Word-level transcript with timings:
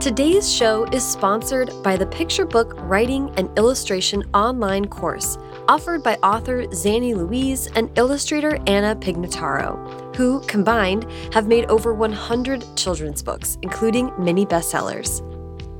Today's 0.00 0.52
show 0.52 0.84
is 0.92 1.02
sponsored 1.02 1.70
by 1.82 1.96
the 1.96 2.06
Picture 2.06 2.44
Book 2.44 2.74
Writing 2.80 3.32
and 3.36 3.48
Illustration 3.58 4.22
online 4.34 4.86
course 4.86 5.38
offered 5.68 6.02
by 6.02 6.16
author 6.22 6.70
Zanni 6.72 7.14
Louise 7.14 7.66
and 7.74 7.90
illustrator 7.98 8.58
Anna 8.66 8.94
Pignataro, 8.94 10.14
who 10.14 10.40
combined 10.42 11.10
have 11.32 11.48
made 11.48 11.64
over 11.64 11.92
100 11.92 12.64
children's 12.76 13.22
books, 13.22 13.58
including 13.62 14.12
many 14.18 14.46
bestsellers. 14.46 15.22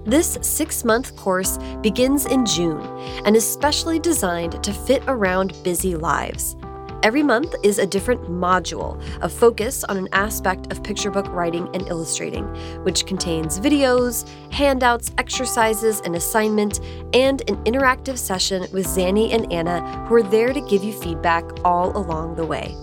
This 0.04 0.38
six 0.40 0.82
month 0.84 1.14
course 1.14 1.58
begins 1.82 2.26
in 2.26 2.46
June 2.46 2.80
and 3.26 3.36
is 3.36 3.46
specially 3.46 3.98
designed 4.00 4.62
to 4.64 4.72
fit 4.72 5.02
around 5.06 5.52
busy 5.62 5.94
lives. 5.94 6.56
Every 7.02 7.22
month 7.22 7.54
is 7.62 7.78
a 7.78 7.86
different 7.86 8.22
module 8.22 9.00
a 9.22 9.28
focus 9.28 9.84
on 9.84 9.96
an 9.96 10.08
aspect 10.12 10.72
of 10.72 10.82
picture 10.82 11.10
book 11.10 11.26
writing 11.28 11.68
and 11.74 11.86
illustrating, 11.88 12.44
which 12.84 13.06
contains 13.06 13.60
videos, 13.60 14.28
handouts, 14.50 15.12
exercises, 15.18 16.00
an 16.00 16.14
assignment, 16.14 16.80
and 17.12 17.48
an 17.48 17.62
interactive 17.64 18.18
session 18.18 18.66
with 18.72 18.86
Zanni 18.86 19.32
and 19.32 19.52
Anna, 19.52 20.06
who 20.06 20.14
are 20.14 20.22
there 20.22 20.52
to 20.52 20.60
give 20.62 20.82
you 20.82 20.92
feedback 20.92 21.44
all 21.64 21.96
along 21.96 22.34
the 22.34 22.46
way. 22.46 22.74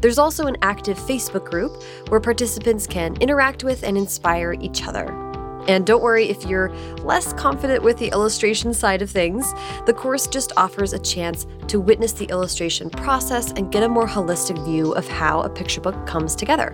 There's 0.00 0.18
also 0.18 0.46
an 0.46 0.56
active 0.62 0.98
Facebook 0.98 1.44
group 1.50 1.82
where 2.08 2.20
participants 2.20 2.86
can 2.86 3.16
interact 3.16 3.64
with 3.64 3.82
and 3.82 3.96
inspire 3.96 4.52
each 4.52 4.86
other. 4.86 5.23
And 5.66 5.86
don't 5.86 6.02
worry 6.02 6.28
if 6.28 6.44
you're 6.44 6.70
less 6.98 7.32
confident 7.32 7.82
with 7.82 7.98
the 7.98 8.08
illustration 8.08 8.74
side 8.74 9.02
of 9.02 9.10
things, 9.10 9.52
the 9.86 9.94
course 9.94 10.26
just 10.26 10.52
offers 10.56 10.92
a 10.92 10.98
chance 10.98 11.46
to 11.68 11.80
witness 11.80 12.12
the 12.12 12.26
illustration 12.26 12.90
process 12.90 13.52
and 13.52 13.72
get 13.72 13.82
a 13.82 13.88
more 13.88 14.06
holistic 14.06 14.62
view 14.64 14.92
of 14.92 15.08
how 15.08 15.40
a 15.40 15.48
picture 15.48 15.80
book 15.80 16.06
comes 16.06 16.36
together. 16.36 16.72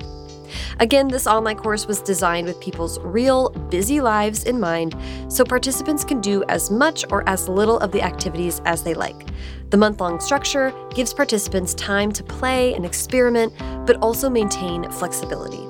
Again, 0.80 1.08
this 1.08 1.26
online 1.26 1.56
course 1.56 1.86
was 1.86 2.00
designed 2.00 2.46
with 2.46 2.60
people's 2.60 2.98
real, 3.00 3.50
busy 3.70 4.00
lives 4.00 4.44
in 4.44 4.58
mind, 4.58 4.96
so 5.28 5.44
participants 5.44 6.04
can 6.04 6.20
do 6.20 6.42
as 6.48 6.70
much 6.70 7.04
or 7.10 7.28
as 7.28 7.48
little 7.48 7.78
of 7.78 7.92
the 7.92 8.02
activities 8.02 8.60
as 8.64 8.82
they 8.82 8.94
like. 8.94 9.28
The 9.70 9.76
month 9.76 10.00
long 10.00 10.18
structure 10.18 10.74
gives 10.94 11.14
participants 11.14 11.74
time 11.74 12.10
to 12.12 12.24
play 12.24 12.74
and 12.74 12.84
experiment, 12.84 13.52
but 13.86 13.96
also 13.98 14.28
maintain 14.28 14.90
flexibility. 14.90 15.69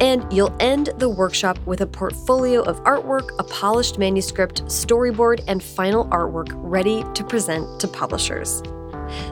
And 0.00 0.30
you'll 0.32 0.56
end 0.60 0.90
the 0.96 1.08
workshop 1.08 1.58
with 1.66 1.82
a 1.82 1.86
portfolio 1.86 2.62
of 2.62 2.82
artwork, 2.84 3.38
a 3.38 3.44
polished 3.44 3.98
manuscript, 3.98 4.64
storyboard, 4.64 5.44
and 5.46 5.62
final 5.62 6.06
artwork 6.06 6.48
ready 6.54 7.04
to 7.14 7.24
present 7.24 7.80
to 7.80 7.88
publishers. 7.88 8.62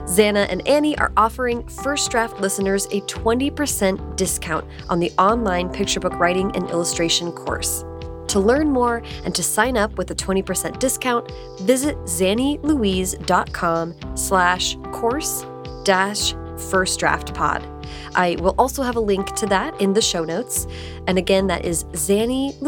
Zanni 0.05 0.45
and 0.49 0.67
Annie 0.67 0.97
are 0.97 1.11
offering 1.17 1.67
First 1.67 2.11
Draft 2.11 2.39
listeners 2.39 2.85
a 2.87 3.01
20% 3.01 4.15
discount 4.15 4.65
on 4.89 4.99
the 4.99 5.11
online 5.17 5.69
picture 5.69 5.99
book 5.99 6.13
writing 6.19 6.55
and 6.55 6.69
illustration 6.69 7.31
course. 7.31 7.83
To 8.29 8.39
learn 8.39 8.69
more 8.69 9.01
and 9.25 9.33
to 9.33 9.41
sign 9.41 9.75
up 9.75 9.97
with 9.97 10.11
a 10.11 10.15
20% 10.15 10.77
discount, 10.79 11.31
visit 11.61 11.97
zannilouise.com 11.99 13.95
slash 14.15 14.75
course 14.91 15.45
dash 15.83 16.33
first 16.59 16.99
draft 16.99 17.33
pod. 17.33 17.65
I 18.15 18.35
will 18.39 18.55
also 18.57 18.83
have 18.83 18.95
a 18.95 18.99
link 18.99 19.33
to 19.35 19.45
that 19.47 19.79
in 19.81 19.93
the 19.93 20.01
show 20.01 20.23
notes. 20.23 20.67
And 21.07 21.17
again, 21.17 21.47
that 21.47 21.65
is 21.65 21.85
zannilouise.com 21.85 22.59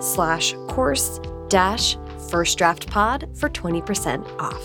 slash 0.00 0.54
course 0.68 1.20
dash 1.48 1.96
first 2.30 2.58
draft 2.58 2.88
pod 2.88 3.28
for 3.34 3.48
20% 3.48 4.26
off. 4.38 4.62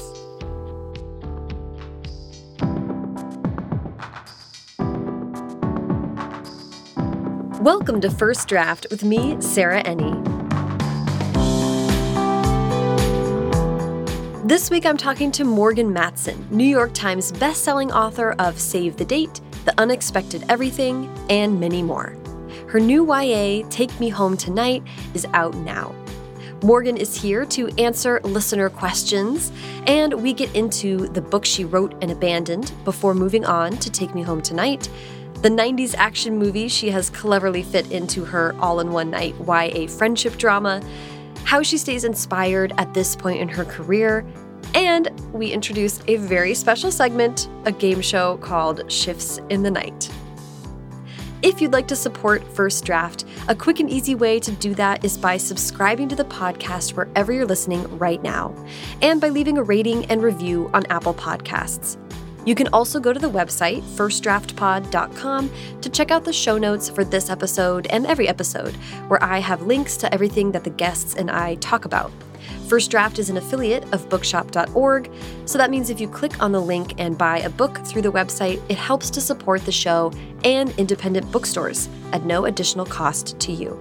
Welcome 7.61 8.01
to 8.01 8.09
First 8.09 8.47
Draft 8.47 8.87
with 8.89 9.03
me, 9.03 9.39
Sarah 9.39 9.83
Enni. 9.83 10.40
This 14.51 14.69
week 14.69 14.85
I'm 14.85 14.97
talking 14.97 15.31
to 15.31 15.45
Morgan 15.45 15.93
Matson, 15.93 16.45
New 16.51 16.65
York 16.65 16.93
Times 16.93 17.31
bestselling 17.31 17.89
author 17.89 18.35
of 18.37 18.59
Save 18.59 18.97
the 18.97 19.05
Date, 19.05 19.39
The 19.63 19.73
Unexpected 19.79 20.43
Everything, 20.49 21.09
and 21.29 21.57
many 21.57 21.81
more. 21.81 22.17
Her 22.67 22.81
new 22.81 23.05
YA, 23.05 23.65
Take 23.69 23.97
Me 23.97 24.09
Home 24.09 24.35
Tonight, 24.35 24.83
is 25.13 25.25
out 25.31 25.55
now. 25.55 25.95
Morgan 26.63 26.97
is 26.97 27.15
here 27.15 27.45
to 27.45 27.69
answer 27.81 28.19
listener 28.25 28.69
questions, 28.69 29.53
and 29.87 30.21
we 30.21 30.33
get 30.33 30.53
into 30.53 31.07
the 31.07 31.21
book 31.21 31.45
she 31.45 31.63
wrote 31.63 31.93
and 32.01 32.11
abandoned 32.11 32.73
before 32.83 33.13
moving 33.13 33.45
on 33.45 33.77
to 33.77 33.89
Take 33.89 34.13
Me 34.13 34.21
Home 34.21 34.41
Tonight, 34.41 34.89
the 35.35 35.49
90s 35.49 35.95
action 35.95 36.37
movie 36.37 36.67
she 36.67 36.89
has 36.89 37.09
cleverly 37.09 37.63
fit 37.63 37.89
into 37.89 38.25
her 38.25 38.53
all 38.59 38.81
in 38.81 38.91
one 38.91 39.11
night 39.11 39.33
YA 39.47 39.87
friendship 39.87 40.35
drama, 40.35 40.83
how 41.45 41.61
she 41.61 41.77
stays 41.77 42.03
inspired 42.03 42.73
at 42.77 42.93
this 42.93 43.15
point 43.15 43.39
in 43.39 43.49
her 43.49 43.65
career, 43.65 44.25
and 44.75 45.09
we 45.33 45.51
introduce 45.51 46.01
a 46.07 46.17
very 46.17 46.53
special 46.53 46.91
segment, 46.91 47.49
a 47.65 47.71
game 47.71 48.01
show 48.01 48.37
called 48.37 48.79
Schiffs 48.87 49.39
in 49.49 49.63
the 49.63 49.71
Night. 49.71 50.09
If 51.41 51.59
you'd 51.59 51.73
like 51.73 51.87
to 51.87 51.95
support 51.95 52.43
First 52.55 52.85
Draft, 52.85 53.25
a 53.47 53.55
quick 53.55 53.79
and 53.79 53.89
easy 53.89 54.13
way 54.13 54.39
to 54.39 54.51
do 54.51 54.75
that 54.75 55.03
is 55.03 55.17
by 55.17 55.37
subscribing 55.37 56.07
to 56.09 56.15
the 56.15 56.25
podcast 56.25 56.93
wherever 56.93 57.33
you're 57.33 57.47
listening 57.47 57.97
right 57.97 58.21
now, 58.21 58.53
and 59.01 59.19
by 59.19 59.29
leaving 59.29 59.57
a 59.57 59.63
rating 59.63 60.05
and 60.05 60.21
review 60.21 60.69
on 60.73 60.85
Apple 60.87 61.15
Podcasts. 61.15 61.97
You 62.45 62.55
can 62.55 62.67
also 62.69 62.99
go 62.99 63.11
to 63.11 63.19
the 63.19 63.29
website, 63.29 63.81
firstdraftpod.com, 63.81 65.51
to 65.81 65.89
check 65.89 66.11
out 66.11 66.23
the 66.23 66.33
show 66.33 66.57
notes 66.57 66.89
for 66.89 67.03
this 67.03 67.29
episode 67.29 67.87
and 67.87 68.05
every 68.05 68.27
episode, 68.27 68.75
where 69.07 69.23
I 69.23 69.39
have 69.39 69.63
links 69.63 69.97
to 69.97 70.13
everything 70.13 70.51
that 70.51 70.63
the 70.63 70.69
guests 70.69 71.15
and 71.15 71.29
I 71.31 71.55
talk 71.55 71.85
about. 71.85 72.11
First 72.71 72.89
Draft 72.89 73.19
is 73.19 73.29
an 73.29 73.35
affiliate 73.35 73.83
of 73.93 74.07
bookshop.org, 74.07 75.11
so 75.43 75.57
that 75.57 75.69
means 75.69 75.89
if 75.89 75.99
you 75.99 76.07
click 76.07 76.41
on 76.41 76.53
the 76.53 76.61
link 76.61 76.93
and 76.99 77.17
buy 77.17 77.39
a 77.39 77.49
book 77.49 77.77
through 77.79 78.01
the 78.01 78.13
website, 78.13 78.61
it 78.69 78.77
helps 78.77 79.09
to 79.09 79.19
support 79.19 79.65
the 79.65 79.73
show 79.73 80.13
and 80.45 80.73
independent 80.79 81.29
bookstores 81.33 81.89
at 82.13 82.23
no 82.23 82.45
additional 82.45 82.85
cost 82.85 83.37
to 83.41 83.51
you. 83.51 83.77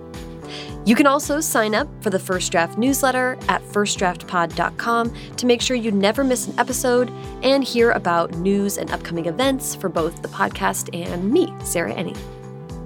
You 0.84 0.96
can 0.96 1.06
also 1.06 1.38
sign 1.38 1.72
up 1.72 1.86
for 2.02 2.10
the 2.10 2.18
First 2.18 2.50
Draft 2.50 2.78
newsletter 2.78 3.38
at 3.48 3.62
firstdraftpod.com 3.62 5.14
to 5.36 5.46
make 5.46 5.62
sure 5.62 5.76
you 5.76 5.92
never 5.92 6.24
miss 6.24 6.48
an 6.48 6.58
episode 6.58 7.12
and 7.44 7.62
hear 7.62 7.92
about 7.92 8.32
news 8.38 8.76
and 8.76 8.90
upcoming 8.90 9.26
events 9.26 9.76
for 9.76 9.88
both 9.88 10.20
the 10.20 10.26
podcast 10.26 10.90
and 11.00 11.30
me, 11.30 11.54
Sarah 11.62 11.94
Enni. 11.94 12.18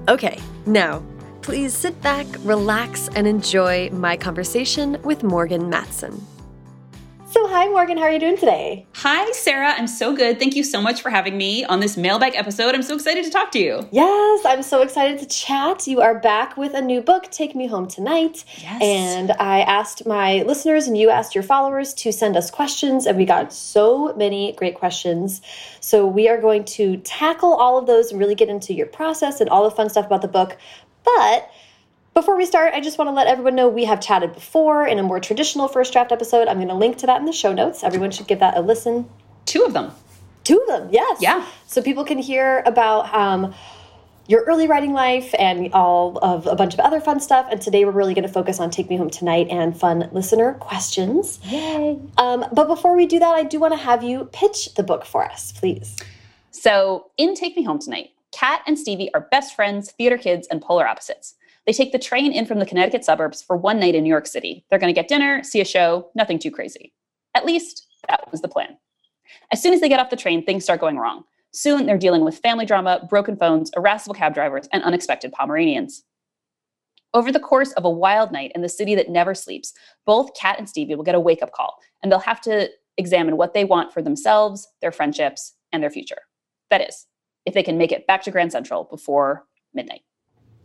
Okay, 0.06 0.38
now, 0.66 1.02
please 1.44 1.74
sit 1.74 2.00
back, 2.00 2.26
relax, 2.40 3.10
and 3.14 3.26
enjoy 3.26 3.90
my 3.90 4.16
conversation 4.16 4.96
with 5.02 5.22
Morgan 5.22 5.68
Matson. 5.68 6.26
So, 7.26 7.48
hi, 7.48 7.66
Morgan. 7.68 7.98
How 7.98 8.04
are 8.04 8.12
you 8.12 8.20
doing 8.20 8.38
today? 8.38 8.86
Hi, 8.94 9.30
Sarah. 9.32 9.72
I'm 9.76 9.88
so 9.88 10.14
good. 10.14 10.38
Thank 10.38 10.54
you 10.54 10.62
so 10.62 10.80
much 10.80 11.02
for 11.02 11.10
having 11.10 11.36
me 11.36 11.64
on 11.64 11.80
this 11.80 11.96
mailbag 11.96 12.36
episode. 12.36 12.76
I'm 12.76 12.82
so 12.82 12.94
excited 12.94 13.24
to 13.24 13.30
talk 13.30 13.50
to 13.52 13.58
you. 13.58 13.86
Yes, 13.90 14.44
I'm 14.46 14.62
so 14.62 14.82
excited 14.82 15.18
to 15.18 15.26
chat. 15.26 15.88
You 15.88 16.00
are 16.00 16.16
back 16.20 16.56
with 16.56 16.74
a 16.74 16.80
new 16.80 17.02
book, 17.02 17.28
Take 17.32 17.56
Me 17.56 17.66
Home 17.66 17.88
Tonight. 17.88 18.44
Yes. 18.58 18.80
And 18.80 19.32
I 19.32 19.62
asked 19.62 20.06
my 20.06 20.42
listeners 20.42 20.86
and 20.86 20.96
you 20.96 21.10
asked 21.10 21.34
your 21.34 21.42
followers 21.42 21.92
to 21.94 22.12
send 22.12 22.36
us 22.36 22.52
questions, 22.52 23.04
and 23.04 23.18
we 23.18 23.24
got 23.24 23.52
so 23.52 24.14
many 24.14 24.52
great 24.52 24.76
questions. 24.76 25.42
So, 25.80 26.06
we 26.06 26.28
are 26.28 26.40
going 26.40 26.64
to 26.66 26.98
tackle 26.98 27.52
all 27.52 27.76
of 27.78 27.86
those 27.86 28.12
and 28.12 28.20
really 28.20 28.36
get 28.36 28.48
into 28.48 28.72
your 28.72 28.86
process 28.86 29.40
and 29.40 29.50
all 29.50 29.64
the 29.64 29.74
fun 29.74 29.90
stuff 29.90 30.06
about 30.06 30.22
the 30.22 30.28
book. 30.28 30.56
But 31.04 31.50
before 32.14 32.36
we 32.36 32.46
start, 32.46 32.74
I 32.74 32.80
just 32.80 32.96
want 32.96 33.08
to 33.08 33.12
let 33.12 33.26
everyone 33.26 33.54
know 33.54 33.68
we 33.68 33.84
have 33.84 34.00
chatted 34.00 34.34
before 34.34 34.86
in 34.86 34.98
a 34.98 35.02
more 35.02 35.20
traditional 35.20 35.68
first 35.68 35.92
draft 35.92 36.12
episode. 36.12 36.48
I'm 36.48 36.56
going 36.56 36.68
to 36.68 36.74
link 36.74 36.96
to 36.98 37.06
that 37.06 37.18
in 37.18 37.26
the 37.26 37.32
show 37.32 37.52
notes. 37.52 37.82
Everyone 37.82 38.10
should 38.10 38.28
give 38.28 38.38
that 38.38 38.56
a 38.56 38.60
listen. 38.60 39.08
Two 39.46 39.64
of 39.64 39.72
them. 39.72 39.90
Two 40.44 40.58
of 40.58 40.66
them, 40.68 40.88
yes. 40.92 41.20
Yeah. 41.20 41.46
So 41.66 41.82
people 41.82 42.04
can 42.04 42.18
hear 42.18 42.62
about 42.66 43.12
um, 43.14 43.54
your 44.26 44.42
early 44.44 44.66
writing 44.66 44.92
life 44.92 45.34
and 45.38 45.72
all 45.72 46.18
of 46.18 46.46
a 46.46 46.54
bunch 46.54 46.74
of 46.74 46.80
other 46.80 47.00
fun 47.00 47.18
stuff. 47.18 47.46
And 47.50 47.60
today 47.60 47.84
we're 47.84 47.92
really 47.92 48.14
going 48.14 48.26
to 48.26 48.32
focus 48.32 48.60
on 48.60 48.70
Take 48.70 48.88
Me 48.88 48.96
Home 48.96 49.10
Tonight 49.10 49.48
and 49.50 49.78
fun 49.78 50.08
listener 50.12 50.54
questions. 50.54 51.40
Yay. 51.44 51.98
Um, 52.16 52.44
but 52.52 52.68
before 52.68 52.94
we 52.94 53.06
do 53.06 53.18
that, 53.18 53.34
I 53.34 53.42
do 53.42 53.58
want 53.58 53.72
to 53.72 53.78
have 53.78 54.02
you 54.02 54.26
pitch 54.32 54.74
the 54.74 54.82
book 54.82 55.04
for 55.04 55.24
us, 55.24 55.52
please. 55.52 55.96
So, 56.52 57.10
in 57.16 57.34
Take 57.34 57.56
Me 57.56 57.64
Home 57.64 57.78
Tonight, 57.78 58.12
Kat 58.34 58.62
and 58.66 58.78
Stevie 58.78 59.12
are 59.14 59.28
best 59.30 59.54
friends, 59.54 59.92
theater 59.92 60.18
kids, 60.18 60.48
and 60.50 60.60
polar 60.60 60.86
opposites. 60.86 61.36
They 61.66 61.72
take 61.72 61.92
the 61.92 61.98
train 61.98 62.32
in 62.32 62.46
from 62.46 62.58
the 62.58 62.66
Connecticut 62.66 63.04
suburbs 63.04 63.42
for 63.42 63.56
one 63.56 63.78
night 63.78 63.94
in 63.94 64.02
New 64.02 64.10
York 64.10 64.26
City. 64.26 64.64
They're 64.68 64.78
going 64.78 64.92
to 64.92 65.00
get 65.00 65.08
dinner, 65.08 65.42
see 65.42 65.60
a 65.60 65.64
show, 65.64 66.10
nothing 66.14 66.38
too 66.38 66.50
crazy. 66.50 66.92
At 67.34 67.46
least 67.46 67.86
that 68.08 68.30
was 68.30 68.42
the 68.42 68.48
plan. 68.48 68.76
As 69.52 69.62
soon 69.62 69.72
as 69.72 69.80
they 69.80 69.88
get 69.88 70.00
off 70.00 70.10
the 70.10 70.16
train, 70.16 70.44
things 70.44 70.64
start 70.64 70.80
going 70.80 70.98
wrong. 70.98 71.24
Soon 71.52 71.86
they're 71.86 71.96
dealing 71.96 72.24
with 72.24 72.38
family 72.38 72.66
drama, 72.66 73.06
broken 73.08 73.36
phones, 73.36 73.70
irascible 73.76 74.14
cab 74.14 74.34
drivers, 74.34 74.68
and 74.72 74.82
unexpected 74.82 75.32
Pomeranians. 75.32 76.02
Over 77.14 77.30
the 77.30 77.40
course 77.40 77.72
of 77.72 77.84
a 77.84 77.90
wild 77.90 78.32
night 78.32 78.50
in 78.56 78.62
the 78.62 78.68
city 78.68 78.96
that 78.96 79.08
never 79.08 79.34
sleeps, 79.34 79.72
both 80.04 80.34
Kat 80.34 80.58
and 80.58 80.68
Stevie 80.68 80.96
will 80.96 81.04
get 81.04 81.14
a 81.14 81.20
wake 81.20 81.42
up 81.42 81.52
call, 81.52 81.78
and 82.02 82.10
they'll 82.10 82.18
have 82.18 82.40
to 82.42 82.68
examine 82.98 83.36
what 83.36 83.54
they 83.54 83.64
want 83.64 83.92
for 83.92 84.02
themselves, 84.02 84.68
their 84.80 84.92
friendships, 84.92 85.54
and 85.72 85.80
their 85.82 85.90
future. 85.90 86.22
That 86.70 86.86
is, 86.86 87.06
if 87.46 87.54
they 87.54 87.62
can 87.62 87.78
make 87.78 87.92
it 87.92 88.06
back 88.06 88.22
to 88.24 88.30
Grand 88.30 88.52
Central 88.52 88.84
before 88.84 89.46
midnight. 89.72 90.02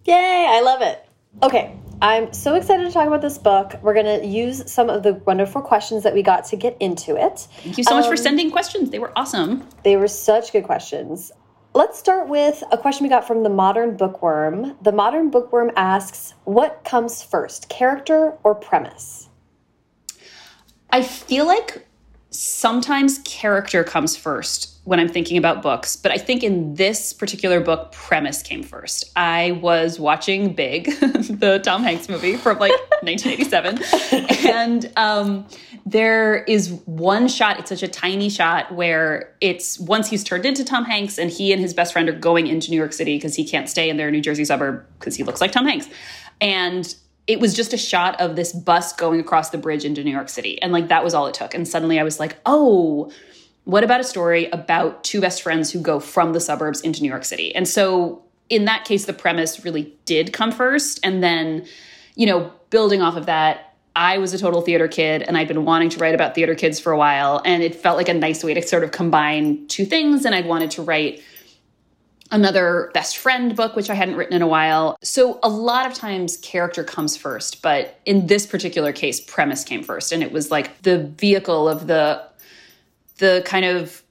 Yay, 0.05 0.47
I 0.49 0.61
love 0.61 0.81
it. 0.81 1.05
Okay, 1.43 1.77
I'm 2.01 2.33
so 2.33 2.55
excited 2.55 2.85
to 2.85 2.91
talk 2.91 3.07
about 3.07 3.21
this 3.21 3.37
book. 3.37 3.75
We're 3.81 3.93
going 3.93 4.21
to 4.21 4.25
use 4.25 4.69
some 4.71 4.89
of 4.89 5.03
the 5.03 5.13
wonderful 5.13 5.61
questions 5.61 6.03
that 6.03 6.13
we 6.13 6.23
got 6.23 6.45
to 6.45 6.55
get 6.55 6.75
into 6.79 7.15
it. 7.15 7.47
Thank 7.63 7.77
you 7.77 7.83
so 7.83 7.91
um, 7.91 7.99
much 7.99 8.07
for 8.07 8.13
um, 8.13 8.17
sending 8.17 8.51
questions. 8.51 8.89
They 8.89 8.99
were 8.99 9.11
awesome. 9.15 9.67
They 9.83 9.97
were 9.97 10.07
such 10.07 10.51
good 10.51 10.63
questions. 10.63 11.31
Let's 11.75 11.99
start 11.99 12.27
with 12.27 12.63
a 12.71 12.77
question 12.77 13.03
we 13.03 13.09
got 13.09 13.27
from 13.27 13.43
the 13.43 13.49
Modern 13.49 13.95
Bookworm. 13.95 14.75
The 14.81 14.91
Modern 14.91 15.29
Bookworm 15.29 15.71
asks, 15.75 16.33
What 16.45 16.83
comes 16.83 17.21
first, 17.21 17.69
character 17.69 18.37
or 18.43 18.55
premise? 18.55 19.29
I 20.89 21.03
feel 21.03 21.45
like 21.45 21.87
sometimes 22.31 23.19
character 23.19 23.83
comes 23.83 24.15
first 24.15 24.79
when 24.83 24.99
I'm 24.99 25.09
thinking 25.09 25.37
about 25.37 25.61
books, 25.61 25.95
but 25.95 26.11
I 26.11 26.17
think 26.17 26.43
in 26.43 26.73
this 26.73 27.13
particular 27.13 27.59
book, 27.59 27.91
premise 27.91 28.41
came 28.41 28.63
first. 28.63 29.11
I 29.15 29.51
was 29.61 29.99
watching 29.99 30.53
Big, 30.53 30.85
the 30.99 31.59
Tom 31.63 31.83
Hanks 31.83 32.09
movie 32.09 32.37
from 32.37 32.57
like 32.59 32.71
1987, 33.01 34.47
and 34.47 34.91
um, 34.97 35.47
there 35.85 36.43
is 36.43 36.71
one 36.85 37.27
shot. 37.27 37.59
It's 37.59 37.69
such 37.69 37.83
a 37.83 37.87
tiny 37.87 38.29
shot 38.29 38.71
where 38.73 39.35
it's 39.41 39.79
once 39.79 40.09
he's 40.09 40.23
turned 40.23 40.45
into 40.45 40.63
Tom 40.63 40.85
Hanks, 40.85 41.17
and 41.17 41.29
he 41.29 41.51
and 41.51 41.61
his 41.61 41.73
best 41.73 41.93
friend 41.93 42.09
are 42.09 42.13
going 42.13 42.47
into 42.47 42.71
New 42.71 42.77
York 42.77 42.93
City 42.93 43.17
because 43.17 43.35
he 43.35 43.45
can't 43.45 43.69
stay 43.69 43.89
in 43.89 43.97
their 43.97 44.09
New 44.09 44.21
Jersey 44.21 44.45
suburb 44.45 44.85
because 44.97 45.15
he 45.15 45.23
looks 45.23 45.41
like 45.41 45.51
Tom 45.51 45.65
Hanks, 45.65 45.87
and 46.41 46.95
it 47.27 47.39
was 47.39 47.53
just 47.53 47.73
a 47.73 47.77
shot 47.77 48.19
of 48.19 48.35
this 48.35 48.51
bus 48.53 48.93
going 48.93 49.19
across 49.19 49.51
the 49.51 49.57
bridge 49.57 49.85
into 49.85 50.03
New 50.03 50.11
York 50.11 50.29
City. 50.29 50.61
And 50.61 50.71
like 50.71 50.87
that 50.87 51.03
was 51.03 51.13
all 51.13 51.27
it 51.27 51.33
took. 51.33 51.53
And 51.53 51.67
suddenly 51.67 51.99
I 51.99 52.03
was 52.03 52.19
like, 52.19 52.37
oh, 52.45 53.11
what 53.65 53.83
about 53.83 53.99
a 53.99 54.03
story 54.03 54.49
about 54.51 55.03
two 55.03 55.21
best 55.21 55.43
friends 55.43 55.71
who 55.71 55.79
go 55.79 55.99
from 55.99 56.33
the 56.33 56.39
suburbs 56.39 56.81
into 56.81 57.01
New 57.01 57.09
York 57.09 57.25
City? 57.25 57.53
And 57.53 57.67
so 57.67 58.23
in 58.49 58.65
that 58.65 58.83
case, 58.85 59.05
the 59.05 59.13
premise 59.13 59.63
really 59.63 59.93
did 60.05 60.33
come 60.33 60.51
first. 60.51 60.99
And 61.03 61.21
then, 61.21 61.67
you 62.15 62.25
know, 62.25 62.51
building 62.71 63.01
off 63.01 63.15
of 63.15 63.27
that, 63.27 63.75
I 63.95 64.17
was 64.17 64.33
a 64.33 64.37
total 64.37 64.61
theater 64.61 64.87
kid 64.87 65.23
and 65.23 65.37
I'd 65.37 65.47
been 65.47 65.65
wanting 65.65 65.89
to 65.89 65.99
write 65.99 66.15
about 66.15 66.33
theater 66.33 66.55
kids 66.55 66.79
for 66.79 66.91
a 66.91 66.97
while. 66.97 67.41
And 67.45 67.61
it 67.61 67.75
felt 67.75 67.97
like 67.97 68.09
a 68.09 68.13
nice 68.13 68.43
way 68.43 68.53
to 68.53 68.61
sort 68.61 68.83
of 68.83 68.91
combine 68.91 69.67
two 69.67 69.85
things. 69.85 70.25
And 70.25 70.33
I'd 70.33 70.45
wanted 70.45 70.71
to 70.71 70.81
write 70.81 71.21
another 72.31 72.91
best 72.93 73.17
friend 73.17 73.55
book, 73.55 73.75
which 73.75 73.89
I 73.89 73.95
hadn't 73.95 74.15
written 74.15 74.35
in 74.35 74.41
a 74.41 74.47
while. 74.47 74.97
So 75.01 75.39
a 75.41 75.49
lot 75.49 75.85
of 75.85 75.93
times 75.93 76.37
character 76.37 76.83
comes 76.83 77.17
first, 77.17 77.61
but 77.61 77.99
in 78.05 78.27
this 78.27 78.45
particular 78.45 78.93
case, 78.93 79.19
premise 79.19 79.63
came 79.63 79.83
first. 79.83 80.11
And 80.11 80.21
it 80.21 80.31
was 80.31 80.51
like 80.51 80.81
the 80.83 80.99
vehicle 80.99 81.67
of 81.67 81.87
the 81.87 82.23
the 83.17 83.43
kind 83.45 83.65
of 83.65 84.01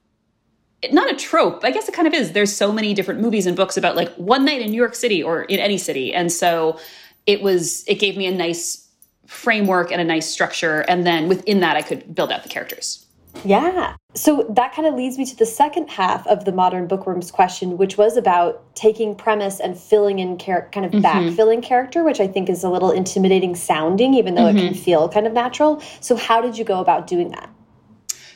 not 0.93 1.11
a 1.11 1.17
trope, 1.17 1.65
I 1.65 1.71
guess 1.71 1.89
it 1.89 1.95
kind 1.95 2.07
of 2.07 2.15
is. 2.15 2.33
There's 2.33 2.55
so 2.55 2.71
many 2.71 2.95
different 2.95 3.21
movies 3.21 3.47
and 3.47 3.57
books 3.57 3.77
about 3.77 3.97
like 3.97 4.15
one 4.15 4.45
night 4.45 4.61
in 4.61 4.71
New 4.71 4.77
York 4.77 4.95
City 4.95 5.23
or 5.23 5.43
in 5.43 5.59
any 5.59 5.79
city. 5.79 6.15
And 6.15 6.31
so 6.31 6.79
it 7.27 7.43
was 7.43 7.85
it 7.89 7.97
gave 7.97 8.17
me 8.17 8.27
a 8.27 8.33
nice 8.33 8.89
framework 9.27 9.93
and 9.93 10.01
a 10.01 10.05
nice 10.05 10.31
structure 10.31 10.81
and 10.89 11.07
then 11.07 11.29
within 11.29 11.61
that 11.61 11.77
I 11.77 11.83
could 11.83 12.15
build 12.15 12.33
out 12.33 12.43
the 12.43 12.49
characters. 12.49 13.05
Yeah. 13.45 13.97
So 14.15 14.47
that 14.51 14.75
kind 14.75 14.89
of 14.89 14.95
leads 14.95 15.19
me 15.19 15.25
to 15.27 15.37
the 15.37 15.47
second 15.47 15.89
half 15.89 16.27
of 16.27 16.45
the 16.45 16.53
modern 16.53 16.87
bookworms 16.87 17.31
question, 17.31 17.77
which 17.77 17.97
was 17.97 18.17
about 18.17 18.75
taking 18.75 19.15
premise 19.15 19.61
and 19.61 19.79
filling 19.79 20.19
in 20.19 20.37
kind 20.39 20.67
of 20.87 20.93
mm 20.93 21.01
-hmm. 21.01 21.03
backfilling 21.03 21.63
character, 21.63 22.05
which 22.05 22.21
I 22.21 22.29
think 22.29 22.49
is 22.49 22.65
a 22.65 22.71
little 22.71 22.91
intimidating 22.91 23.55
sounding, 23.57 24.15
even 24.15 24.35
though 24.35 24.49
mm 24.49 24.51
-hmm. 24.51 24.59
it 24.59 24.63
can 24.63 24.73
mm-hmm. 24.73 24.85
feel 24.85 25.09
kind 25.09 25.27
of 25.27 25.33
natural. 25.33 25.83
So 26.01 26.17
how 26.17 26.41
did 26.41 26.59
you 26.59 26.65
go 26.65 26.79
about 26.81 27.11
doing 27.11 27.31
that? 27.31 27.49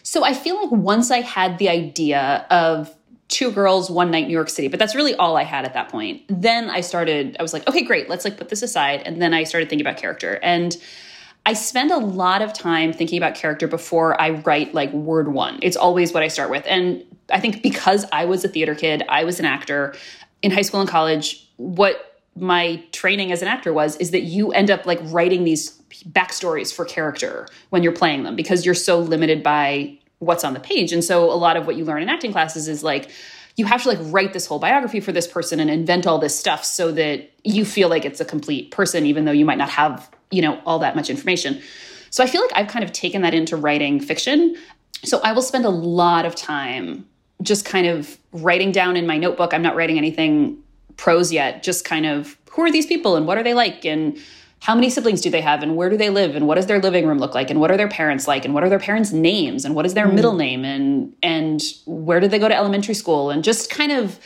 So 0.03 0.25
I 0.25 0.35
feel 0.35 0.57
like 0.63 0.71
once 0.71 1.15
I 1.19 1.23
had 1.23 1.59
the 1.59 1.69
idea 1.69 2.47
of 2.51 2.95
two 3.33 3.51
girls, 3.51 3.91
one 3.91 4.11
night, 4.11 4.27
New 4.27 4.33
York 4.33 4.51
City, 4.51 4.69
but 4.69 4.79
that's 4.79 4.95
really 4.95 5.15
all 5.15 5.39
I 5.39 5.45
had 5.45 5.65
at 5.65 5.73
that 5.73 5.89
point. 5.89 6.21
Then 6.29 6.69
I 6.79 6.83
started, 6.83 7.35
I 7.41 7.43
was 7.43 7.55
like, 7.55 7.67
okay, 7.67 7.83
great, 7.83 8.11
let's 8.11 8.25
like 8.25 8.37
put 8.37 8.51
this 8.51 8.63
aside. 8.63 9.03
And 9.07 9.23
then 9.23 9.33
I 9.33 9.45
started 9.45 9.71
thinking 9.71 9.87
about 9.87 9.99
character. 9.99 10.39
And 10.43 10.77
I 11.45 11.55
spend 11.55 11.91
a 11.91 11.99
lot 11.99 12.41
of 12.41 12.53
time 12.53 12.93
thinking 12.93 13.19
about 13.19 13.35
character 13.35 13.67
before 13.67 14.21
I 14.21 14.31
write 14.31 14.75
like 14.75 14.93
word 14.93 15.29
one. 15.29 15.59
It's 15.61 15.77
always 15.77 16.13
what 16.13 16.23
I 16.23 16.29
start 16.29 16.51
with. 16.51 16.65
And 16.67 17.05
I 17.31 17.41
think 17.41 17.63
because 17.63 18.05
I 18.13 18.27
was 18.27 18.45
a 18.45 18.49
theater 18.49 18.75
kid, 18.75 19.03
I 19.09 19.25
was 19.25 19.41
an 19.41 19.47
actor 19.47 19.95
in 20.43 20.51
high 20.51 20.63
school 20.63 20.81
and 20.81 20.89
college, 20.89 21.49
what 21.57 22.21
my 22.37 22.83
training 22.93 23.33
as 23.33 23.43
an 23.43 23.49
actor 23.49 23.73
was 23.73 23.97
is 23.97 24.11
that 24.13 24.23
you 24.23 24.53
end 24.53 24.71
up 24.71 24.87
like 24.87 25.01
writing 25.05 25.45
these 25.45 25.81
backstories 26.11 26.73
for 26.73 26.85
character 26.85 27.47
when 27.71 27.83
you're 27.83 27.93
playing 27.93 28.23
them 28.23 28.37
because 28.37 28.65
you're 28.65 28.75
so 28.75 28.99
limited 28.99 29.43
by 29.43 29.99
what's 30.19 30.45
on 30.45 30.55
the 30.55 30.61
page. 30.61 30.93
And 30.93 31.05
so 31.05 31.25
a 31.25 31.35
lot 31.35 31.57
of 31.57 31.67
what 31.67 31.77
you 31.77 31.85
learn 31.85 32.03
in 32.03 32.09
acting 32.09 32.33
classes 32.33 32.69
is 32.69 32.83
like, 32.83 33.11
you 33.57 33.67
have 33.67 33.83
to 33.83 33.89
like 33.89 33.99
write 34.03 34.33
this 34.33 34.47
whole 34.47 34.59
biography 34.59 35.01
for 35.01 35.13
this 35.13 35.27
person 35.27 35.61
and 35.61 35.69
invent 35.69 36.07
all 36.07 36.19
this 36.19 36.39
stuff 36.39 36.65
so 36.65 36.91
that 36.93 37.31
you 37.45 37.65
feel 37.65 37.89
like 37.89 38.05
it's 38.05 38.21
a 38.21 38.25
complete 38.25 38.71
person, 38.71 39.05
even 39.05 39.25
though 39.25 39.33
you 39.33 39.45
might 39.45 39.59
not 39.59 39.69
have 39.69 40.11
you 40.33 40.43
know, 40.43 40.61
all 40.67 40.79
that 40.81 40.97
much 40.97 41.11
information. 41.11 41.61
So 42.11 42.23
I 42.23 42.27
feel 42.27 42.43
like 42.43 42.51
I've 42.55 42.69
kind 42.69 42.85
of 42.85 42.93
taken 42.93 43.23
that 43.23 43.35
into 43.35 43.57
writing 43.57 44.01
fiction. 44.01 44.57
So 45.05 45.21
I 45.23 45.33
will 45.33 45.43
spend 45.43 45.65
a 45.65 45.71
lot 45.71 46.27
of 46.27 46.35
time 46.35 47.07
just 47.43 47.65
kind 47.65 47.87
of 47.87 48.19
writing 48.33 48.73
down 48.73 48.97
in 48.97 49.07
my 49.07 49.19
notebook. 49.19 49.53
I'm 49.55 49.63
not 49.63 49.77
writing 49.77 49.99
anything 49.99 50.59
prose 50.97 51.33
yet, 51.33 51.63
just 51.63 51.85
kind 51.85 52.07
of 52.07 52.37
who 52.51 52.63
are 52.63 52.71
these 52.71 52.87
people 52.87 53.17
and 53.17 53.27
what 53.27 53.39
are 53.39 53.43
they 53.43 53.55
like 53.55 53.85
and 53.85 54.19
how 54.61 54.77
many 54.77 54.89
siblings 54.91 55.21
do 55.21 55.29
they 55.31 55.41
have 55.41 55.63
and 55.63 55.75
where 55.75 55.91
do 55.91 55.97
they 55.97 56.11
live 56.11 56.37
and 56.37 56.47
what 56.47 56.55
does 56.55 56.67
their 56.67 56.81
living 56.81 57.07
room 57.07 57.19
look 57.19 57.35
like 57.35 57.51
and 57.51 57.61
what 57.61 57.71
are 57.71 57.77
their 57.77 57.89
parents 57.89 58.29
like 58.29 58.45
and 58.45 58.55
what 58.55 58.63
are 58.63 58.69
their 58.69 58.79
parents 58.79 59.11
names 59.11 59.65
and 59.65 59.75
what 59.75 59.85
is 59.85 59.95
their 59.95 60.07
mm. 60.07 60.15
middle 60.15 60.35
name 60.35 60.65
and 60.65 61.13
and 61.23 61.63
where 61.87 62.21
did 62.21 62.31
they 62.31 62.39
go 62.39 62.47
to 62.47 62.55
elementary 62.55 62.95
school 62.95 63.31
and 63.31 63.43
just 63.43 63.71
kind 63.71 63.91
of 63.91 64.21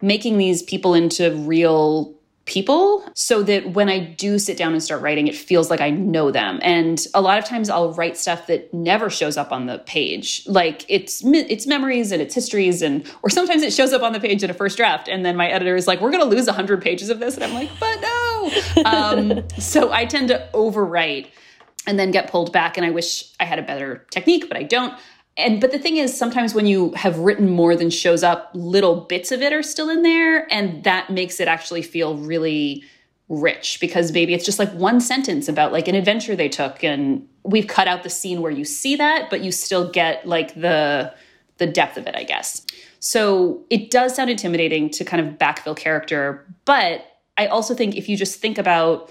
making 0.00 0.38
these 0.38 0.62
people 0.62 0.94
into 0.94 1.34
real 1.36 2.14
people 2.44 3.04
so 3.14 3.42
that 3.44 3.70
when 3.70 3.88
I 3.88 3.98
do 3.98 4.38
sit 4.38 4.56
down 4.56 4.72
and 4.72 4.82
start 4.82 5.00
writing, 5.00 5.28
it 5.28 5.36
feels 5.36 5.70
like 5.70 5.80
I 5.80 5.90
know 5.90 6.30
them. 6.30 6.58
And 6.62 7.04
a 7.14 7.20
lot 7.20 7.38
of 7.38 7.44
times 7.44 7.70
I'll 7.70 7.92
write 7.92 8.16
stuff 8.16 8.46
that 8.48 8.72
never 8.74 9.10
shows 9.10 9.36
up 9.36 9.52
on 9.52 9.66
the 9.66 9.78
page. 9.78 10.44
Like 10.46 10.84
it's 10.88 11.22
it's 11.24 11.66
memories 11.66 12.10
and 12.10 12.20
it's 12.20 12.34
histories 12.34 12.82
and 12.82 13.08
or 13.22 13.30
sometimes 13.30 13.62
it 13.62 13.72
shows 13.72 13.92
up 13.92 14.02
on 14.02 14.12
the 14.12 14.20
page 14.20 14.42
in 14.42 14.50
a 14.50 14.54
first 14.54 14.76
draft 14.76 15.08
and 15.08 15.24
then 15.24 15.36
my 15.36 15.48
editor 15.48 15.76
is 15.76 15.86
like, 15.86 16.00
we're 16.00 16.10
going 16.10 16.22
to 16.22 16.36
lose 16.36 16.46
100 16.46 16.82
pages 16.82 17.10
of 17.10 17.20
this. 17.20 17.36
And 17.36 17.44
I'm 17.44 17.54
like, 17.54 17.70
but 17.78 18.00
no. 18.00 18.50
um, 18.84 19.48
so 19.58 19.92
I 19.92 20.04
tend 20.04 20.28
to 20.28 20.48
overwrite 20.52 21.28
and 21.86 21.98
then 21.98 22.10
get 22.10 22.30
pulled 22.30 22.52
back. 22.52 22.76
And 22.76 22.86
I 22.86 22.90
wish 22.90 23.32
I 23.40 23.44
had 23.44 23.58
a 23.58 23.62
better 23.62 24.06
technique, 24.10 24.48
but 24.48 24.56
I 24.56 24.62
don't 24.62 24.94
and 25.36 25.60
but 25.60 25.72
the 25.72 25.78
thing 25.78 25.96
is 25.96 26.16
sometimes 26.16 26.54
when 26.54 26.66
you 26.66 26.92
have 26.92 27.18
written 27.18 27.48
more 27.48 27.74
than 27.74 27.90
shows 27.90 28.22
up 28.22 28.50
little 28.54 29.02
bits 29.02 29.32
of 29.32 29.40
it 29.40 29.52
are 29.52 29.62
still 29.62 29.88
in 29.88 30.02
there 30.02 30.52
and 30.52 30.84
that 30.84 31.10
makes 31.10 31.40
it 31.40 31.48
actually 31.48 31.82
feel 31.82 32.16
really 32.16 32.84
rich 33.28 33.78
because 33.80 34.12
maybe 34.12 34.34
it's 34.34 34.44
just 34.44 34.58
like 34.58 34.70
one 34.72 35.00
sentence 35.00 35.48
about 35.48 35.72
like 35.72 35.88
an 35.88 35.94
adventure 35.94 36.36
they 36.36 36.48
took 36.48 36.84
and 36.84 37.26
we've 37.44 37.66
cut 37.66 37.88
out 37.88 38.02
the 38.02 38.10
scene 38.10 38.42
where 38.42 38.52
you 38.52 38.64
see 38.64 38.94
that 38.96 39.30
but 39.30 39.42
you 39.42 39.50
still 39.50 39.90
get 39.90 40.26
like 40.26 40.54
the 40.54 41.12
the 41.58 41.66
depth 41.66 41.96
of 41.96 42.06
it 42.06 42.14
i 42.16 42.24
guess. 42.24 42.66
So 43.04 43.64
it 43.68 43.90
does 43.90 44.14
sound 44.14 44.30
intimidating 44.30 44.88
to 44.90 45.04
kind 45.04 45.26
of 45.26 45.34
backfill 45.38 45.76
character 45.76 46.46
but 46.66 47.06
i 47.38 47.46
also 47.46 47.74
think 47.74 47.96
if 47.96 48.08
you 48.08 48.16
just 48.16 48.38
think 48.38 48.58
about 48.58 49.10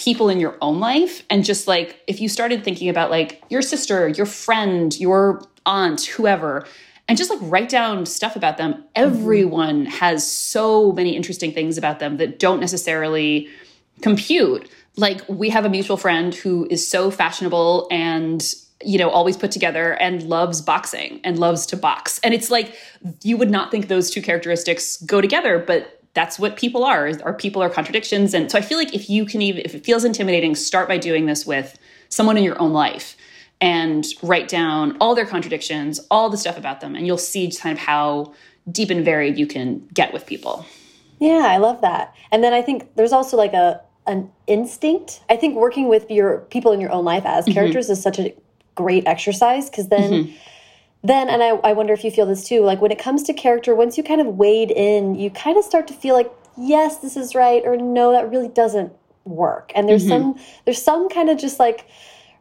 people 0.00 0.30
in 0.30 0.40
your 0.40 0.56
own 0.62 0.80
life 0.80 1.22
and 1.28 1.44
just 1.44 1.68
like 1.68 2.00
if 2.06 2.22
you 2.22 2.28
started 2.28 2.64
thinking 2.64 2.88
about 2.88 3.10
like 3.10 3.42
your 3.50 3.60
sister 3.60 4.08
your 4.08 4.24
friend 4.24 4.98
your 4.98 5.42
aunt 5.66 6.06
whoever 6.06 6.66
and 7.06 7.18
just 7.18 7.28
like 7.28 7.38
write 7.42 7.68
down 7.68 8.06
stuff 8.06 8.34
about 8.34 8.56
them 8.56 8.72
mm-hmm. 8.72 8.82
everyone 8.94 9.84
has 9.84 10.26
so 10.26 10.90
many 10.92 11.14
interesting 11.14 11.52
things 11.52 11.76
about 11.76 11.98
them 11.98 12.16
that 12.16 12.38
don't 12.38 12.60
necessarily 12.60 13.46
compute 14.00 14.70
like 14.96 15.20
we 15.28 15.50
have 15.50 15.66
a 15.66 15.68
mutual 15.68 15.98
friend 15.98 16.34
who 16.34 16.66
is 16.70 16.86
so 16.86 17.10
fashionable 17.10 17.86
and 17.90 18.54
you 18.82 18.96
know 18.96 19.10
always 19.10 19.36
put 19.36 19.50
together 19.50 19.92
and 20.00 20.22
loves 20.22 20.62
boxing 20.62 21.20
and 21.24 21.38
loves 21.38 21.66
to 21.66 21.76
box 21.76 22.18
and 22.24 22.32
it's 22.32 22.50
like 22.50 22.74
you 23.22 23.36
would 23.36 23.50
not 23.50 23.70
think 23.70 23.88
those 23.88 24.10
two 24.10 24.22
characteristics 24.22 24.96
go 25.02 25.20
together 25.20 25.58
but 25.58 25.99
that's 26.14 26.38
what 26.38 26.56
people 26.56 26.84
are 26.84 27.10
Our 27.22 27.34
people 27.34 27.62
are 27.62 27.70
contradictions 27.70 28.34
and 28.34 28.50
so 28.50 28.58
i 28.58 28.60
feel 28.60 28.78
like 28.78 28.94
if 28.94 29.08
you 29.08 29.24
can 29.24 29.42
even 29.42 29.62
if 29.64 29.74
it 29.74 29.84
feels 29.84 30.04
intimidating 30.04 30.54
start 30.54 30.88
by 30.88 30.98
doing 30.98 31.26
this 31.26 31.46
with 31.46 31.78
someone 32.08 32.36
in 32.36 32.44
your 32.44 32.60
own 32.60 32.72
life 32.72 33.16
and 33.60 34.04
write 34.22 34.48
down 34.48 34.96
all 35.00 35.14
their 35.14 35.26
contradictions 35.26 36.00
all 36.10 36.28
the 36.30 36.36
stuff 36.36 36.56
about 36.56 36.80
them 36.80 36.94
and 36.94 37.06
you'll 37.06 37.18
see 37.18 37.50
kind 37.50 37.76
of 37.76 37.82
how 37.82 38.32
deep 38.70 38.90
and 38.90 39.04
varied 39.04 39.38
you 39.38 39.46
can 39.46 39.86
get 39.94 40.12
with 40.12 40.26
people 40.26 40.66
yeah 41.18 41.46
i 41.46 41.56
love 41.56 41.80
that 41.80 42.14
and 42.32 42.42
then 42.42 42.52
i 42.52 42.62
think 42.62 42.94
there's 42.96 43.12
also 43.12 43.36
like 43.36 43.52
a 43.52 43.80
an 44.06 44.30
instinct 44.46 45.20
i 45.28 45.36
think 45.36 45.54
working 45.56 45.88
with 45.88 46.10
your 46.10 46.38
people 46.50 46.72
in 46.72 46.80
your 46.80 46.90
own 46.90 47.04
life 47.04 47.24
as 47.24 47.44
mm-hmm. 47.44 47.54
characters 47.54 47.86
mm 47.86 47.90
-hmm. 47.90 47.92
is 47.92 48.02
such 48.02 48.18
a 48.18 48.34
great 48.74 49.06
exercise 49.06 49.70
because 49.70 49.88
then 49.88 50.12
mm 50.12 50.24
-hmm 50.24 50.34
then 51.02 51.28
and 51.28 51.42
I, 51.42 51.48
I 51.48 51.72
wonder 51.72 51.92
if 51.92 52.04
you 52.04 52.10
feel 52.10 52.26
this 52.26 52.44
too 52.44 52.62
like 52.62 52.80
when 52.80 52.90
it 52.90 52.98
comes 52.98 53.22
to 53.24 53.32
character 53.32 53.74
once 53.74 53.96
you 53.96 54.04
kind 54.04 54.20
of 54.20 54.26
wade 54.38 54.70
in 54.70 55.14
you 55.14 55.30
kind 55.30 55.56
of 55.56 55.64
start 55.64 55.86
to 55.88 55.94
feel 55.94 56.14
like 56.14 56.30
yes 56.56 56.98
this 56.98 57.16
is 57.16 57.34
right 57.34 57.62
or 57.64 57.76
no 57.76 58.12
that 58.12 58.30
really 58.30 58.48
doesn't 58.48 58.92
work 59.24 59.72
and 59.74 59.88
there's 59.88 60.04
mm 60.04 60.10
-hmm. 60.10 60.34
some 60.34 60.40
there's 60.64 60.82
some 60.82 61.08
kind 61.08 61.30
of 61.30 61.38
just 61.38 61.60
like 61.60 61.84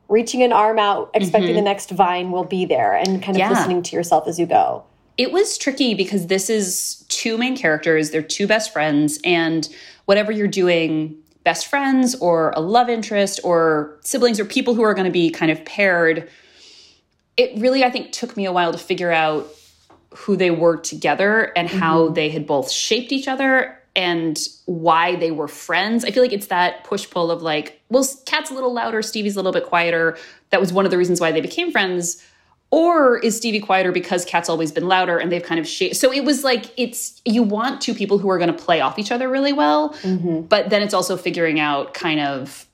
reaching 0.08 0.44
an 0.44 0.51
arm 0.51 0.80
out 0.80 1.10
expecting 1.13 1.51
mm 1.51 1.58
-hmm. 1.58 1.63
the 1.63 1.70
next 1.70 1.89
vine 1.92 2.32
will 2.32 2.48
be 2.58 2.66
there 2.66 2.94
and 2.94 3.24
kind 3.24 3.36
of 3.36 3.38
yeah. 3.38 3.51
listening 3.51 3.82
to 3.82 3.96
yourself 3.96 4.28
as 4.28 4.38
you 4.39 4.48
go 4.48 4.84
it 5.18 5.32
was 5.32 5.58
tricky 5.58 5.96
because 5.96 6.28
this 6.28 6.50
is 6.50 7.06
two 7.08 7.38
main 7.38 7.56
characters 7.58 8.10
they're 8.10 8.32
two 8.38 8.48
best 8.48 8.72
friends 8.72 9.20
and 9.24 9.70
whatever 10.06 10.32
you're 10.32 10.56
doing 10.63 11.16
best 11.44 11.68
friends 11.68 12.16
or 12.16 12.51
a 12.56 12.60
love 12.60 12.89
interest 12.89 13.39
or 13.44 13.98
siblings 14.01 14.39
or 14.39 14.46
people 14.46 14.75
who 14.75 14.84
are 14.84 14.94
going 14.94 15.06
to 15.06 15.12
be 15.12 15.30
kind 15.30 15.51
of 15.51 15.63
paired, 15.66 16.30
it 17.39 17.58
really, 17.58 17.86
I 17.86 17.89
think, 17.89 18.12
took 18.12 18.36
me 18.36 18.46
a 18.46 18.51
while 18.51 18.74
to 18.74 18.77
figure 18.77 19.13
out 19.13 19.48
who 20.13 20.36
they 20.36 20.51
were 20.51 20.75
together 20.75 21.53
and 21.55 21.69
how 21.69 22.00
mm 22.00 22.08
-hmm. 22.10 22.15
they 22.15 22.29
had 22.29 22.46
both 22.46 22.69
shaped 22.69 23.12
each 23.12 23.27
other 23.27 23.79
and 23.96 24.38
why 24.65 25.15
they 25.15 25.31
were 25.31 25.48
friends. 25.48 26.03
I 26.03 26.12
feel 26.12 26.24
like 26.24 26.36
it's 26.36 26.48
that 26.48 26.84
push 26.84 27.10
pull 27.10 27.31
of 27.31 27.41
like, 27.41 27.79
well, 27.89 28.05
Kat's 28.25 28.51
a 28.51 28.53
little 28.53 28.74
louder, 28.74 29.01
Stevie's 29.01 29.36
a 29.36 29.39
little 29.39 29.58
bit 29.60 29.69
quieter. 29.69 30.17
That 30.50 30.60
was 30.60 30.72
one 30.74 30.86
of 30.86 30.91
the 30.91 30.98
reasons 30.98 31.19
why 31.22 31.31
they 31.31 31.41
became 31.41 31.72
friends. 31.72 32.24
Or 32.72 33.17
is 33.27 33.36
Stevie 33.38 33.62
quieter 33.62 33.91
because 33.91 34.25
Kat's 34.25 34.50
always 34.50 34.72
been 34.72 34.88
louder 34.88 35.17
and 35.22 35.31
they've 35.31 35.50
kind 35.51 35.60
of 35.60 35.67
shaped? 35.67 35.96
So 35.96 36.13
it 36.13 36.24
was 36.24 36.43
like, 36.43 36.65
it's, 36.77 37.22
you 37.25 37.41
want 37.58 37.81
two 37.81 37.96
people 37.96 38.17
who 38.19 38.29
are 38.29 38.38
going 38.38 38.53
to 38.55 38.63
play 38.65 38.79
off 38.81 39.00
each 39.00 39.12
other 39.12 39.27
really 39.27 39.53
well. 39.53 39.81
Mm 40.03 40.17
-hmm. 40.22 40.48
But 40.53 40.69
then 40.69 40.81
it's 40.81 40.93
also 40.93 41.17
figuring 41.17 41.60
out 41.60 41.86
kind 41.93 42.19
of, 42.31 42.69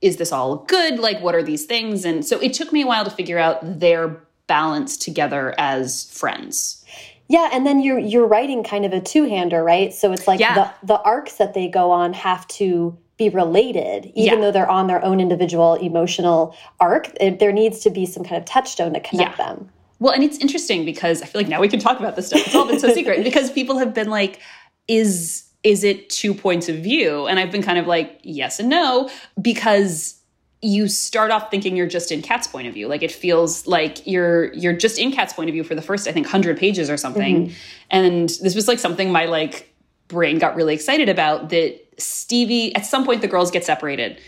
is 0.00 0.16
this 0.16 0.32
all 0.32 0.56
good? 0.56 0.98
Like, 0.98 1.20
what 1.20 1.34
are 1.34 1.42
these 1.42 1.66
things? 1.66 2.04
And 2.04 2.24
so 2.24 2.38
it 2.40 2.52
took 2.54 2.72
me 2.72 2.82
a 2.82 2.86
while 2.86 3.04
to 3.04 3.10
figure 3.10 3.38
out 3.38 3.80
their 3.80 4.20
balance 4.46 4.96
together 4.96 5.54
as 5.58 6.10
friends. 6.12 6.84
Yeah, 7.28 7.48
and 7.52 7.64
then 7.64 7.80
you're 7.80 7.98
you're 7.98 8.26
writing 8.26 8.64
kind 8.64 8.84
of 8.84 8.92
a 8.92 9.00
two-hander, 9.00 9.62
right? 9.62 9.94
So 9.94 10.12
it's 10.12 10.26
like 10.26 10.40
yeah. 10.40 10.54
the 10.54 10.86
the 10.86 11.00
arcs 11.02 11.36
that 11.36 11.54
they 11.54 11.68
go 11.68 11.92
on 11.92 12.12
have 12.12 12.44
to 12.48 12.98
be 13.18 13.28
related, 13.28 14.06
even 14.16 14.38
yeah. 14.38 14.40
though 14.40 14.50
they're 14.50 14.68
on 14.68 14.88
their 14.88 15.04
own 15.04 15.20
individual 15.20 15.74
emotional 15.74 16.56
arc. 16.80 17.08
It, 17.20 17.38
there 17.38 17.52
needs 17.52 17.80
to 17.80 17.90
be 17.90 18.04
some 18.04 18.24
kind 18.24 18.36
of 18.38 18.46
touchstone 18.46 18.94
to 18.94 19.00
connect 19.00 19.38
yeah. 19.38 19.46
them. 19.46 19.70
Well, 20.00 20.12
and 20.12 20.24
it's 20.24 20.38
interesting 20.38 20.84
because 20.84 21.22
I 21.22 21.26
feel 21.26 21.40
like 21.40 21.48
now 21.48 21.60
we 21.60 21.68
can 21.68 21.78
talk 21.78 22.00
about 22.00 22.16
this 22.16 22.28
stuff. 22.28 22.46
It's 22.46 22.54
all 22.54 22.66
been 22.66 22.80
so 22.80 22.92
secret 22.92 23.22
because 23.24 23.52
people 23.52 23.78
have 23.78 23.94
been 23.94 24.08
like, 24.08 24.40
is 24.88 25.49
is 25.62 25.84
it 25.84 26.08
two 26.10 26.34
points 26.34 26.68
of 26.68 26.76
view? 26.76 27.26
And 27.26 27.38
I've 27.38 27.50
been 27.50 27.62
kind 27.62 27.78
of 27.78 27.86
like, 27.86 28.20
yes 28.22 28.60
and 28.60 28.68
no, 28.68 29.10
because 29.40 30.16
you 30.62 30.88
start 30.88 31.30
off 31.30 31.50
thinking 31.50 31.74
you're 31.76 31.86
just 31.86 32.12
in 32.12 32.20
Kat's 32.20 32.46
point 32.46 32.66
of 32.66 32.74
view. 32.74 32.86
Like 32.88 33.02
it 33.02 33.12
feels 33.12 33.66
like 33.66 34.06
you're 34.06 34.52
you're 34.52 34.74
just 34.74 34.98
in 34.98 35.10
Kat's 35.10 35.32
point 35.32 35.48
of 35.48 35.54
view 35.54 35.64
for 35.64 35.74
the 35.74 35.82
first, 35.82 36.06
I 36.06 36.12
think, 36.12 36.26
hundred 36.26 36.58
pages 36.58 36.90
or 36.90 36.96
something. 36.96 37.36
Mm 37.36 37.46
-hmm. 37.46 37.54
And 37.90 38.28
this 38.28 38.54
was 38.54 38.68
like 38.68 38.78
something 38.78 39.10
my 39.12 39.26
like 39.26 39.70
brain 40.08 40.38
got 40.38 40.54
really 40.56 40.74
excited 40.74 41.08
about 41.08 41.48
that 41.48 41.80
Stevie, 42.00 42.74
at 42.74 42.84
some 42.86 43.04
point, 43.04 43.20
the 43.20 43.28
girls 43.28 43.50
get 43.50 43.64
separated. 43.64 44.20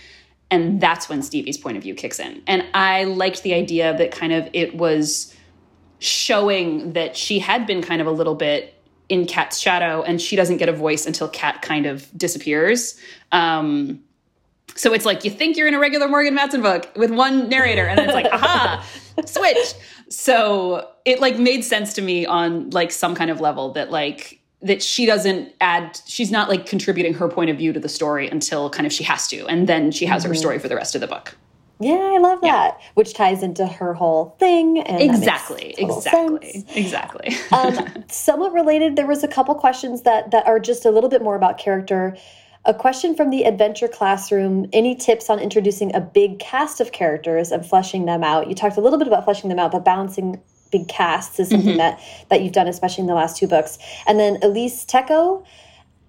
And 0.50 0.80
that's 0.80 1.08
when 1.08 1.22
Stevie's 1.22 1.56
point 1.56 1.76
of 1.76 1.82
view 1.82 1.94
kicks 1.94 2.18
in. 2.18 2.42
And 2.46 2.64
I 2.74 3.04
liked 3.04 3.42
the 3.42 3.54
idea 3.54 3.96
that 3.96 4.10
kind 4.10 4.32
of 4.32 4.48
it 4.52 4.76
was 4.76 5.34
showing 5.98 6.92
that 6.92 7.16
she 7.16 7.38
had 7.38 7.66
been 7.66 7.80
kind 7.80 8.00
of 8.00 8.06
a 8.06 8.10
little 8.10 8.34
bit 8.34 8.74
in 9.12 9.26
Kat's 9.26 9.58
shadow 9.58 10.02
and 10.02 10.22
she 10.22 10.36
doesn't 10.36 10.56
get 10.56 10.70
a 10.70 10.72
voice 10.72 11.04
until 11.04 11.28
Kat 11.28 11.60
kind 11.60 11.84
of 11.84 12.08
disappears. 12.16 12.98
Um, 13.30 14.02
so 14.74 14.94
it's 14.94 15.04
like 15.04 15.22
you 15.22 15.30
think 15.30 15.58
you're 15.58 15.68
in 15.68 15.74
a 15.74 15.78
regular 15.78 16.08
Morgan 16.08 16.34
Matson 16.34 16.62
book 16.62 16.90
with 16.96 17.10
one 17.10 17.50
narrator, 17.50 17.86
and 17.86 17.98
then 17.98 18.08
it's 18.08 18.14
like, 18.14 18.24
aha, 18.32 18.82
switch. 19.26 19.74
So 20.08 20.88
it 21.04 21.20
like 21.20 21.38
made 21.38 21.62
sense 21.62 21.92
to 21.94 22.02
me 22.02 22.24
on 22.24 22.70
like 22.70 22.90
some 22.90 23.14
kind 23.14 23.30
of 23.30 23.38
level 23.38 23.70
that 23.74 23.90
like 23.90 24.40
that 24.62 24.82
she 24.82 25.04
doesn't 25.04 25.52
add 25.60 26.00
she's 26.06 26.30
not 26.30 26.48
like 26.48 26.64
contributing 26.64 27.12
her 27.12 27.28
point 27.28 27.50
of 27.50 27.58
view 27.58 27.74
to 27.74 27.80
the 27.80 27.88
story 27.90 28.30
until 28.30 28.70
kind 28.70 28.86
of 28.86 28.92
she 28.94 29.04
has 29.04 29.28
to 29.28 29.44
and 29.48 29.68
then 29.68 29.90
she 29.90 30.06
has 30.06 30.22
mm 30.22 30.24
-hmm. 30.24 30.28
her 30.28 30.34
mm-hmm. 30.34 30.40
story 30.40 30.58
for 30.58 30.68
the 30.68 30.76
rest 30.76 30.94
of 30.94 31.00
the 31.00 31.06
book 31.08 31.36
yeah 31.82 32.12
i 32.14 32.18
love 32.18 32.40
that 32.40 32.78
yeah. 32.78 32.86
which 32.94 33.14
ties 33.14 33.42
into 33.42 33.66
her 33.66 33.94
whole 33.94 34.36
thing 34.38 34.78
and 34.80 35.02
exactly 35.02 35.74
exactly 35.78 36.52
sense. 36.52 36.76
exactly 36.76 37.36
um, 37.52 38.04
somewhat 38.08 38.52
related 38.52 38.96
there 38.96 39.06
was 39.06 39.22
a 39.22 39.28
couple 39.28 39.54
questions 39.54 40.02
that 40.02 40.30
that 40.30 40.46
are 40.46 40.58
just 40.58 40.84
a 40.84 40.90
little 40.90 41.10
bit 41.10 41.22
more 41.22 41.36
about 41.36 41.58
character 41.58 42.16
a 42.64 42.72
question 42.72 43.16
from 43.16 43.30
the 43.30 43.42
adventure 43.44 43.88
classroom 43.88 44.66
any 44.72 44.94
tips 44.94 45.28
on 45.28 45.38
introducing 45.38 45.94
a 45.94 46.00
big 46.00 46.38
cast 46.38 46.80
of 46.80 46.92
characters 46.92 47.50
and 47.50 47.66
fleshing 47.66 48.06
them 48.06 48.22
out 48.22 48.48
you 48.48 48.54
talked 48.54 48.76
a 48.76 48.80
little 48.80 48.98
bit 48.98 49.08
about 49.08 49.24
fleshing 49.24 49.48
them 49.48 49.58
out 49.58 49.72
but 49.72 49.84
balancing 49.84 50.40
big 50.72 50.88
casts 50.88 51.38
is 51.38 51.50
something 51.50 51.68
mm 51.68 51.74
-hmm. 51.74 51.78
that 51.78 52.00
that 52.30 52.40
you've 52.40 52.52
done, 52.52 52.66
especially 52.66 53.02
in 53.02 53.06
the 53.06 53.14
last 53.14 53.36
two 53.36 53.46
books. 53.46 53.78
And 54.06 54.18
then 54.18 54.38
Elise 54.42 54.84
Teco 54.84 55.44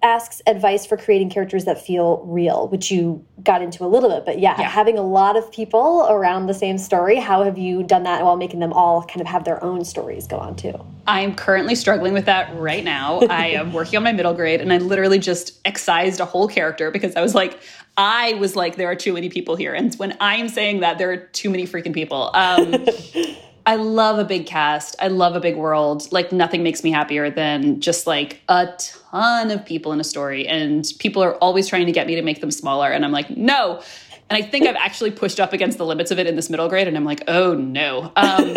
asks 0.03 0.41
advice 0.45 0.85
for 0.85 0.97
creating 0.97 1.29
characters 1.29 1.65
that 1.65 1.83
feel 1.83 2.21
real, 2.25 2.67
which 2.67 2.91
you 2.91 3.25
got 3.43 3.61
into 3.61 3.83
a 3.83 3.87
little 3.87 4.09
bit. 4.09 4.25
But 4.25 4.39
yeah, 4.39 4.59
yeah, 4.59 4.69
having 4.69 4.97
a 4.97 5.01
lot 5.01 5.37
of 5.37 5.51
people 5.51 6.05
around 6.09 6.47
the 6.47 6.53
same 6.53 6.77
story, 6.77 7.15
how 7.15 7.43
have 7.43 7.57
you 7.57 7.83
done 7.83 8.03
that 8.03 8.23
while 8.23 8.35
making 8.35 8.59
them 8.59 8.73
all 8.73 9.03
kind 9.03 9.21
of 9.21 9.27
have 9.27 9.45
their 9.45 9.63
own 9.63 9.83
stories 9.85 10.27
go 10.27 10.37
on 10.37 10.55
too? 10.55 10.73
I'm 11.07 11.35
currently 11.35 11.75
struggling 11.75 12.13
with 12.13 12.25
that 12.25 12.53
right 12.55 12.83
now. 12.83 13.19
I 13.29 13.47
am 13.47 13.73
working 13.73 13.97
on 13.97 14.03
my 14.03 14.11
middle 14.11 14.33
grade 14.33 14.61
and 14.61 14.71
I 14.71 14.77
literally 14.77 15.19
just 15.19 15.59
excised 15.65 16.19
a 16.19 16.25
whole 16.25 16.47
character 16.47 16.91
because 16.91 17.15
I 17.15 17.21
was 17.21 17.33
like, 17.33 17.59
I 17.95 18.33
was 18.33 18.55
like, 18.55 18.75
there 18.75 18.89
are 18.89 18.95
too 18.95 19.13
many 19.13 19.29
people 19.29 19.55
here. 19.55 19.73
And 19.73 19.93
when 19.95 20.17
I'm 20.19 20.49
saying 20.49 20.81
that, 20.81 20.97
there 20.97 21.11
are 21.11 21.17
too 21.17 21.49
many 21.49 21.65
freaking 21.65 21.93
people. 21.93 22.31
Um, 22.33 22.85
I 23.65 23.75
love 23.75 24.19
a 24.19 24.25
big 24.25 24.45
cast. 24.45 24.95
I 24.99 25.07
love 25.07 25.35
a 25.35 25.39
big 25.39 25.55
world. 25.55 26.11
Like 26.11 26.31
nothing 26.31 26.63
makes 26.63 26.83
me 26.83 26.91
happier 26.91 27.29
than 27.29 27.79
just 27.79 28.05
like 28.05 28.41
a 28.49 28.67
ton 28.77 29.51
of 29.51 29.65
people 29.65 29.93
in 29.93 29.99
a 29.99 30.03
story. 30.03 30.47
And 30.47 30.85
people 30.99 31.23
are 31.23 31.35
always 31.35 31.67
trying 31.67 31.85
to 31.85 31.91
get 31.91 32.07
me 32.07 32.15
to 32.15 32.21
make 32.21 32.41
them 32.41 32.51
smaller. 32.51 32.91
And 32.91 33.05
I'm 33.05 33.11
like, 33.11 33.29
no. 33.29 33.81
And 34.29 34.43
I 34.43 34.45
think 34.45 34.67
I've 34.67 34.75
actually 34.75 35.11
pushed 35.11 35.39
up 35.39 35.53
against 35.53 35.77
the 35.77 35.85
limits 35.85 36.11
of 36.11 36.19
it 36.19 36.27
in 36.27 36.35
this 36.35 36.49
middle 36.49 36.67
grade. 36.67 36.87
And 36.87 36.97
I'm 36.97 37.05
like, 37.05 37.23
oh 37.27 37.53
no. 37.53 38.11
Um, 38.15 38.55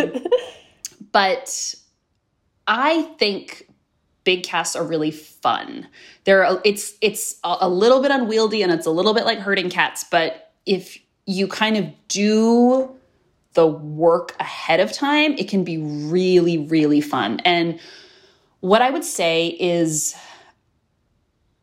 but 1.12 1.74
I 2.66 3.02
think 3.18 3.68
big 4.24 4.42
casts 4.42 4.74
are 4.74 4.84
really 4.84 5.12
fun. 5.12 5.86
They're 6.24 6.58
it's 6.64 6.94
it's 7.00 7.38
a 7.44 7.68
little 7.68 8.02
bit 8.02 8.10
unwieldy 8.10 8.62
and 8.62 8.72
it's 8.72 8.86
a 8.86 8.90
little 8.90 9.14
bit 9.14 9.24
like 9.24 9.38
herding 9.38 9.70
cats. 9.70 10.04
But 10.10 10.52
if 10.66 10.98
you 11.26 11.46
kind 11.46 11.76
of 11.76 11.86
do 12.08 12.95
the 13.56 13.66
work 13.66 14.36
ahead 14.38 14.78
of 14.78 14.92
time, 14.92 15.32
it 15.32 15.48
can 15.48 15.64
be 15.64 15.78
really, 15.78 16.58
really 16.58 17.00
fun. 17.00 17.40
And 17.44 17.80
what 18.60 18.82
I 18.82 18.90
would 18.90 19.04
say 19.04 19.48
is 19.48 20.14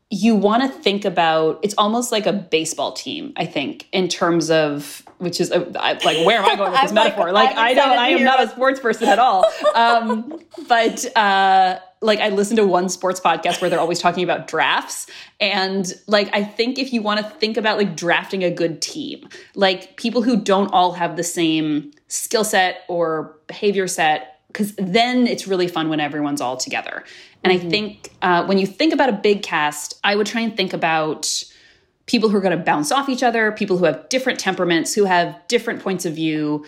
you 0.09 0.35
want 0.35 0.63
to 0.63 0.69
think 0.69 1.05
about 1.05 1.59
it's 1.63 1.73
almost 1.77 2.11
like 2.11 2.25
a 2.25 2.33
baseball 2.33 2.91
team, 2.91 3.33
I 3.37 3.45
think, 3.45 3.87
in 3.91 4.07
terms 4.09 4.51
of 4.51 5.03
which 5.19 5.39
is 5.39 5.51
uh, 5.51 5.71
like 5.75 6.03
where 6.25 6.39
am 6.39 6.45
I 6.45 6.55
going 6.55 6.71
with 6.71 6.81
this 6.83 6.91
metaphor? 6.91 7.31
Like, 7.31 7.55
like 7.55 7.57
I 7.57 7.73
don't 7.73 7.97
I 7.97 8.09
am 8.09 8.23
not 8.23 8.43
a 8.43 8.49
sports 8.49 8.79
person 8.79 9.07
at 9.07 9.19
all. 9.19 9.45
Um, 9.73 10.39
but 10.67 11.05
uh 11.15 11.79
like 12.03 12.19
I 12.19 12.29
listen 12.29 12.57
to 12.57 12.67
one 12.67 12.89
sports 12.89 13.19
podcast 13.19 13.61
where 13.61 13.69
they're 13.69 13.79
always 13.79 13.99
talking 13.99 14.23
about 14.23 14.47
drafts 14.47 15.07
and 15.39 15.91
like 16.07 16.29
I 16.33 16.43
think 16.43 16.77
if 16.77 16.93
you 16.93 17.01
want 17.01 17.19
to 17.19 17.29
think 17.39 17.57
about 17.57 17.77
like 17.77 17.95
drafting 17.95 18.43
a 18.43 18.51
good 18.51 18.81
team, 18.81 19.27
like 19.55 19.97
people 19.97 20.21
who 20.21 20.37
don't 20.37 20.67
all 20.67 20.93
have 20.93 21.15
the 21.15 21.23
same 21.23 21.91
skill 22.07 22.43
set 22.43 22.81
or 22.87 23.37
behavior 23.47 23.87
set 23.87 24.41
because 24.47 24.75
then 24.75 25.25
it's 25.25 25.47
really 25.47 25.67
fun 25.67 25.89
when 25.89 25.99
everyone's 25.99 26.41
all 26.41 26.57
together. 26.57 27.03
And 27.43 27.51
mm 27.51 27.59
-hmm. 27.59 27.59
I 27.59 27.59
mm-hmm. 27.59 27.69
think 27.69 28.11
uh, 28.21 28.45
when 28.47 28.57
you 28.59 28.67
think 28.67 28.93
about 28.93 29.09
a 29.09 29.19
big 29.23 29.41
cast, 29.41 29.99
I 30.03 30.15
would 30.15 30.27
try 30.27 30.41
and 30.43 30.55
think 30.55 30.73
about 30.73 31.43
people 32.05 32.29
who 32.29 32.37
are 32.37 32.41
going 32.41 32.57
to 32.57 32.63
bounce 32.63 32.91
off 32.91 33.09
each 33.09 33.23
other, 33.23 33.51
people 33.51 33.77
who 33.77 33.85
have 33.85 34.07
different 34.09 34.39
temperaments, 34.39 34.93
who 34.97 35.05
have 35.05 35.35
different 35.47 35.81
points 35.81 36.05
of 36.05 36.13
view, 36.13 36.65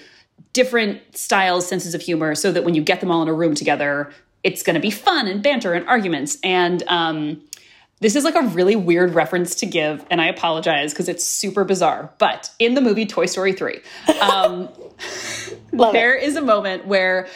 different 0.54 1.00
styles, 1.18 1.68
senses 1.68 1.94
of 1.94 2.02
humor, 2.02 2.36
so 2.36 2.52
that 2.52 2.64
when 2.64 2.76
you 2.76 2.82
get 2.82 3.00
them 3.00 3.12
all 3.12 3.22
in 3.22 3.28
a 3.28 3.34
room 3.34 3.54
together, 3.54 4.12
it's 4.46 4.62
going 4.62 4.76
to 4.76 4.80
be 4.80 4.92
fun 4.92 5.28
and 5.28 5.42
banter 5.42 5.74
and 5.74 5.86
arguments. 5.88 6.38
And 6.44 6.84
um, 6.88 7.42
this 8.00 8.16
is 8.16 8.24
like 8.24 8.36
a 8.36 8.44
really 8.44 8.76
weird 8.76 9.16
reference 9.16 9.56
to 9.56 9.66
give, 9.66 10.06
and 10.12 10.22
I 10.22 10.28
apologize 10.28 10.94
because 10.94 11.10
it's 11.10 11.26
super 11.26 11.64
bizarre. 11.64 12.14
But 12.20 12.52
in 12.60 12.76
the 12.76 12.82
movie 12.82 13.08
Toy 13.08 13.26
Story 13.26 13.54
3, 13.54 13.80
um, 14.22 14.70
there 15.72 16.16
it. 16.16 16.24
is 16.24 16.36
a 16.36 16.44
moment 16.44 16.86
where 16.86 17.28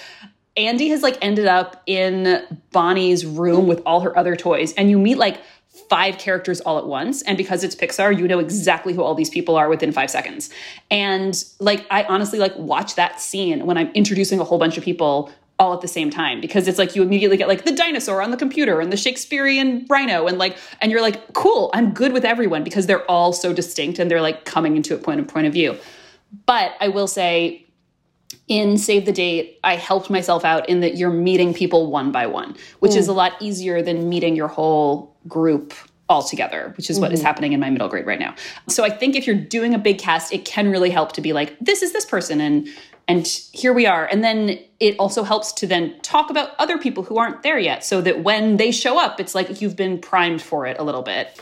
Andy 0.55 0.89
has 0.89 1.01
like 1.01 1.17
ended 1.19 1.47
up 1.47 1.81
in 1.87 2.45
Bonnie's 2.71 3.25
room 3.25 3.65
with 3.65 3.81
all 3.87 4.01
her 4.01 4.15
other 4.15 4.35
toys, 4.35 4.73
and 4.73 4.91
you 4.91 4.99
meet 4.99 5.17
like 5.17 5.41
five 5.89 6.19
characters 6.19 6.61
all 6.61 6.77
at 6.77 6.85
once. 6.85 7.23
And 7.23 7.39
because 7.39 7.63
it's 7.63 7.73
Pixar, 7.73 8.15
you 8.15 8.27
know 8.27 8.37
exactly 8.37 8.93
who 8.93 9.01
all 9.01 9.15
these 9.15 9.31
people 9.31 9.55
are 9.55 9.67
within 9.67 9.91
five 9.91 10.11
seconds. 10.11 10.51
And 10.91 11.43
like, 11.59 11.87
I 11.89 12.03
honestly 12.03 12.37
like 12.37 12.55
watch 12.57 12.93
that 12.95 13.19
scene 13.19 13.65
when 13.65 13.77
I'm 13.79 13.89
introducing 13.93 14.39
a 14.39 14.43
whole 14.43 14.59
bunch 14.59 14.77
of 14.77 14.83
people 14.83 15.31
all 15.59 15.73
at 15.73 15.81
the 15.81 15.87
same 15.87 16.09
time 16.09 16.39
because 16.39 16.67
it's 16.67 16.79
like 16.79 16.95
you 16.95 17.03
immediately 17.03 17.37
get 17.37 17.47
like 17.47 17.65
the 17.65 17.75
dinosaur 17.75 18.21
on 18.21 18.31
the 18.31 18.37
computer 18.37 18.79
and 18.79 18.91
the 18.91 18.97
Shakespearean 18.97 19.85
rhino 19.89 20.25
and 20.25 20.37
like 20.37 20.57
and 20.81 20.91
you're 20.91 21.01
like 21.01 21.33
cool 21.33 21.69
I'm 21.73 21.91
good 21.91 22.13
with 22.13 22.23
everyone 22.23 22.63
because 22.63 22.87
they're 22.87 23.05
all 23.11 23.33
so 23.33 23.53
distinct 23.53 23.99
and 23.99 24.09
they're 24.09 24.21
like 24.21 24.45
coming 24.45 24.77
into 24.77 24.95
a 24.95 24.97
point 24.97 25.19
of 25.19 25.27
point 25.27 25.47
of 25.47 25.53
view. 25.53 25.77
But 26.45 26.73
I 26.79 26.87
will 26.87 27.07
say 27.07 27.65
in 28.47 28.77
Save 28.77 29.05
the 29.05 29.11
Date, 29.11 29.59
I 29.63 29.75
helped 29.75 30.09
myself 30.09 30.43
out 30.43 30.67
in 30.69 30.79
that 30.79 30.97
you're 30.97 31.11
meeting 31.11 31.53
people 31.53 31.91
one 31.91 32.11
by 32.11 32.25
one, 32.25 32.55
which 32.79 32.93
mm. 32.93 32.97
is 32.97 33.07
a 33.07 33.13
lot 33.13 33.33
easier 33.39 33.81
than 33.81 34.09
meeting 34.09 34.35
your 34.35 34.47
whole 34.47 35.15
group 35.27 35.73
all 36.09 36.23
together, 36.23 36.73
which 36.75 36.89
is 36.89 36.97
mm 36.97 36.99
-hmm. 36.99 37.03
what 37.03 37.13
is 37.13 37.19
mm-hmm. 37.19 37.27
happening 37.27 37.53
in 37.53 37.59
my 37.59 37.69
middle 37.69 37.87
grade 37.87 38.07
right 38.07 38.19
now. 38.19 38.33
So 38.67 38.83
I 38.83 38.89
think 38.89 39.15
if 39.15 39.27
you're 39.27 39.45
doing 39.57 39.75
a 39.75 39.77
big 39.77 40.01
cast, 40.01 40.33
it 40.33 40.43
can 40.43 40.71
really 40.71 40.89
help 40.89 41.11
to 41.11 41.21
be 41.21 41.33
like, 41.33 41.53
this 41.61 41.81
is 41.81 41.91
this 41.91 42.05
person 42.05 42.41
and 42.41 42.67
and 43.09 43.27
here 43.27 43.73
we 43.73 43.87
are. 43.87 44.05
And 44.05 44.23
then 44.23 44.59
it 44.79 44.95
also 44.99 45.23
helps 45.23 45.51
to 45.53 45.67
then 45.67 45.99
talk 46.01 46.29
about 46.29 46.51
other 46.59 46.77
people 46.77 47.03
who 47.03 47.17
aren't 47.17 47.41
there 47.41 47.57
yet 47.57 47.83
so 47.83 48.01
that 48.01 48.23
when 48.23 48.57
they 48.57 48.71
show 48.71 48.99
up, 48.99 49.19
it's 49.19 49.33
like 49.33 49.61
you've 49.61 49.75
been 49.75 49.99
primed 49.99 50.41
for 50.41 50.67
it 50.67 50.77
a 50.77 50.83
little 50.83 51.01
bit. 51.01 51.41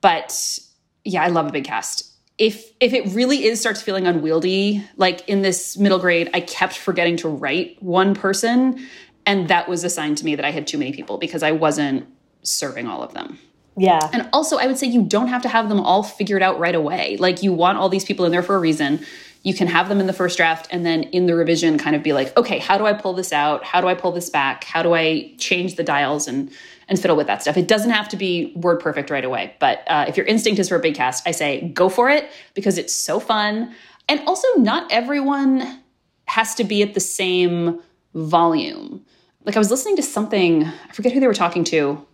But 0.00 0.58
yeah, 1.04 1.22
I 1.22 1.28
love 1.28 1.48
a 1.48 1.52
big 1.52 1.64
cast. 1.64 2.10
If 2.38 2.70
if 2.80 2.92
it 2.92 3.14
really 3.14 3.44
is 3.44 3.60
starts 3.60 3.82
feeling 3.82 4.06
unwieldy, 4.06 4.84
like 4.96 5.28
in 5.28 5.42
this 5.42 5.76
middle 5.76 5.98
grade, 5.98 6.30
I 6.32 6.40
kept 6.40 6.76
forgetting 6.76 7.16
to 7.18 7.28
write 7.28 7.82
one 7.82 8.14
person, 8.14 8.84
and 9.26 9.48
that 9.48 9.68
was 9.68 9.84
a 9.84 9.90
sign 9.90 10.14
to 10.16 10.24
me 10.24 10.34
that 10.36 10.44
I 10.44 10.50
had 10.50 10.66
too 10.66 10.78
many 10.78 10.92
people 10.92 11.18
because 11.18 11.42
I 11.42 11.52
wasn't 11.52 12.06
serving 12.42 12.86
all 12.86 13.02
of 13.02 13.14
them. 13.14 13.38
Yeah. 13.76 14.08
And 14.12 14.28
also, 14.32 14.58
I 14.58 14.66
would 14.66 14.78
say 14.78 14.86
you 14.86 15.02
don't 15.02 15.28
have 15.28 15.42
to 15.42 15.48
have 15.48 15.68
them 15.68 15.80
all 15.80 16.02
figured 16.02 16.42
out 16.42 16.58
right 16.58 16.74
away. 16.74 17.16
Like, 17.18 17.42
you 17.42 17.52
want 17.52 17.78
all 17.78 17.88
these 17.88 18.04
people 18.04 18.24
in 18.24 18.32
there 18.32 18.42
for 18.42 18.54
a 18.54 18.58
reason. 18.60 19.04
You 19.44 19.54
can 19.54 19.68
have 19.68 19.88
them 19.88 20.00
in 20.00 20.06
the 20.06 20.12
first 20.12 20.36
draft 20.36 20.66
and 20.70 20.84
then 20.84 21.04
in 21.04 21.26
the 21.26 21.34
revision, 21.34 21.78
kind 21.78 21.94
of 21.94 22.02
be 22.02 22.12
like, 22.12 22.36
okay, 22.36 22.58
how 22.58 22.76
do 22.78 22.86
I 22.86 22.94
pull 22.94 23.12
this 23.12 23.32
out? 23.32 23.62
How 23.62 23.80
do 23.80 23.86
I 23.86 23.94
pull 23.94 24.10
this 24.10 24.30
back? 24.30 24.64
How 24.64 24.82
do 24.82 24.94
I 24.94 25.34
change 25.38 25.76
the 25.76 25.84
dials 25.84 26.26
and 26.26 26.50
and 26.88 26.98
fiddle 26.98 27.16
with 27.16 27.26
that 27.28 27.42
stuff? 27.42 27.56
It 27.56 27.68
doesn't 27.68 27.90
have 27.90 28.08
to 28.08 28.16
be 28.16 28.52
word 28.56 28.80
perfect 28.80 29.10
right 29.10 29.24
away. 29.24 29.54
But 29.60 29.84
uh, 29.86 30.06
if 30.08 30.16
your 30.16 30.26
instinct 30.26 30.58
is 30.58 30.68
for 30.70 30.76
a 30.76 30.80
big 30.80 30.94
cast, 30.94 31.28
I 31.28 31.30
say 31.30 31.68
go 31.68 31.88
for 31.88 32.10
it 32.10 32.30
because 32.54 32.78
it's 32.78 32.94
so 32.94 33.20
fun. 33.20 33.74
And 34.08 34.20
also, 34.26 34.48
not 34.56 34.90
everyone 34.90 35.80
has 36.26 36.54
to 36.56 36.64
be 36.64 36.82
at 36.82 36.94
the 36.94 37.00
same 37.00 37.80
volume. 38.14 39.04
Like, 39.44 39.56
I 39.56 39.58
was 39.58 39.70
listening 39.70 39.96
to 39.96 40.02
something, 40.02 40.64
I 40.64 40.92
forget 40.92 41.12
who 41.12 41.20
they 41.20 41.26
were 41.26 41.34
talking 41.34 41.64
to 41.64 42.06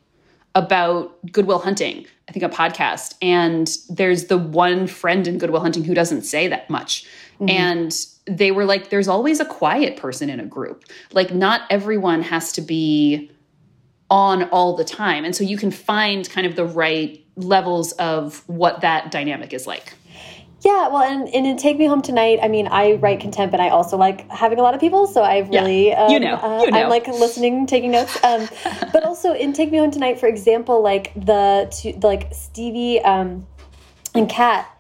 about 0.54 1.16
Good 1.30 1.46
Will 1.46 1.58
Hunting, 1.58 2.06
I 2.28 2.32
think 2.32 2.44
a 2.44 2.48
podcast. 2.48 3.14
And 3.22 3.70
there's 3.88 4.26
the 4.26 4.38
one 4.38 4.86
friend 4.86 5.26
in 5.26 5.38
Good 5.38 5.50
Will 5.50 5.60
Hunting 5.60 5.84
who 5.84 5.94
doesn't 5.94 6.22
say 6.22 6.48
that 6.48 6.68
much. 6.68 7.06
Mm 7.38 7.46
-hmm. 7.46 7.54
And 7.54 7.92
they 8.38 8.52
were 8.52 8.64
like, 8.64 8.88
there's 8.90 9.08
always 9.08 9.40
a 9.40 9.44
quiet 9.44 9.96
person 9.96 10.30
in 10.30 10.40
a 10.40 10.46
group. 10.46 10.84
Like, 11.12 11.34
not 11.34 11.60
everyone 11.70 12.22
has 12.22 12.52
to 12.52 12.62
be 12.62 13.30
on 14.08 14.42
all 14.50 14.76
the 14.76 14.84
time. 14.84 15.24
And 15.24 15.34
so 15.34 15.44
you 15.44 15.56
can 15.56 15.70
find 15.70 16.28
kind 16.28 16.46
of 16.46 16.54
the 16.56 16.64
right 16.64 17.24
levels 17.36 17.92
of 17.92 18.42
what 18.46 18.80
that 18.80 19.10
dynamic 19.10 19.52
is 19.52 19.66
like. 19.66 19.94
Yeah, 20.62 20.88
well, 20.88 21.02
and, 21.02 21.26
and 21.34 21.46
in 21.46 21.56
Take 21.56 21.78
Me 21.78 21.86
Home 21.86 22.02
Tonight, 22.02 22.38
I 22.42 22.48
mean, 22.48 22.68
I 22.68 22.92
write 22.94 23.20
content, 23.20 23.50
but 23.50 23.60
I 23.60 23.70
also 23.70 23.96
like 23.96 24.28
having 24.30 24.58
a 24.58 24.62
lot 24.62 24.74
of 24.74 24.80
people. 24.80 25.06
So 25.06 25.22
I've 25.22 25.48
really, 25.48 25.88
yeah, 25.88 26.08
you, 26.08 26.16
um, 26.16 26.22
know, 26.22 26.34
uh, 26.34 26.62
you 26.64 26.70
know, 26.70 26.82
I'm 26.82 26.90
like 26.90 27.06
listening, 27.08 27.66
taking 27.66 27.92
notes. 27.92 28.22
Um, 28.22 28.46
but 28.92 29.04
also 29.04 29.32
in 29.32 29.54
Take 29.54 29.70
Me 29.70 29.78
Home 29.78 29.90
Tonight, 29.90 30.20
for 30.20 30.26
example, 30.26 30.82
like 30.82 31.14
the, 31.14 31.72
to, 31.80 31.98
the 31.98 32.06
like 32.06 32.34
Stevie 32.34 33.00
um, 33.00 33.46
and 34.14 34.28
Kat 34.28 34.70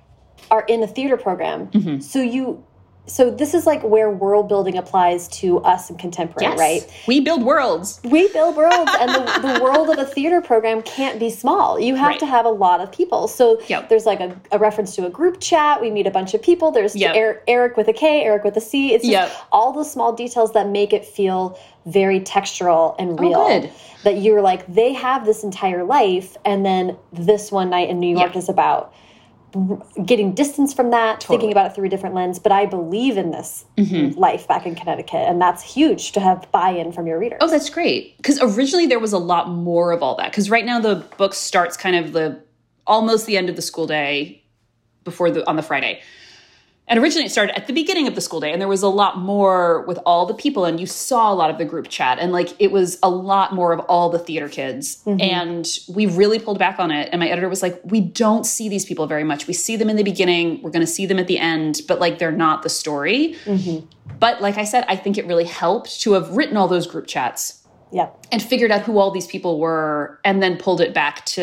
are 0.50 0.64
in 0.68 0.82
a 0.82 0.86
theater 0.86 1.16
program. 1.16 1.70
Mm 1.72 1.82
-hmm. 1.82 2.00
So 2.02 2.18
you 2.18 2.62
so 3.10 3.28
this 3.28 3.54
is 3.54 3.66
like 3.66 3.82
where 3.82 4.08
world 4.08 4.48
building 4.48 4.78
applies 4.78 5.26
to 5.28 5.58
us 5.60 5.90
in 5.90 5.96
contemporary, 5.96 6.52
yes. 6.52 6.58
right? 6.58 7.04
We 7.08 7.20
build 7.20 7.42
worlds. 7.42 8.00
We 8.04 8.28
build 8.32 8.56
worlds, 8.56 8.92
and 9.00 9.10
the, 9.10 9.54
the, 9.58 9.60
world 9.60 9.90
of 9.90 9.98
a 9.98 10.04
theater 10.04 10.40
program 10.40 10.80
can't 10.82 11.18
be 11.18 11.28
small. 11.28 11.80
You 11.80 11.96
have 11.96 12.10
right. 12.10 12.20
to 12.20 12.26
have 12.26 12.46
a 12.46 12.50
lot 12.50 12.80
of 12.80 12.92
people. 12.92 13.26
So 13.26 13.60
yep. 13.68 13.88
there's 13.88 14.06
like 14.06 14.20
a, 14.20 14.40
a, 14.52 14.58
reference 14.58 14.94
to 14.94 15.06
a 15.06 15.10
group 15.10 15.40
chat. 15.40 15.80
We 15.80 15.90
meet 15.90 16.06
a 16.06 16.10
bunch 16.10 16.34
of 16.34 16.42
people. 16.42 16.70
There's 16.70 16.94
yep. 16.94 17.16
Eric, 17.16 17.42
Eric, 17.48 17.76
with 17.76 17.88
a 17.88 17.92
K, 17.92 18.22
Eric 18.22 18.44
with 18.44 18.56
a 18.56 18.60
C. 18.60 18.94
It's 18.94 19.04
yep. 19.04 19.32
all 19.50 19.72
the 19.72 19.84
small 19.84 20.12
details 20.12 20.52
that 20.52 20.68
make 20.68 20.92
it 20.92 21.04
feel 21.04 21.58
very 21.86 22.20
textural 22.20 22.94
and 22.98 23.18
oh, 23.18 23.22
real. 23.22 23.34
Oh, 23.38 23.72
that 24.04 24.18
you're 24.18 24.40
like, 24.40 24.66
they 24.72 24.92
have 24.92 25.26
this 25.26 25.42
entire 25.42 25.84
life, 25.84 26.36
and 26.44 26.64
then 26.64 26.96
this 27.12 27.50
one 27.50 27.70
night 27.70 27.90
in 27.90 27.98
New 27.98 28.16
York 28.16 28.36
is 28.36 28.48
about 28.48 28.94
getting 30.04 30.32
distance 30.32 30.72
from 30.72 30.90
that, 30.90 31.20
totally. 31.20 31.38
thinking 31.38 31.52
about 31.52 31.66
it 31.66 31.74
through 31.74 31.86
a 31.86 31.88
different 31.88 32.14
lens. 32.14 32.38
But 32.38 32.52
I 32.52 32.66
believe 32.66 33.16
in 33.16 33.30
this 33.30 33.64
mm 33.76 33.84
-hmm. 33.84 34.16
life 34.16 34.46
back 34.46 34.66
in 34.66 34.74
Connecticut, 34.74 35.28
and 35.28 35.40
that's 35.40 35.62
huge 35.74 36.12
to 36.12 36.20
have 36.20 36.46
buy-in 36.52 36.92
from 36.92 37.06
your 37.06 37.18
readers. 37.18 37.40
Oh, 37.42 37.50
that's 37.50 37.70
great. 37.70 38.16
Because 38.16 38.38
originally 38.40 38.86
there 38.86 39.00
was 39.00 39.12
a 39.12 39.18
lot 39.18 39.48
more 39.48 39.94
of 39.96 40.02
all 40.02 40.16
that. 40.16 40.30
Because 40.30 40.50
right 40.50 40.66
now 40.66 40.80
the 40.80 41.02
book 41.16 41.34
starts 41.34 41.76
kind 41.76 41.96
of 42.04 42.12
the 42.12 42.38
almost 42.86 43.26
the 43.26 43.36
end 43.36 43.48
of 43.50 43.56
the 43.56 43.62
school 43.62 43.86
day 43.86 44.42
before 45.04 45.30
the 45.30 45.48
on 45.50 45.56
the 45.56 45.62
Friday. 45.62 46.00
And 46.90 46.98
originally 46.98 47.26
it 47.26 47.30
started 47.30 47.56
at 47.56 47.68
the 47.68 47.72
beginning 47.72 48.08
of 48.08 48.16
the 48.16 48.20
school 48.20 48.40
day, 48.40 48.50
and 48.50 48.60
there 48.60 48.66
was 48.66 48.82
a 48.82 48.88
lot 48.88 49.16
more 49.16 49.82
with 49.86 50.00
all 50.04 50.26
the 50.26 50.34
people, 50.34 50.64
and 50.64 50.80
you 50.80 50.86
saw 50.86 51.32
a 51.32 51.36
lot 51.36 51.48
of 51.48 51.56
the 51.56 51.64
group 51.64 51.88
chat, 51.88 52.18
and 52.18 52.32
like 52.32 52.52
it 52.58 52.72
was 52.72 52.98
a 53.00 53.08
lot 53.08 53.54
more 53.54 53.72
of 53.72 53.78
all 53.88 54.10
the 54.10 54.18
theater 54.18 54.48
kids. 54.48 55.00
Mm 55.06 55.16
-hmm. 55.16 55.32
And 55.38 55.66
we 55.96 56.06
really 56.06 56.40
pulled 56.40 56.58
back 56.58 56.78
on 56.80 56.90
it. 56.90 57.08
And 57.12 57.22
my 57.22 57.28
editor 57.28 57.48
was 57.48 57.62
like, 57.62 57.80
We 57.84 58.00
don't 58.00 58.44
see 58.44 58.68
these 58.68 58.86
people 58.86 59.06
very 59.06 59.24
much. 59.24 59.46
We 59.46 59.54
see 59.54 59.76
them 59.78 59.88
in 59.88 59.96
the 59.96 60.02
beginning, 60.12 60.60
we're 60.62 60.72
going 60.76 60.86
to 60.86 60.94
see 60.98 61.06
them 61.06 61.18
at 61.18 61.26
the 61.26 61.38
end, 61.38 61.82
but 61.86 62.00
like 62.00 62.16
they're 62.18 62.40
not 62.46 62.62
the 62.62 62.68
story. 62.68 63.36
Mm 63.46 63.58
-hmm. 63.58 63.82
But 64.18 64.34
like 64.40 64.60
I 64.60 64.66
said, 64.66 64.84
I 64.88 64.96
think 65.02 65.16
it 65.16 65.26
really 65.26 65.48
helped 65.62 66.02
to 66.02 66.12
have 66.12 66.26
written 66.36 66.56
all 66.56 66.68
those 66.68 66.88
group 66.90 67.06
chats. 67.06 67.62
Yeah. 67.92 68.08
And 68.32 68.42
figured 68.42 68.72
out 68.72 68.82
who 68.86 69.00
all 69.00 69.10
these 69.12 69.28
people 69.34 69.52
were, 69.66 70.18
and 70.24 70.42
then 70.42 70.56
pulled 70.56 70.80
it 70.86 70.94
back 70.94 71.24
to 71.34 71.42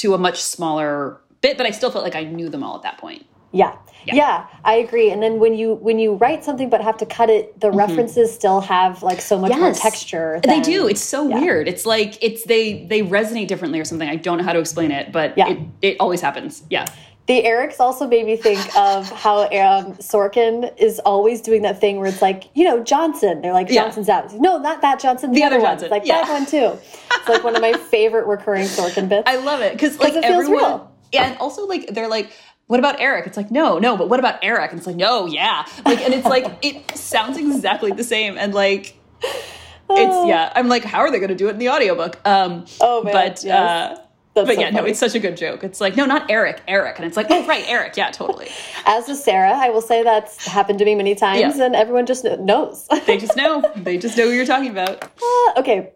to 0.00 0.14
a 0.14 0.18
much 0.18 0.38
smaller 0.54 1.20
bit. 1.40 1.56
But 1.56 1.66
I 1.66 1.72
still 1.72 1.90
felt 1.90 2.04
like 2.04 2.18
I 2.22 2.24
knew 2.24 2.50
them 2.50 2.62
all 2.62 2.76
at 2.76 2.82
that 2.82 2.98
point. 3.00 3.22
Yeah. 3.56 3.76
yeah. 4.04 4.14
yeah. 4.14 4.46
I 4.64 4.74
agree. 4.74 5.10
And 5.10 5.22
then 5.22 5.38
when 5.38 5.54
you 5.54 5.74
when 5.74 5.98
you 5.98 6.14
write 6.14 6.44
something 6.44 6.68
but 6.68 6.80
have 6.80 6.96
to 6.98 7.06
cut 7.06 7.30
it, 7.30 7.58
the 7.60 7.68
mm 7.68 7.72
-hmm. 7.72 7.78
references 7.78 8.34
still 8.34 8.60
have 8.60 9.02
like 9.02 9.20
so 9.20 9.38
much 9.38 9.50
yes. 9.50 9.60
more 9.60 9.74
texture. 9.74 10.40
Than, 10.40 10.50
they 10.52 10.72
do. 10.74 10.88
It's 10.88 11.04
so 11.04 11.28
yeah. 11.28 11.40
weird. 11.40 11.68
It's 11.68 11.84
like 11.86 12.12
it's 12.20 12.42
they 12.44 12.86
they 12.88 13.02
resonate 13.02 13.46
differently 13.46 13.80
or 13.80 13.84
something. 13.84 14.08
I 14.16 14.18
don't 14.26 14.36
know 14.38 14.46
how 14.48 14.56
to 14.58 14.60
explain 14.60 14.90
it, 14.90 15.12
but 15.12 15.28
yeah. 15.36 15.50
it, 15.50 15.58
it 15.80 15.94
always 16.00 16.20
happens. 16.20 16.62
Yeah. 16.70 16.86
The 17.26 17.42
Erics 17.42 17.80
also 17.80 18.06
made 18.06 18.24
me 18.24 18.36
think 18.36 18.60
of 18.76 19.10
how 19.10 19.42
um, 19.42 19.94
Sorkin 19.98 20.72
is 20.78 21.00
always 21.00 21.40
doing 21.40 21.62
that 21.62 21.80
thing 21.80 21.98
where 21.98 22.06
it's 22.06 22.22
like, 22.22 22.44
you 22.54 22.64
know, 22.68 22.84
Johnson. 22.84 23.42
They're 23.42 23.52
like, 23.52 23.68
Johnson's 23.68 24.06
yeah. 24.06 24.18
out. 24.18 24.32
No, 24.34 24.58
not 24.58 24.80
that 24.82 25.00
Johnson. 25.00 25.32
The, 25.32 25.40
the 25.40 25.44
other, 25.44 25.56
other 25.56 25.66
Johnson. 25.66 25.90
Like 25.90 26.06
yeah. 26.06 26.22
that 26.22 26.28
one 26.30 26.46
too. 26.46 26.78
It's 27.16 27.28
like 27.28 27.42
one 27.42 27.56
of 27.56 27.62
my 27.62 27.72
favorite 27.90 28.26
recurring 28.28 28.66
Sorkin 28.66 29.08
bits. 29.08 29.24
I 29.26 29.36
love 29.36 29.60
it 29.60 29.72
because 29.72 29.98
like 29.98 30.14
it 30.14 30.24
feels 30.24 30.44
everyone, 30.44 30.64
real. 30.64 30.92
Yeah, 31.10 31.26
and 31.26 31.38
also 31.38 31.66
like 31.66 31.88
they're 31.88 32.08
like, 32.08 32.30
what 32.66 32.80
about 32.80 33.00
Eric? 33.00 33.26
It's 33.26 33.36
like, 33.36 33.50
no, 33.50 33.78
no, 33.78 33.96
but 33.96 34.08
what 34.08 34.18
about 34.18 34.40
Eric? 34.42 34.70
And 34.70 34.78
it's 34.78 34.86
like, 34.86 34.96
no, 34.96 35.26
yeah. 35.26 35.66
Like, 35.84 36.00
and 36.00 36.12
it's 36.12 36.26
like, 36.26 36.58
it 36.62 36.96
sounds 36.96 37.38
exactly 37.38 37.92
the 37.92 38.04
same. 38.04 38.36
And 38.36 38.54
like, 38.54 38.96
it's, 39.22 40.28
yeah, 40.28 40.52
I'm 40.54 40.68
like, 40.68 40.84
how 40.84 40.98
are 40.98 41.10
they 41.10 41.18
going 41.18 41.28
to 41.28 41.36
do 41.36 41.48
it 41.48 41.52
in 41.52 41.58
the 41.58 41.68
audiobook? 41.68 42.20
Um, 42.26 42.64
oh, 42.80 43.04
man. 43.04 43.12
But, 43.12 43.44
yes. 43.44 43.54
uh, 43.54 44.02
but 44.34 44.46
so 44.46 44.52
yeah, 44.52 44.66
funny. 44.66 44.76
no, 44.76 44.84
it's 44.84 44.98
such 44.98 45.14
a 45.14 45.18
good 45.18 45.36
joke. 45.36 45.64
It's 45.64 45.80
like, 45.80 45.96
no, 45.96 46.04
not 46.04 46.30
Eric, 46.30 46.60
Eric. 46.68 46.98
And 46.98 47.06
it's 47.06 47.16
like, 47.16 47.28
oh, 47.30 47.46
right, 47.46 47.64
Eric. 47.66 47.96
Yeah, 47.96 48.10
totally. 48.10 48.48
As 48.84 49.08
with 49.08 49.16
Sarah, 49.16 49.52
I 49.56 49.70
will 49.70 49.80
say 49.80 50.02
that's 50.02 50.44
happened 50.46 50.78
to 50.80 50.84
me 50.84 50.94
many 50.94 51.14
times, 51.14 51.56
yeah. 51.56 51.64
and 51.64 51.74
everyone 51.74 52.04
just 52.04 52.24
knows. 52.24 52.86
they 53.06 53.16
just 53.16 53.36
know. 53.36 53.62
They 53.76 53.96
just 53.96 54.18
know 54.18 54.24
who 54.24 54.32
you're 54.32 54.44
talking 54.44 54.70
about. 54.70 55.04
Uh, 55.04 55.60
okay, 55.60 55.92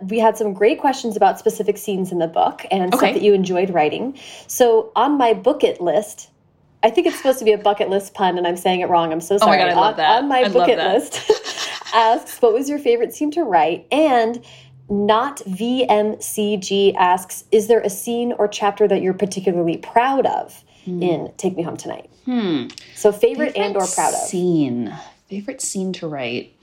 we 0.00 0.18
had 0.18 0.36
some 0.36 0.52
great 0.52 0.80
questions 0.80 1.16
about 1.16 1.38
specific 1.38 1.76
scenes 1.76 2.12
in 2.12 2.18
the 2.18 2.28
book 2.28 2.64
and 2.70 2.94
okay. 2.94 2.98
stuff 2.98 3.14
that 3.14 3.22
you 3.22 3.34
enjoyed 3.34 3.70
writing. 3.70 4.18
So 4.46 4.92
on 4.94 5.18
my 5.18 5.34
book 5.34 5.64
it 5.64 5.80
list, 5.80 6.30
I 6.82 6.90
think 6.90 7.06
it's 7.06 7.16
supposed 7.16 7.40
to 7.40 7.44
be 7.44 7.52
a 7.52 7.58
bucket 7.58 7.90
list 7.90 8.14
pun, 8.14 8.38
and 8.38 8.46
I'm 8.46 8.56
saying 8.56 8.80
it 8.80 8.88
wrong. 8.88 9.12
I'm 9.12 9.20
so 9.20 9.38
sorry. 9.38 9.60
Oh 9.60 9.64
my 9.64 9.70
god, 9.70 9.76
I 9.76 9.80
love 9.80 9.94
on, 9.94 9.96
that. 9.96 10.22
On 10.22 10.28
my 10.28 10.40
I 10.42 10.48
bucket 10.48 10.78
list 10.78 11.30
asks, 11.94 12.40
what 12.40 12.52
was 12.52 12.68
your 12.68 12.78
favorite 12.78 13.12
scene 13.12 13.32
to 13.32 13.42
write? 13.42 13.86
And 13.90 14.44
not 14.88 15.38
VMCG 15.38 16.94
asks, 16.94 17.44
is 17.50 17.66
there 17.66 17.80
a 17.80 17.90
scene 17.90 18.32
or 18.32 18.46
chapter 18.46 18.86
that 18.86 19.02
you're 19.02 19.14
particularly 19.14 19.76
proud 19.78 20.26
of 20.26 20.64
hmm. 20.84 21.02
in 21.02 21.32
Take 21.36 21.56
Me 21.56 21.62
Home 21.62 21.76
Tonight? 21.76 22.08
Hmm. 22.24 22.68
So 22.94 23.10
favorite, 23.10 23.54
favorite 23.54 23.56
and 23.56 23.76
or 23.76 23.86
proud 23.86 24.14
of. 24.14 24.20
Scene. 24.20 24.96
Favorite 25.28 25.60
scene 25.60 25.92
to 25.94 26.06
write. 26.06 26.54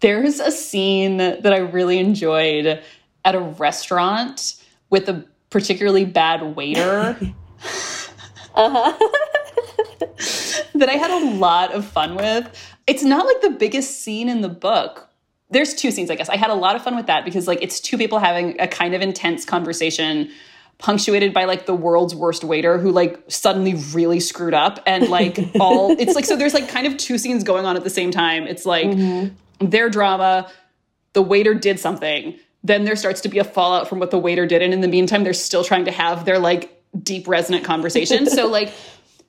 There's 0.00 0.40
a 0.40 0.50
scene 0.50 1.18
that 1.18 1.52
I 1.52 1.58
really 1.58 1.98
enjoyed 1.98 2.82
at 3.24 3.34
a 3.34 3.40
restaurant 3.40 4.56
with 4.88 5.08
a 5.08 5.24
particularly 5.50 6.04
bad 6.04 6.56
waiter. 6.56 7.18
uh-huh. 8.54 8.92
that 10.74 10.88
I 10.88 10.94
had 10.94 11.10
a 11.10 11.34
lot 11.36 11.72
of 11.72 11.84
fun 11.84 12.16
with. 12.16 12.48
It's 12.86 13.02
not 13.02 13.26
like 13.26 13.40
the 13.42 13.50
biggest 13.50 14.00
scene 14.00 14.28
in 14.28 14.40
the 14.40 14.48
book. 14.48 15.08
There's 15.50 15.74
two 15.74 15.90
scenes, 15.90 16.10
I 16.10 16.14
guess. 16.14 16.28
I 16.28 16.36
had 16.36 16.50
a 16.50 16.54
lot 16.54 16.76
of 16.76 16.82
fun 16.82 16.96
with 16.96 17.06
that 17.06 17.24
because 17.24 17.46
like 17.46 17.60
it's 17.60 17.80
two 17.80 17.98
people 17.98 18.18
having 18.18 18.58
a 18.60 18.68
kind 18.68 18.94
of 18.94 19.02
intense 19.02 19.44
conversation 19.44 20.30
punctuated 20.78 21.34
by 21.34 21.44
like 21.44 21.66
the 21.66 21.74
world's 21.74 22.14
worst 22.14 22.42
waiter 22.42 22.78
who 22.78 22.90
like 22.90 23.22
suddenly 23.28 23.74
really 23.92 24.18
screwed 24.18 24.54
up 24.54 24.80
and 24.86 25.08
like 25.08 25.38
all 25.60 25.90
it's 25.98 26.14
like 26.14 26.24
so 26.24 26.36
there's 26.36 26.54
like 26.54 26.70
kind 26.70 26.86
of 26.86 26.96
two 26.96 27.18
scenes 27.18 27.44
going 27.44 27.66
on 27.66 27.76
at 27.76 27.84
the 27.84 27.90
same 27.90 28.10
time. 28.10 28.46
It's 28.46 28.64
like 28.64 28.86
mm 28.86 28.98
-hmm 28.98 29.30
their 29.60 29.88
drama, 29.88 30.50
the 31.12 31.22
waiter 31.22 31.54
did 31.54 31.78
something. 31.78 32.38
Then 32.62 32.84
there 32.84 32.96
starts 32.96 33.20
to 33.22 33.28
be 33.28 33.38
a 33.38 33.44
fallout 33.44 33.88
from 33.88 33.98
what 33.98 34.10
the 34.10 34.18
waiter 34.18 34.46
did. 34.46 34.62
And 34.62 34.74
in 34.74 34.80
the 34.80 34.88
meantime, 34.88 35.24
they're 35.24 35.32
still 35.32 35.64
trying 35.64 35.84
to 35.86 35.92
have 35.92 36.24
their 36.24 36.38
like 36.38 36.82
deep 37.02 37.28
resonant 37.28 37.64
conversation. 37.64 38.26
so 38.26 38.46
like 38.48 38.72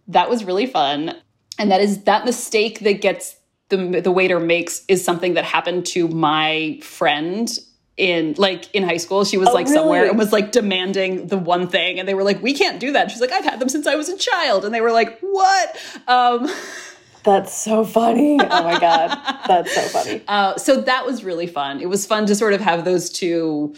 that 0.07 0.29
was 0.29 0.43
really 0.43 0.65
fun. 0.65 1.15
And 1.57 1.71
that 1.71 1.81
is 1.81 2.03
that 2.03 2.25
mistake 2.25 2.79
that 2.81 3.01
gets 3.01 3.35
the 3.69 4.01
the 4.01 4.11
waiter 4.11 4.39
makes 4.39 4.83
is 4.87 5.03
something 5.03 5.33
that 5.33 5.45
happened 5.45 5.85
to 5.87 6.07
my 6.07 6.79
friend 6.81 7.57
in 7.97 8.35
like 8.37 8.73
in 8.73 8.83
high 8.83 8.97
school 8.97 9.25
she 9.25 9.37
was 9.37 9.49
oh, 9.49 9.53
like 9.53 9.65
really? 9.65 9.77
somewhere 9.77 10.09
and 10.09 10.17
was 10.17 10.31
like 10.31 10.51
demanding 10.51 11.27
the 11.27 11.37
one 11.37 11.67
thing 11.67 11.99
and 11.99 12.07
they 12.07 12.13
were 12.13 12.23
like 12.23 12.41
we 12.41 12.53
can't 12.53 12.79
do 12.79 12.93
that 12.93 13.11
she's 13.11 13.19
like 13.19 13.31
i've 13.31 13.43
had 13.43 13.59
them 13.59 13.67
since 13.67 13.85
i 13.85 13.95
was 13.95 14.07
a 14.07 14.17
child 14.17 14.63
and 14.63 14.73
they 14.73 14.79
were 14.79 14.91
like 14.91 15.19
what 15.19 15.77
um 16.07 16.49
That's 17.23 17.53
so 17.53 17.85
funny. 17.85 18.39
Oh 18.39 18.63
my 18.63 18.79
God. 18.79 19.17
That's 19.47 19.73
so 19.73 19.81
funny. 19.81 20.23
Uh, 20.27 20.57
so 20.57 20.81
that 20.81 21.05
was 21.05 21.23
really 21.23 21.47
fun. 21.47 21.79
It 21.81 21.89
was 21.89 22.05
fun 22.05 22.25
to 22.27 22.35
sort 22.35 22.53
of 22.53 22.61
have 22.61 22.85
those 22.85 23.09
two 23.09 23.75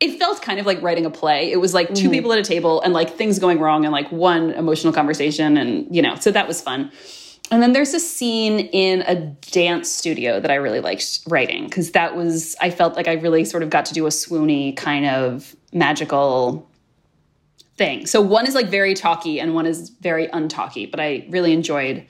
it 0.00 0.18
felt 0.18 0.42
kind 0.42 0.58
of 0.58 0.66
like 0.66 0.82
writing 0.82 1.06
a 1.06 1.10
play. 1.10 1.50
It 1.52 1.60
was 1.60 1.72
like 1.72 1.88
2 1.88 1.94
Mm-hmm. 1.94 2.10
people 2.10 2.32
at 2.32 2.38
a 2.38 2.42
table 2.42 2.82
and 2.82 2.92
like 2.92 3.14
things 3.16 3.38
going 3.38 3.60
wrong 3.60 3.84
and 3.84 3.92
like 3.92 4.10
one 4.10 4.50
emotional 4.50 4.92
conversation 4.92 5.56
and 5.56 5.86
you 5.94 6.02
know, 6.02 6.16
so 6.16 6.30
that 6.32 6.48
was 6.48 6.60
fun. 6.60 6.90
And 7.50 7.62
then 7.62 7.72
there's 7.72 7.94
a 7.94 8.00
scene 8.00 8.58
in 8.58 9.02
a 9.02 9.14
dance 9.52 9.90
studio 9.90 10.40
that 10.40 10.50
I 10.50 10.56
really 10.56 10.80
liked 10.80 11.20
writing 11.28 11.64
because 11.66 11.92
that 11.92 12.16
was 12.16 12.56
I 12.60 12.70
felt 12.70 12.96
like 12.96 13.06
I 13.06 13.12
really 13.14 13.44
sort 13.44 13.62
of 13.62 13.70
got 13.70 13.84
to 13.86 13.94
do 13.94 14.04
a 14.06 14.10
swoony 14.10 14.76
kind 14.76 15.06
of 15.06 15.54
magical 15.72 16.68
thing. 17.76 18.06
So 18.06 18.20
one 18.20 18.46
is 18.46 18.54
like 18.54 18.68
very 18.68 18.94
talky 18.94 19.40
and 19.40 19.54
one 19.54 19.66
is 19.66 19.90
very 20.00 20.26
untalky, 20.28 20.90
but 20.90 21.00
I 21.00 21.26
really 21.30 21.52
enjoyed 21.52 22.04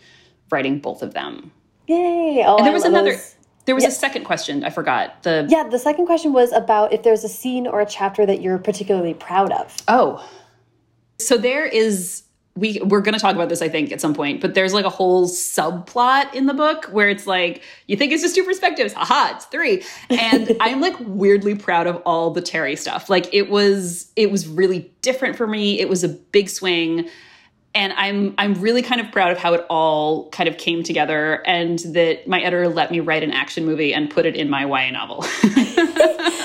writing 0.51 0.79
both 0.79 1.03
of 1.03 1.15
them. 1.15 1.53
Yay! 1.87 2.43
Oh, 2.47 2.57
And 2.57 2.67
there 2.67 2.73
was 2.73 2.85
another 2.85 3.13
those. 3.13 3.35
there 3.67 3.75
was 3.75 3.85
a 3.85 3.91
second 3.91 4.25
question 4.25 4.65
I 4.65 4.71
forgot. 4.71 5.23
The 5.23 5.47
Yeah, 5.49 5.69
the 5.69 5.79
second 5.79 6.07
question 6.07 6.33
was 6.33 6.53
about 6.53 6.93
if 6.93 7.03
there's 7.03 7.25
a 7.25 7.29
scene 7.29 7.67
or 7.67 7.81
a 7.81 7.87
chapter 7.87 8.25
that 8.27 8.41
you're 8.41 8.59
particularly 8.59 9.15
proud 9.15 9.53
of. 9.53 9.77
Oh. 9.89 10.27
So 11.19 11.37
there 11.37 11.67
is 11.67 12.25
we 12.57 12.81
we're 12.85 13.01
going 13.01 13.15
to 13.15 13.21
talk 13.21 13.35
about 13.35 13.49
this 13.49 13.61
I 13.63 13.69
think 13.69 13.91
at 13.91 14.01
some 14.01 14.15
point, 14.15 14.41
but 14.41 14.55
there's 14.55 14.73
like 14.73 14.85
a 14.85 14.91
whole 14.91 15.29
subplot 15.29 16.33
in 16.35 16.47
the 16.47 16.55
book 16.55 16.87
where 16.87 17.09
it's 17.09 17.27
like 17.27 17.63
you 17.89 17.97
think 17.97 18.13
it's 18.13 18.23
just 18.23 18.35
two 18.35 18.45
perspectives. 18.45 18.93
Haha, 18.93 19.35
it's 19.35 19.45
three. 19.47 19.83
And 20.09 20.57
I'm 20.61 20.81
like 20.81 20.95
weirdly 21.01 21.55
proud 21.55 21.87
of 21.87 21.97
all 22.07 22.31
the 22.31 22.41
Terry 22.41 22.77
stuff. 22.77 23.11
Like 23.11 23.33
it 23.35 23.51
was 23.51 24.13
it 24.17 24.31
was 24.31 24.47
really 24.47 24.93
different 25.03 25.37
for 25.37 25.47
me. 25.47 25.81
It 25.81 25.89
was 25.89 26.05
a 26.05 26.09
big 26.09 26.49
swing. 26.49 27.09
And 27.75 27.93
I'm 27.95 28.35
I'm 28.39 28.55
really 28.55 28.83
kind 28.83 29.01
of 29.01 29.11
proud 29.11 29.33
of 29.33 29.39
how 29.39 29.55
it 29.55 29.67
all 29.69 30.29
kind 30.31 30.49
of 30.49 30.59
came 30.59 30.83
together 30.83 31.43
and 31.47 31.81
that 31.95 32.29
my 32.29 32.41
editor 32.41 32.69
let 32.69 32.91
me 32.91 33.01
write 33.01 33.23
an 33.23 33.33
action 33.33 33.65
movie 33.65 33.93
and 33.93 34.09
put 34.11 34.27
it 34.27 34.37
in 34.37 34.49
my 34.49 34.65
YA 34.65 34.91
novel. 34.91 35.25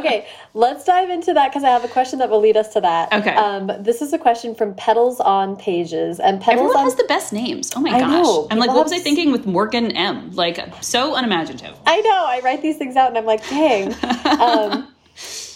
Okay, 0.00 0.26
let's 0.54 0.84
dive 0.84 1.10
into 1.10 1.34
that 1.34 1.50
because 1.50 1.62
I 1.62 1.68
have 1.68 1.84
a 1.84 1.88
question 1.88 2.18
that 2.20 2.30
will 2.30 2.40
lead 2.40 2.56
us 2.56 2.72
to 2.72 2.80
that. 2.80 3.12
Okay. 3.12 3.34
Um, 3.34 3.70
this 3.80 4.00
is 4.00 4.12
a 4.12 4.18
question 4.18 4.54
from 4.54 4.74
Petals 4.74 5.20
on 5.20 5.56
Pages, 5.56 6.18
and 6.20 6.40
Petals 6.40 6.70
Everyone 6.70 6.76
on 6.78 6.84
has 6.84 6.94
the 6.94 7.04
best 7.04 7.32
names. 7.32 7.70
Oh 7.76 7.80
my 7.80 7.90
I 7.90 8.00
gosh. 8.00 8.10
know. 8.10 8.48
I'm 8.50 8.58
like, 8.58 8.70
what 8.70 8.82
was 8.82 8.92
I 8.92 8.98
thinking 8.98 9.30
with 9.30 9.46
Morgan 9.46 9.92
M? 9.92 10.30
Like, 10.32 10.58
so 10.82 11.14
unimaginative. 11.14 11.76
I 11.86 12.00
know. 12.00 12.24
I 12.26 12.40
write 12.42 12.62
these 12.62 12.78
things 12.78 12.96
out 12.96 13.08
and 13.08 13.18
I'm 13.18 13.26
like, 13.26 13.46
dang. 13.48 13.94
um, 14.40 14.88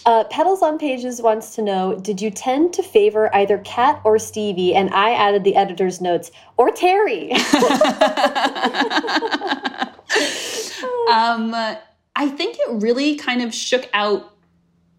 uh, 0.05 0.23
Petals 0.25 0.61
on 0.61 0.77
Pages 0.77 1.21
wants 1.21 1.55
to 1.55 1.61
know 1.61 1.95
Did 1.95 2.21
you 2.21 2.29
tend 2.29 2.73
to 2.73 2.83
favor 2.83 3.33
either 3.35 3.59
Kat 3.59 4.01
or 4.03 4.19
Stevie? 4.19 4.75
And 4.75 4.93
I 4.93 5.13
added 5.13 5.43
the 5.43 5.55
editor's 5.55 6.01
notes, 6.01 6.31
or 6.57 6.71
Terry. 6.71 7.31
Um, 11.11 11.53
I 12.15 12.29
think 12.29 12.57
it 12.59 12.81
really 12.81 13.15
kind 13.15 13.41
of 13.41 13.53
shook 13.53 13.89
out 13.93 14.33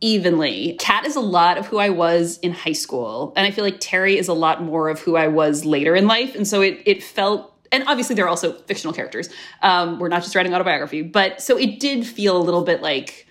evenly. 0.01 0.77
Kat 0.79 1.05
is 1.07 1.17
a 1.17 1.21
lot 1.21 1.59
of 1.59 1.67
who 1.67 1.79
I 1.79 1.91
was 1.91 2.39
in 2.39 2.53
high 2.53 2.73
school, 2.73 3.33
and 3.37 3.47
I 3.47 3.51
feel 3.51 3.65
like 3.65 3.79
Terry 3.81 4.19
is 4.19 4.29
a 4.29 4.33
lot 4.33 4.63
more 4.63 4.89
of 4.89 5.01
who 5.01 5.17
I 5.17 5.29
was 5.29 5.65
later 5.65 5.97
in 5.97 6.07
life. 6.07 6.35
And 6.35 6.47
so 6.47 6.61
it 6.61 6.81
it 6.87 7.03
felt 7.03 7.53
and 7.73 7.85
obviously 7.89 8.15
they're 8.15 8.29
also 8.29 8.53
fictional 8.53 8.93
characters. 8.93 9.29
Um, 9.63 9.99
we're 9.99 10.09
not 10.09 10.23
just 10.23 10.35
writing 10.37 10.55
autobiography, 10.55 11.03
but 11.03 11.43
so 11.43 11.59
it 11.59 11.81
did 11.81 12.07
feel 12.07 12.37
a 12.37 12.43
little 12.43 12.63
bit 12.63 12.83
like 12.83 13.26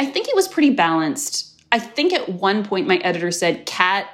I 0.00 0.06
think 0.06 0.28
it 0.28 0.34
was 0.34 0.48
pretty 0.48 0.70
balanced. 0.70 1.62
I 1.70 1.78
think 1.78 2.14
at 2.14 2.28
one 2.30 2.64
point 2.64 2.88
my 2.88 2.96
editor 2.96 3.30
said 3.30 3.66
Kat 3.66 4.08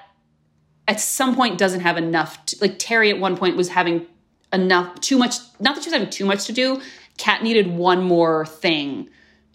at 0.88 1.00
some 1.00 1.36
point 1.36 1.58
doesn't 1.58 1.80
have 1.80 1.96
enough 1.96 2.44
to, 2.46 2.56
like 2.60 2.78
Terry 2.80 3.08
at 3.10 3.20
one 3.20 3.36
point 3.36 3.56
was 3.56 3.68
having 3.68 4.04
enough 4.52 5.00
too 5.00 5.16
much 5.16 5.36
not 5.60 5.74
that 5.74 5.84
she 5.84 5.90
was 5.90 5.94
having 5.94 6.10
too 6.10 6.24
much 6.24 6.44
to 6.46 6.52
do 6.52 6.80
Kat 7.18 7.42
needed 7.42 7.68
one 7.68 8.02
more 8.02 8.46
thing 8.46 9.08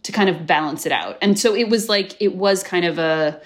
to 0.04 0.12
kind 0.12 0.30
of 0.30 0.46
balance 0.46 0.86
it 0.86 0.92
out 0.92 1.18
and 1.22 1.40
so 1.40 1.56
it 1.56 1.70
was 1.70 1.88
like 1.88 2.22
it 2.22 2.36
was 2.36 2.62
kind 2.62 2.84
of 2.86 3.00
a 3.00 3.42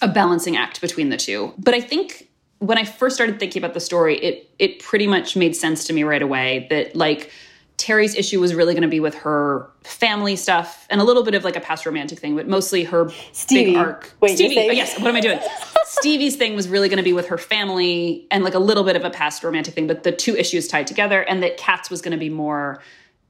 a 0.00 0.08
balancing 0.08 0.56
act 0.56 0.80
between 0.80 1.08
the 1.08 1.16
two 1.16 1.52
but 1.58 1.74
I 1.74 1.80
think 1.80 2.28
when 2.58 2.78
I 2.78 2.84
first 2.84 3.16
started 3.16 3.40
thinking 3.40 3.62
about 3.62 3.74
the 3.74 3.80
story 3.80 4.16
it 4.18 4.50
it 4.60 4.78
pretty 4.78 5.08
much 5.08 5.34
made 5.36 5.56
sense 5.56 5.84
to 5.86 5.92
me 5.92 6.04
right 6.04 6.22
away 6.22 6.68
that 6.70 6.94
like 6.94 7.32
Terry's 7.82 8.14
issue 8.14 8.38
was 8.38 8.54
really 8.54 8.74
going 8.74 8.82
to 8.82 8.88
be 8.88 9.00
with 9.00 9.16
her 9.16 9.68
family 9.82 10.36
stuff 10.36 10.86
and 10.88 11.00
a 11.00 11.04
little 11.04 11.24
bit 11.24 11.34
of 11.34 11.42
like 11.42 11.56
a 11.56 11.60
past 11.60 11.84
romantic 11.84 12.20
thing, 12.20 12.36
but 12.36 12.46
mostly 12.46 12.84
her 12.84 13.10
Stevie. 13.32 13.72
big 13.72 13.76
arc. 13.76 14.14
Wait, 14.20 14.36
Stevie. 14.36 14.56
oh, 14.56 14.70
yes. 14.70 14.96
What 15.00 15.08
am 15.08 15.16
I 15.16 15.20
doing? 15.20 15.40
Stevie's 15.84 16.36
thing 16.36 16.54
was 16.54 16.68
really 16.68 16.88
going 16.88 16.98
to 16.98 17.02
be 17.02 17.12
with 17.12 17.26
her 17.26 17.36
family 17.36 18.24
and 18.30 18.44
like 18.44 18.54
a 18.54 18.60
little 18.60 18.84
bit 18.84 18.94
of 18.94 19.04
a 19.04 19.10
past 19.10 19.42
romantic 19.42 19.74
thing, 19.74 19.88
but 19.88 20.04
the 20.04 20.12
two 20.12 20.36
issues 20.36 20.68
tied 20.68 20.86
together, 20.86 21.22
and 21.22 21.42
that 21.42 21.56
Kat's 21.56 21.90
was 21.90 22.00
going 22.00 22.12
to 22.12 22.18
be 22.18 22.30
more 22.30 22.80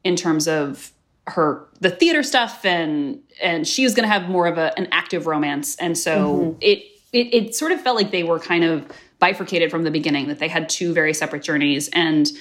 in 0.04 0.16
terms 0.16 0.46
of 0.46 0.92
her 1.28 1.66
the 1.80 1.88
theater 1.88 2.22
stuff 2.22 2.64
and 2.64 3.20
and 3.40 3.66
she 3.66 3.84
was 3.84 3.94
going 3.94 4.06
to 4.06 4.12
have 4.12 4.28
more 4.28 4.48
of 4.48 4.58
a, 4.58 4.76
an 4.76 4.88
active 4.90 5.28
romance 5.28 5.76
and 5.76 5.96
so 5.96 6.34
mm-hmm. 6.34 6.58
it, 6.60 6.78
it 7.12 7.32
it 7.32 7.54
sort 7.54 7.70
of 7.70 7.80
felt 7.80 7.96
like 7.96 8.10
they 8.10 8.24
were 8.24 8.40
kind 8.40 8.64
of 8.64 8.84
bifurcated 9.20 9.70
from 9.70 9.84
the 9.84 9.90
beginning 9.92 10.26
that 10.26 10.40
they 10.40 10.48
had 10.48 10.68
two 10.68 10.92
very 10.92 11.14
separate 11.14 11.44
journeys 11.44 11.88
and 11.92 12.32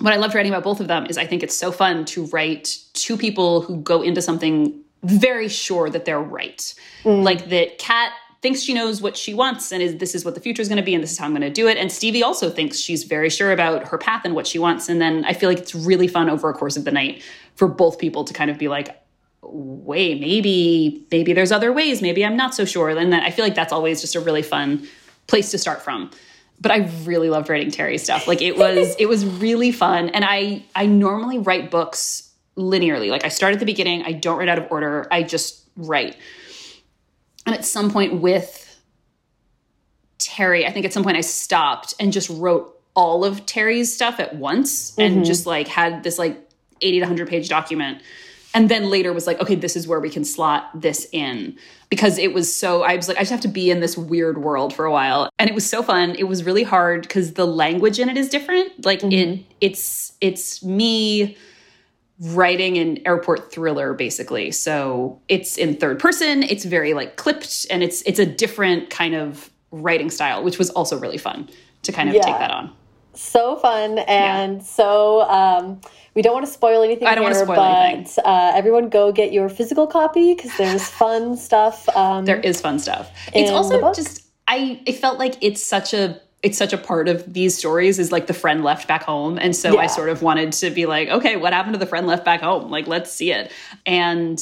what 0.00 0.12
I 0.12 0.16
loved 0.16 0.34
writing 0.34 0.52
about 0.52 0.64
both 0.64 0.80
of 0.80 0.88
them 0.88 1.06
is 1.06 1.18
I 1.18 1.26
think 1.26 1.42
it's 1.42 1.56
so 1.56 1.72
fun 1.72 2.04
to 2.06 2.26
write 2.26 2.78
two 2.92 3.16
people 3.16 3.62
who 3.62 3.80
go 3.80 4.02
into 4.02 4.22
something 4.22 4.80
very 5.02 5.48
sure 5.48 5.90
that 5.90 6.04
they're 6.04 6.20
right. 6.20 6.74
Mm. 7.04 7.22
Like 7.22 7.48
that 7.50 7.78
Kat 7.78 8.12
thinks 8.40 8.60
she 8.60 8.72
knows 8.72 9.02
what 9.02 9.16
she 9.16 9.34
wants 9.34 9.72
and 9.72 9.82
is 9.82 9.96
this 9.96 10.14
is 10.14 10.24
what 10.24 10.34
the 10.34 10.40
future 10.40 10.62
is 10.62 10.68
going 10.68 10.76
to 10.76 10.82
be 10.82 10.94
and 10.94 11.02
this 11.02 11.10
is 11.10 11.18
how 11.18 11.24
I'm 11.24 11.32
going 11.32 11.42
to 11.42 11.50
do 11.50 11.66
it. 11.66 11.76
And 11.76 11.90
Stevie 11.90 12.22
also 12.22 12.50
thinks 12.50 12.78
she's 12.78 13.04
very 13.04 13.30
sure 13.30 13.52
about 13.52 13.88
her 13.88 13.98
path 13.98 14.22
and 14.24 14.34
what 14.34 14.46
she 14.46 14.58
wants. 14.58 14.88
And 14.88 15.00
then 15.00 15.24
I 15.24 15.32
feel 15.32 15.48
like 15.48 15.58
it's 15.58 15.74
really 15.74 16.06
fun 16.06 16.30
over 16.30 16.48
a 16.48 16.54
course 16.54 16.76
of 16.76 16.84
the 16.84 16.92
night 16.92 17.22
for 17.56 17.66
both 17.66 17.98
people 17.98 18.24
to 18.24 18.32
kind 18.32 18.50
of 18.50 18.58
be 18.58 18.68
like, 18.68 19.00
wait, 19.42 20.20
maybe 20.20 21.06
maybe 21.10 21.32
there's 21.32 21.50
other 21.50 21.72
ways. 21.72 22.00
Maybe 22.02 22.24
I'm 22.24 22.36
not 22.36 22.54
so 22.54 22.64
sure. 22.64 22.90
And 22.90 23.12
then 23.12 23.22
I 23.22 23.30
feel 23.30 23.44
like 23.44 23.54
that's 23.54 23.72
always 23.72 24.00
just 24.00 24.14
a 24.14 24.20
really 24.20 24.42
fun 24.42 24.86
place 25.26 25.50
to 25.50 25.58
start 25.58 25.82
from 25.82 26.10
but 26.60 26.72
I 26.72 26.90
really 27.04 27.30
loved 27.30 27.48
writing 27.48 27.70
Terry 27.70 27.98
stuff. 27.98 28.26
Like 28.26 28.42
it 28.42 28.56
was 28.56 28.96
it 28.98 29.06
was 29.06 29.24
really 29.24 29.72
fun 29.72 30.08
and 30.10 30.24
I 30.24 30.64
I 30.74 30.86
normally 30.86 31.38
write 31.38 31.70
books 31.70 32.30
linearly. 32.56 33.10
Like 33.10 33.24
I 33.24 33.28
start 33.28 33.54
at 33.54 33.60
the 33.60 33.66
beginning, 33.66 34.02
I 34.02 34.12
don't 34.12 34.38
write 34.38 34.48
out 34.48 34.58
of 34.58 34.66
order. 34.70 35.06
I 35.10 35.22
just 35.22 35.64
write. 35.76 36.16
And 37.46 37.54
at 37.54 37.64
some 37.64 37.90
point 37.90 38.20
with 38.20 38.64
Terry, 40.18 40.66
I 40.66 40.72
think 40.72 40.84
at 40.84 40.92
some 40.92 41.04
point 41.04 41.16
I 41.16 41.22
stopped 41.22 41.94
and 42.00 42.12
just 42.12 42.28
wrote 42.28 42.74
all 42.94 43.24
of 43.24 43.46
Terry's 43.46 43.94
stuff 43.94 44.18
at 44.18 44.34
once 44.34 44.98
and 44.98 45.16
mm-hmm. 45.16 45.24
just 45.24 45.46
like 45.46 45.68
had 45.68 46.02
this 46.02 46.18
like 46.18 46.36
80 46.80 46.98
to 46.98 47.00
100 47.02 47.28
page 47.28 47.48
document 47.48 48.02
and 48.54 48.68
then 48.68 48.88
later 48.90 49.12
was 49.12 49.26
like 49.26 49.40
okay 49.40 49.54
this 49.54 49.76
is 49.76 49.86
where 49.86 50.00
we 50.00 50.10
can 50.10 50.24
slot 50.24 50.70
this 50.80 51.06
in. 51.12 51.56
Because 51.90 52.18
it 52.18 52.34
was 52.34 52.54
so 52.54 52.82
i 52.82 52.96
was 52.96 53.08
like 53.08 53.16
i 53.16 53.20
just 53.20 53.30
have 53.30 53.40
to 53.40 53.48
be 53.48 53.70
in 53.70 53.80
this 53.80 53.96
weird 53.96 54.38
world 54.38 54.74
for 54.74 54.84
a 54.84 54.92
while. 54.92 55.30
And 55.38 55.48
it 55.48 55.54
was 55.54 55.68
so 55.68 55.82
fun. 55.82 56.14
It 56.18 56.24
was 56.24 56.44
really 56.44 56.62
hard 56.64 57.02
because 57.02 57.34
the 57.34 57.46
language 57.46 57.98
in 57.98 58.08
it 58.08 58.16
is 58.16 58.28
different. 58.28 58.84
Like 58.84 59.02
it 59.04 59.44
it's 59.60 60.12
it's 60.20 60.62
me 60.64 61.36
writing 62.20 62.76
an 62.78 62.98
airport 63.06 63.52
thriller 63.52 63.94
basically. 63.94 64.50
So 64.50 65.20
it's 65.28 65.56
in 65.56 65.76
third 65.76 65.98
person. 66.00 66.42
It's 66.42 66.64
very 66.64 66.92
like 66.94 67.16
clipped 67.16 67.66
and 67.70 67.82
it's 67.82 68.02
it's 68.02 68.18
a 68.18 68.26
different 68.26 68.90
kind 68.90 69.14
of 69.14 69.50
writing 69.70 70.10
style 70.10 70.42
which 70.42 70.58
was 70.58 70.70
also 70.70 70.98
really 70.98 71.18
fun 71.18 71.48
to 71.82 71.92
kind 71.92 72.08
of 72.08 72.14
Yeah. 72.14 72.22
take 72.22 72.38
that 72.38 72.50
on. 72.50 72.72
So 73.14 73.56
fun 73.56 73.98
and 74.00 74.62
so 74.62 75.22
um, 75.22 75.80
we 76.18 76.22
don't 76.22 76.34
want 76.34 76.44
to 76.44 76.50
spoil 76.50 76.82
anything 76.82 77.06
I 77.06 77.14
don't 77.14 77.22
wanna 77.22 77.36
spoil 77.36 77.54
but 77.54 77.92
anything. 77.92 78.24
Uh, 78.24 78.50
everyone 78.52 78.88
go 78.88 79.12
get 79.12 79.32
your 79.32 79.48
physical 79.48 79.86
copy 79.86 80.34
because 80.34 80.50
there's 80.56 80.84
fun 81.02 81.36
stuff 81.36 81.88
um, 81.90 82.24
there 82.24 82.40
is 82.40 82.60
fun 82.60 82.80
stuff. 82.80 83.12
It's 83.32 83.52
also 83.52 83.92
just 83.92 84.26
I 84.48 84.80
it 84.84 84.94
felt 84.94 85.20
like 85.20 85.36
it's 85.40 85.62
such 85.62 85.94
a 85.94 86.20
it's 86.42 86.58
such 86.58 86.72
a 86.72 86.78
part 86.78 87.08
of 87.08 87.32
these 87.32 87.56
stories 87.56 88.00
is 88.00 88.10
like 88.10 88.26
the 88.26 88.34
friend 88.34 88.64
left 88.64 88.88
back 88.88 89.04
home 89.04 89.38
and 89.38 89.54
so 89.54 89.78
I 89.78 89.86
sort 89.86 90.08
of 90.08 90.20
wanted 90.20 90.50
to 90.54 90.70
be 90.70 90.86
like 90.86 91.08
okay 91.08 91.36
what 91.36 91.52
happened 91.52 91.74
to 91.74 91.78
the 91.78 91.86
friend 91.86 92.08
left 92.08 92.24
back 92.24 92.40
home 92.40 92.68
like 92.68 92.88
let's 92.88 93.12
see 93.12 93.30
it 93.30 93.52
and 93.86 94.40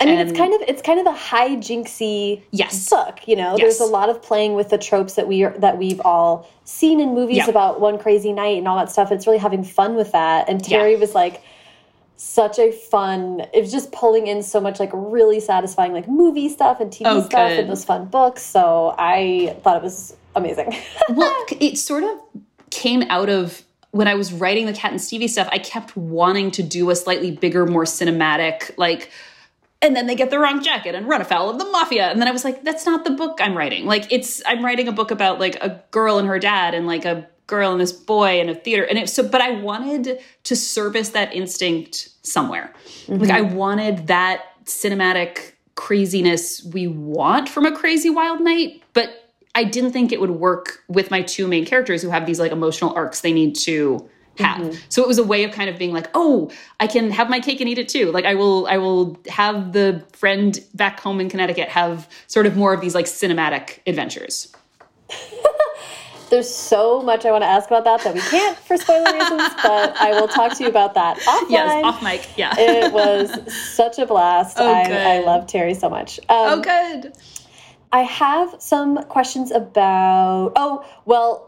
I 0.00 0.04
mean, 0.04 0.18
and- 0.18 0.28
it's 0.30 0.38
kind 0.38 0.52
of 0.54 0.60
it's 0.68 0.82
kind 0.82 1.00
of 1.00 1.06
a 1.06 1.12
high 1.12 1.56
jinxy 1.56 2.42
Yes. 2.50 2.90
book. 2.90 3.20
You 3.26 3.36
know, 3.36 3.52
Yes. 3.56 3.60
there's 3.78 3.80
a 3.80 3.92
lot 3.92 4.08
of 4.10 4.20
playing 4.22 4.54
with 4.54 4.68
the 4.68 4.78
tropes 4.78 5.14
that 5.14 5.26
we 5.26 5.42
are, 5.44 5.54
that 5.58 5.78
we've 5.78 6.00
all 6.04 6.46
seen 6.64 7.00
in 7.00 7.14
movies 7.14 7.38
Yeah. 7.38 7.48
about 7.50 7.80
one 7.80 7.98
crazy 7.98 8.32
night 8.32 8.58
and 8.58 8.68
all 8.68 8.76
that 8.76 8.90
stuff. 8.90 9.10
It's 9.10 9.26
really 9.26 9.38
having 9.38 9.64
fun 9.64 9.96
with 9.96 10.12
that. 10.12 10.48
And 10.48 10.60
Yeah. 10.66 10.78
Terry 10.78 10.96
was 10.96 11.14
like 11.14 11.42
such 12.18 12.58
a 12.58 12.72
fun. 12.72 13.46
It 13.52 13.60
was 13.60 13.70
just 13.72 13.92
pulling 13.92 14.26
in 14.26 14.42
so 14.42 14.60
much 14.60 14.80
like 14.80 14.90
really 14.92 15.38
satisfying 15.40 15.92
like 15.92 16.08
movie 16.08 16.48
stuff 16.48 16.80
and 16.80 16.90
TV 16.90 17.04
Oh, 17.06 17.20
stuff 17.22 17.50
good. 17.50 17.60
and 17.60 17.70
those 17.70 17.84
fun 17.84 18.06
books. 18.06 18.42
So 18.42 18.94
I 18.98 19.56
thought 19.62 19.76
it 19.76 19.82
was 19.82 20.14
amazing. 20.34 20.74
well 21.10 21.34
it 21.60 21.78
sort 21.78 22.04
of 22.04 22.10
came 22.70 23.02
out 23.08 23.28
of 23.28 23.62
when 23.92 24.08
I 24.08 24.14
was 24.14 24.32
writing 24.32 24.66
the 24.66 24.72
Kat 24.74 24.90
and 24.92 25.00
Stevie 25.00 25.28
stuff 25.28 25.48
I 25.52 25.58
kept 25.58 25.96
wanting 25.96 26.50
to 26.52 26.62
do 26.62 26.90
a 26.90 26.96
slightly 26.96 27.30
bigger 27.30 27.64
more 27.64 27.84
cinematic 27.84 28.70
like 28.76 29.10
and 29.82 29.94
then 29.94 30.06
they 30.06 30.14
get 30.14 30.30
the 30.30 30.38
wrong 30.38 30.62
jacket 30.62 30.94
and 30.94 31.08
run 31.08 31.20
afoul 31.20 31.50
of 31.50 31.58
the 31.58 31.64
mafia. 31.66 32.10
And 32.10 32.20
then 32.20 32.28
i 32.28 32.30
was 32.30 32.44
like 32.44 32.62
that's 32.62 32.86
not 32.86 33.04
the 33.04 33.10
book 33.10 33.38
i'm 33.40 33.56
writing. 33.56 33.86
Like 33.86 34.10
it's 34.12 34.42
i'm 34.46 34.64
writing 34.64 34.88
a 34.88 34.92
book 34.92 35.10
about 35.10 35.38
like 35.38 35.56
a 35.56 35.82
girl 35.90 36.18
and 36.18 36.28
her 36.28 36.38
dad 36.38 36.74
and 36.74 36.86
like 36.86 37.04
a 37.04 37.28
girl 37.46 37.70
and 37.70 37.80
this 37.80 37.92
boy 37.92 38.40
in 38.40 38.48
a 38.48 38.54
theater. 38.54 38.84
And 38.84 38.98
it 38.98 39.08
so 39.08 39.26
but 39.26 39.40
i 39.40 39.50
wanted 39.50 40.18
to 40.44 40.56
service 40.56 41.10
that 41.10 41.34
instinct 41.34 42.10
somewhere. 42.22 42.72
Like 43.08 43.20
mm-hmm. 43.20 43.30
i 43.32 43.40
wanted 43.40 44.06
that 44.08 44.44
cinematic 44.64 45.52
craziness 45.76 46.64
we 46.64 46.86
want 46.86 47.48
from 47.48 47.66
a 47.66 47.76
crazy 47.76 48.10
wild 48.10 48.40
night, 48.40 48.82
but 48.94 49.30
I 49.54 49.64
didn't 49.64 49.92
think 49.92 50.12
it 50.12 50.20
would 50.20 50.32
work 50.32 50.82
with 50.88 51.10
my 51.10 51.22
two 51.22 51.46
main 51.46 51.64
characters 51.64 52.02
who 52.02 52.10
have 52.10 52.26
these 52.26 52.40
like 52.40 52.52
emotional 52.52 52.92
arcs 52.94 53.20
they 53.20 53.32
need 53.32 53.54
to 53.56 54.08
have. 54.38 54.62
Mm 54.62 54.70
-hmm. 54.70 54.78
So 54.88 55.02
it 55.02 55.08
was 55.08 55.18
a 55.18 55.24
way 55.24 55.44
of 55.46 55.54
kind 55.54 55.70
of 55.70 55.78
being 55.78 55.94
like, 55.94 56.08
oh, 56.14 56.50
I 56.80 56.86
can 56.86 57.10
have 57.10 57.28
my 57.30 57.40
cake 57.40 57.60
and 57.60 57.68
eat 57.68 57.78
it 57.78 57.88
too. 57.88 58.12
Like 58.12 58.28
I 58.32 58.34
will, 58.34 58.66
I 58.74 58.78
will 58.78 59.16
have 59.28 59.72
the 59.72 60.02
friend 60.12 60.60
back 60.72 61.00
home 61.00 61.22
in 61.22 61.30
Connecticut 61.30 61.68
have 61.68 62.06
sort 62.26 62.46
of 62.46 62.56
more 62.56 62.74
of 62.74 62.80
these 62.80 62.98
like 62.98 63.08
cinematic 63.08 63.80
adventures. 63.86 64.48
There's 66.30 66.52
so 66.52 67.02
much 67.02 67.24
I 67.24 67.30
want 67.30 67.44
to 67.44 67.48
ask 67.48 67.70
about 67.70 67.84
that 67.84 68.02
that 68.02 68.14
we 68.14 68.20
can't 68.20 68.58
for 68.58 68.76
spoiler 68.76 69.12
reasons, 69.12 69.48
but 69.62 69.96
I 69.96 70.10
will 70.10 70.26
talk 70.26 70.56
to 70.56 70.64
you 70.64 70.68
about 70.68 70.94
that 70.94 71.18
offline. 71.18 71.50
Yes, 71.50 71.84
off 71.84 72.02
mic. 72.02 72.28
Yeah, 72.36 72.52
it 72.58 72.92
was 72.92 73.30
such 73.54 73.98
a 74.00 74.06
blast. 74.06 74.56
Oh, 74.58 74.72
I, 74.72 75.18
I 75.18 75.18
love 75.20 75.46
Terry 75.46 75.74
so 75.74 75.88
much. 75.88 76.18
Um, 76.18 76.26
oh, 76.28 76.60
good. 76.62 77.12
I 77.92 78.02
have 78.02 78.56
some 78.58 79.04
questions 79.04 79.52
about. 79.52 80.52
Oh, 80.56 80.84
well, 81.04 81.45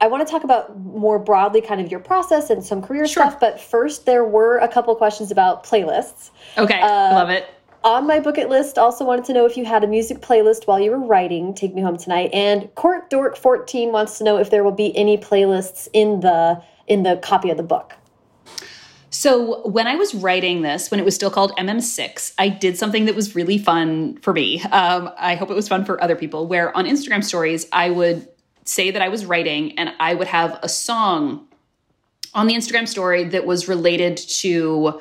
I 0.00 0.08
want 0.08 0.26
to 0.26 0.30
talk 0.30 0.44
about 0.44 0.78
more 0.78 1.18
broadly 1.18 1.60
kind 1.60 1.80
of 1.80 1.90
your 1.90 2.00
process 2.00 2.50
and 2.50 2.64
some 2.64 2.82
career 2.82 3.06
sure. 3.06 3.22
stuff. 3.22 3.40
But 3.40 3.60
first, 3.60 4.04
there 4.04 4.24
were 4.24 4.58
a 4.58 4.68
couple 4.68 4.94
questions 4.94 5.30
about 5.30 5.64
playlists. 5.64 6.30
Okay, 6.58 6.80
uh, 6.80 7.14
love 7.14 7.30
it. 7.30 7.48
On 7.82 8.06
my 8.06 8.18
bucket 8.20 8.48
list, 8.48 8.78
also 8.78 9.04
wanted 9.04 9.24
to 9.26 9.32
know 9.32 9.46
if 9.46 9.56
you 9.56 9.64
had 9.64 9.84
a 9.84 9.86
music 9.86 10.18
playlist 10.18 10.66
while 10.66 10.80
you 10.80 10.90
were 10.90 10.98
writing 10.98 11.54
Take 11.54 11.74
Me 11.74 11.82
Home 11.82 11.96
Tonight. 11.96 12.30
And 12.32 12.74
Court 12.74 13.08
Dork 13.10 13.36
14 13.36 13.92
wants 13.92 14.18
to 14.18 14.24
know 14.24 14.38
if 14.38 14.50
there 14.50 14.64
will 14.64 14.72
be 14.72 14.94
any 14.96 15.16
playlists 15.16 15.88
in 15.92 16.20
the 16.20 16.60
in 16.88 17.04
the 17.04 17.16
copy 17.18 17.50
of 17.50 17.56
the 17.56 17.62
book. 17.62 17.94
So 19.10 19.66
when 19.66 19.86
I 19.86 19.94
was 19.94 20.14
writing 20.14 20.62
this, 20.62 20.90
when 20.90 21.00
it 21.00 21.04
was 21.04 21.14
still 21.14 21.30
called 21.30 21.52
MM6, 21.56 22.34
I 22.38 22.48
did 22.48 22.76
something 22.76 23.06
that 23.06 23.14
was 23.14 23.34
really 23.34 23.56
fun 23.56 24.18
for 24.18 24.32
me. 24.32 24.60
Um, 24.62 25.10
I 25.16 25.36
hope 25.36 25.50
it 25.50 25.54
was 25.54 25.68
fun 25.68 25.84
for 25.84 26.02
other 26.02 26.16
people. 26.16 26.46
Where 26.46 26.76
on 26.76 26.84
Instagram 26.84 27.24
stories, 27.24 27.66
I 27.72 27.90
would 27.90 28.28
say 28.68 28.90
that 28.90 29.02
I 29.02 29.08
was 29.08 29.24
writing 29.24 29.78
and 29.78 29.92
I 29.98 30.14
would 30.14 30.28
have 30.28 30.58
a 30.62 30.68
song 30.68 31.46
on 32.34 32.46
the 32.46 32.54
Instagram 32.54 32.86
story 32.86 33.24
that 33.24 33.46
was 33.46 33.68
related 33.68 34.16
to 34.16 35.00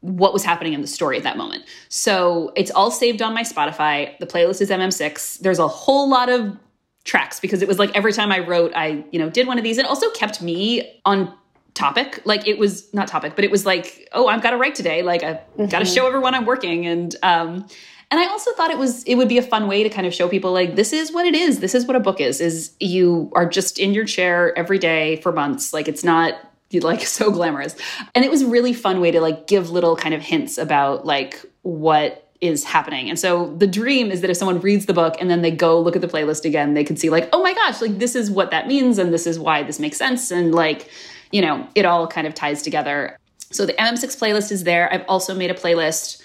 what 0.00 0.32
was 0.32 0.44
happening 0.44 0.74
in 0.74 0.80
the 0.80 0.86
story 0.86 1.16
at 1.16 1.22
that 1.22 1.36
moment. 1.36 1.64
So 1.88 2.52
it's 2.56 2.70
all 2.70 2.90
saved 2.90 3.22
on 3.22 3.34
my 3.34 3.42
Spotify. 3.42 4.18
The 4.18 4.26
playlist 4.26 4.60
is 4.60 4.70
MM6. 4.70 5.40
There's 5.40 5.58
a 5.58 5.68
whole 5.68 6.08
lot 6.08 6.28
of 6.28 6.56
tracks 7.04 7.40
because 7.40 7.62
it 7.62 7.68
was 7.68 7.78
like 7.78 7.94
every 7.94 8.12
time 8.12 8.30
I 8.32 8.40
wrote, 8.40 8.72
I, 8.74 9.04
you 9.12 9.18
know, 9.18 9.30
did 9.30 9.46
one 9.46 9.58
of 9.58 9.64
these. 9.64 9.78
It 9.78 9.86
also 9.86 10.10
kept 10.10 10.42
me 10.42 11.00
on 11.04 11.34
topic. 11.74 12.20
Like 12.24 12.46
it 12.46 12.58
was 12.58 12.92
not 12.94 13.08
topic, 13.08 13.34
but 13.34 13.44
it 13.44 13.50
was 13.50 13.66
like, 13.66 14.08
oh, 14.12 14.28
I've 14.28 14.42
got 14.42 14.50
to 14.50 14.56
write 14.56 14.74
today. 14.74 15.02
Like 15.02 15.22
I've 15.22 15.36
mm 15.36 15.64
-hmm. 15.64 15.70
got 15.70 15.78
to 15.80 15.86
show 15.86 16.06
everyone 16.06 16.34
I'm 16.34 16.46
working. 16.46 16.86
And 16.86 17.16
um 17.22 17.66
and 18.14 18.20
I 18.20 18.28
also 18.28 18.52
thought 18.52 18.70
it 18.70 18.78
was 18.78 19.02
it 19.02 19.16
would 19.16 19.28
be 19.28 19.38
a 19.38 19.42
fun 19.42 19.66
way 19.66 19.82
to 19.82 19.88
kind 19.88 20.06
of 20.06 20.14
show 20.14 20.28
people 20.28 20.52
like 20.52 20.76
this 20.76 20.92
is 20.92 21.10
what 21.10 21.26
it 21.26 21.34
is. 21.34 21.58
This 21.58 21.74
is 21.74 21.84
what 21.84 21.96
a 21.96 22.00
book 22.00 22.20
is. 22.20 22.40
Is 22.40 22.72
you 22.78 23.28
are 23.34 23.44
just 23.44 23.80
in 23.80 23.92
your 23.92 24.04
chair 24.04 24.56
every 24.56 24.78
day 24.78 25.16
for 25.16 25.32
months. 25.32 25.72
Like 25.72 25.88
it's 25.88 26.04
not 26.04 26.36
like 26.72 27.00
so 27.06 27.32
glamorous. 27.32 27.74
And 28.14 28.24
it 28.24 28.30
was 28.30 28.42
a 28.42 28.46
really 28.46 28.72
fun 28.72 29.00
way 29.00 29.10
to 29.10 29.20
like 29.20 29.48
give 29.48 29.70
little 29.70 29.96
kind 29.96 30.14
of 30.14 30.22
hints 30.22 30.58
about 30.58 31.04
like 31.04 31.44
what 31.62 32.30
is 32.40 32.62
happening. 32.62 33.08
And 33.08 33.18
so 33.18 33.52
the 33.56 33.66
dream 33.66 34.12
is 34.12 34.20
that 34.20 34.30
if 34.30 34.36
someone 34.36 34.60
reads 34.60 34.86
the 34.86 34.94
book 34.94 35.16
and 35.18 35.28
then 35.28 35.42
they 35.42 35.50
go 35.50 35.80
look 35.80 35.96
at 35.96 36.00
the 36.02 36.06
playlist 36.06 36.44
again, 36.44 36.74
they 36.74 36.84
could 36.84 37.00
see 37.00 37.10
like, 37.10 37.28
oh 37.32 37.42
my 37.42 37.52
gosh, 37.52 37.80
like 37.80 37.98
this 37.98 38.14
is 38.14 38.30
what 38.30 38.52
that 38.52 38.68
means 38.68 38.96
and 38.96 39.12
this 39.12 39.26
is 39.26 39.40
why 39.40 39.64
this 39.64 39.80
makes 39.80 39.96
sense 39.96 40.30
and 40.30 40.54
like, 40.54 40.88
you 41.32 41.42
know, 41.42 41.66
it 41.74 41.84
all 41.84 42.06
kind 42.06 42.28
of 42.28 42.34
ties 42.34 42.62
together. 42.62 43.18
So 43.50 43.66
the 43.66 43.72
MM6 43.72 44.16
playlist 44.20 44.52
is 44.52 44.62
there. 44.62 44.92
I've 44.92 45.04
also 45.08 45.34
made 45.34 45.50
a 45.50 45.54
playlist 45.54 46.22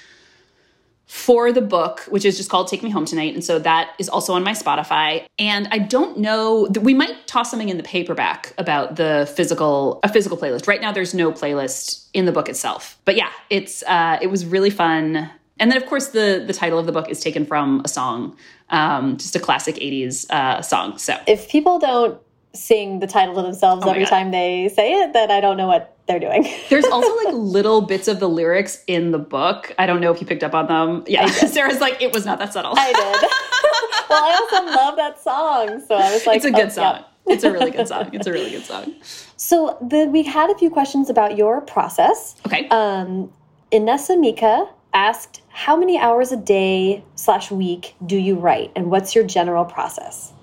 for 1.09 1.51
the 1.51 1.59
book, 1.59 2.01
which 2.01 2.23
is 2.23 2.37
just 2.37 2.51
called 2.51 2.67
Take 2.67 2.83
Me 2.83 2.91
Home 2.91 3.03
Tonight. 3.03 3.33
And 3.33 3.43
so 3.43 3.57
that 3.57 3.95
is 3.97 4.07
also 4.07 4.33
on 4.33 4.43
my 4.43 4.51
Spotify. 4.51 5.25
And 5.39 5.67
I 5.71 5.79
don't 5.79 6.19
know, 6.19 6.67
we 6.79 6.93
might 6.93 7.25
toss 7.25 7.49
something 7.49 7.67
in 7.67 7.77
the 7.77 7.83
paperback 7.83 8.53
about 8.59 8.95
the 8.95 9.27
physical, 9.35 9.99
a 10.03 10.13
physical 10.13 10.37
playlist. 10.37 10.67
Right 10.67 10.79
now, 10.79 10.91
there's 10.91 11.15
no 11.15 11.31
playlist 11.31 12.05
in 12.13 12.25
the 12.25 12.31
book 12.31 12.47
itself. 12.47 12.99
But 13.05 13.15
yeah, 13.15 13.31
it's, 13.49 13.81
uh, 13.87 14.19
it 14.21 14.27
was 14.27 14.45
really 14.45 14.69
fun. 14.69 15.31
And 15.59 15.71
then, 15.71 15.81
of 15.81 15.87
course, 15.87 16.09
the, 16.09 16.43
the 16.45 16.53
title 16.53 16.77
of 16.77 16.85
the 16.85 16.91
book 16.91 17.09
is 17.09 17.19
taken 17.19 17.43
from 17.43 17.81
a 17.83 17.87
song, 17.87 18.37
um, 18.69 19.17
just 19.17 19.35
a 19.35 19.39
classic 19.39 19.77
80s 19.77 20.29
uh, 20.29 20.61
song. 20.61 20.99
So 20.99 21.19
if 21.25 21.49
people 21.49 21.79
don't 21.79 22.21
sing 22.53 22.99
the 22.99 23.07
title 23.07 23.35
to 23.35 23.41
themselves 23.41 23.83
oh 23.85 23.89
every 23.89 24.03
God. 24.03 24.09
time 24.09 24.31
they 24.31 24.69
say 24.69 24.93
it, 25.01 25.13
then 25.13 25.29
I 25.31 25.39
don't 25.39 25.57
know 25.57 25.67
what 25.67 25.95
they're 26.07 26.19
doing. 26.19 26.47
There's 26.69 26.85
also 26.85 27.15
like 27.17 27.33
little 27.33 27.81
bits 27.81 28.07
of 28.07 28.19
the 28.19 28.27
lyrics 28.27 28.83
in 28.87 29.11
the 29.11 29.19
book. 29.19 29.73
I 29.77 29.85
don't 29.85 30.01
know 30.01 30.11
if 30.11 30.19
you 30.19 30.27
picked 30.27 30.43
up 30.43 30.53
on 30.53 30.67
them. 30.67 31.03
Yeah, 31.07 31.27
Sarah's 31.27 31.79
like, 31.79 32.01
it 32.01 32.13
was 32.13 32.25
not 32.25 32.39
that 32.39 32.53
subtle. 32.53 32.73
I 32.75 32.87
did. 32.91 32.95
well, 34.09 34.23
I 34.23 34.33
also 34.33 34.65
love 34.65 34.95
that 34.95 35.21
song, 35.21 35.83
so 35.87 35.95
I 35.95 36.11
was 36.11 36.25
like, 36.25 36.37
it's 36.37 36.45
a 36.45 36.51
good 36.51 36.67
oh, 36.67 36.69
song. 36.69 36.95
Yeah. 36.97 37.33
It's 37.33 37.43
a 37.43 37.51
really 37.51 37.69
good 37.69 37.87
song. 37.87 38.09
It's 38.11 38.25
a 38.25 38.31
really 38.31 38.49
good 38.49 38.65
song. 38.65 38.95
So 39.37 39.77
the, 39.87 40.05
we 40.05 40.23
had 40.23 40.49
a 40.49 40.57
few 40.57 40.71
questions 40.71 41.11
about 41.11 41.37
your 41.37 41.61
process. 41.61 42.35
Okay. 42.47 42.67
Um, 42.69 43.31
Inessa 43.71 44.19
Mika 44.19 44.67
asked, 44.93 45.43
how 45.49 45.77
many 45.77 45.99
hours 45.99 46.31
a 46.31 46.37
day 46.37 47.03
slash 47.13 47.51
week 47.51 47.93
do 48.03 48.17
you 48.17 48.35
write, 48.35 48.71
and 48.75 48.89
what's 48.89 49.13
your 49.13 49.23
general 49.23 49.63
process? 49.63 50.33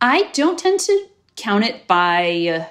I 0.00 0.30
don't 0.32 0.58
tend 0.58 0.80
to 0.80 1.06
count 1.36 1.64
it 1.64 1.86
by 1.86 2.68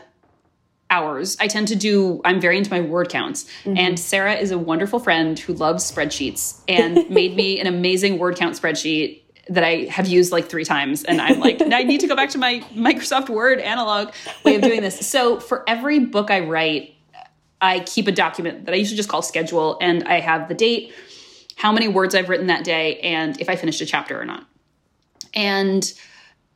hours. 0.89 1.37
I 1.39 1.47
tend 1.47 1.67
to 1.69 1.75
do, 1.75 2.21
I'm 2.23 2.39
very 2.39 2.57
into 2.57 2.69
my 2.69 2.81
word 2.81 3.09
counts. 3.09 3.45
Mm 3.63 3.73
-hmm. 3.73 3.79
And 3.79 3.99
Sarah 3.99 4.35
is 4.35 4.51
a 4.51 4.57
wonderful 4.57 4.99
friend 4.99 5.39
who 5.39 5.53
loves 5.53 5.91
spreadsheets 5.91 6.61
and 6.67 7.09
made 7.19 7.35
me 7.35 7.59
an 7.61 7.67
amazing 7.67 8.17
word 8.19 8.37
count 8.37 8.55
spreadsheet 8.55 9.21
that 9.49 9.63
I 9.63 9.87
have 9.89 10.07
used 10.07 10.31
like 10.31 10.47
three 10.47 10.65
times. 10.65 11.03
And 11.03 11.21
I'm 11.21 11.39
like, 11.39 11.61
I 11.81 11.83
need 11.83 11.99
to 12.01 12.07
go 12.07 12.15
back 12.15 12.29
to 12.29 12.37
my 12.37 12.63
Microsoft 12.75 13.29
Word 13.29 13.59
analog 13.59 14.07
way 14.43 14.55
of 14.55 14.61
doing 14.61 14.81
this. 14.81 15.09
So 15.09 15.39
for 15.39 15.63
every 15.67 15.99
book 15.99 16.29
I 16.29 16.39
write, 16.39 16.93
I 17.61 17.79
keep 17.79 18.07
a 18.07 18.11
document 18.11 18.65
that 18.65 18.73
I 18.75 18.77
usually 18.77 18.97
just 18.97 19.09
call 19.09 19.21
schedule. 19.21 19.77
And 19.81 20.03
I 20.03 20.19
have 20.19 20.47
the 20.47 20.53
date, 20.53 20.93
how 21.55 21.71
many 21.71 21.87
words 21.87 22.13
I've 22.15 22.29
written 22.29 22.47
that 22.47 22.63
day, 22.63 22.99
and 22.99 23.39
if 23.41 23.49
I 23.49 23.55
finished 23.55 23.81
a 23.81 23.85
chapter 23.85 24.19
or 24.19 24.25
not. 24.25 24.43
And 25.33 25.93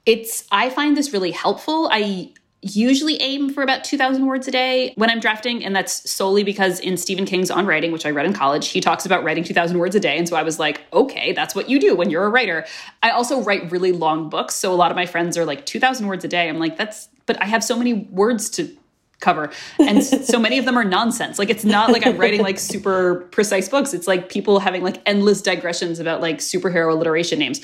it's, 0.05 0.47
I 0.51 0.69
find 0.69 0.97
this 0.97 1.13
really 1.13 1.31
helpful. 1.31 1.89
I, 1.91 2.33
usually 2.61 3.19
aim 3.21 3.51
for 3.51 3.63
about 3.63 3.83
2,000 3.83 4.25
words 4.25 4.47
a 4.47 4.51
day 4.51 4.93
when 4.95 5.09
I'm 5.09 5.19
drafting. 5.19 5.65
And 5.65 5.75
that's 5.75 6.09
solely 6.09 6.43
because 6.43 6.79
in 6.79 6.95
Stephen 6.95 7.25
King's 7.25 7.49
On 7.49 7.65
Writing, 7.65 7.91
which 7.91 8.05
I 8.05 8.11
read 8.11 8.25
in 8.25 8.33
college, 8.33 8.67
he 8.69 8.79
talks 8.81 9.05
about 9.05 9.23
writing 9.23 9.43
2,000 9.43 9.77
words 9.79 9.95
a 9.95 9.99
day. 9.99 10.17
And 10.17 10.29
so 10.29 10.35
I 10.35 10.43
was 10.43 10.59
like, 10.59 10.81
okay, 10.93 11.33
that's 11.33 11.55
what 11.55 11.69
you 11.69 11.79
do 11.79 11.95
when 11.95 12.09
you're 12.09 12.25
a 12.25 12.29
writer. 12.29 12.65
I 13.01 13.09
also 13.09 13.41
write 13.41 13.71
really 13.71 13.91
long 13.91 14.29
books. 14.29 14.55
So 14.55 14.71
a 14.71 14.75
lot 14.75 14.91
of 14.91 14.95
my 14.95 15.05
friends 15.05 15.37
are 15.37 15.45
like, 15.45 15.65
2,000 15.65 16.07
words 16.07 16.23
a 16.23 16.27
day. 16.27 16.49
I'm 16.49 16.59
like, 16.59 16.77
that's, 16.77 17.09
but 17.25 17.41
I 17.41 17.45
have 17.45 17.63
so 17.63 17.75
many 17.75 17.93
words 17.93 18.49
to 18.51 18.77
cover. 19.21 19.51
And 19.79 20.03
so 20.03 20.37
many 20.39 20.57
of 20.57 20.65
them 20.65 20.77
are 20.77 20.83
nonsense. 20.83 21.39
Like 21.39 21.49
it's 21.49 21.63
not 21.63 21.91
like 21.91 22.05
i'm 22.05 22.17
writing 22.17 22.41
like 22.41 22.59
super 22.59 23.21
precise 23.31 23.69
books. 23.69 23.93
It's 23.93 24.07
like 24.07 24.29
people 24.29 24.59
having 24.59 24.83
like 24.83 25.01
endless 25.05 25.41
digressions 25.41 25.99
about 25.99 26.19
like 26.19 26.39
superhero 26.39 26.91
alliteration 26.91 27.39
names. 27.39 27.61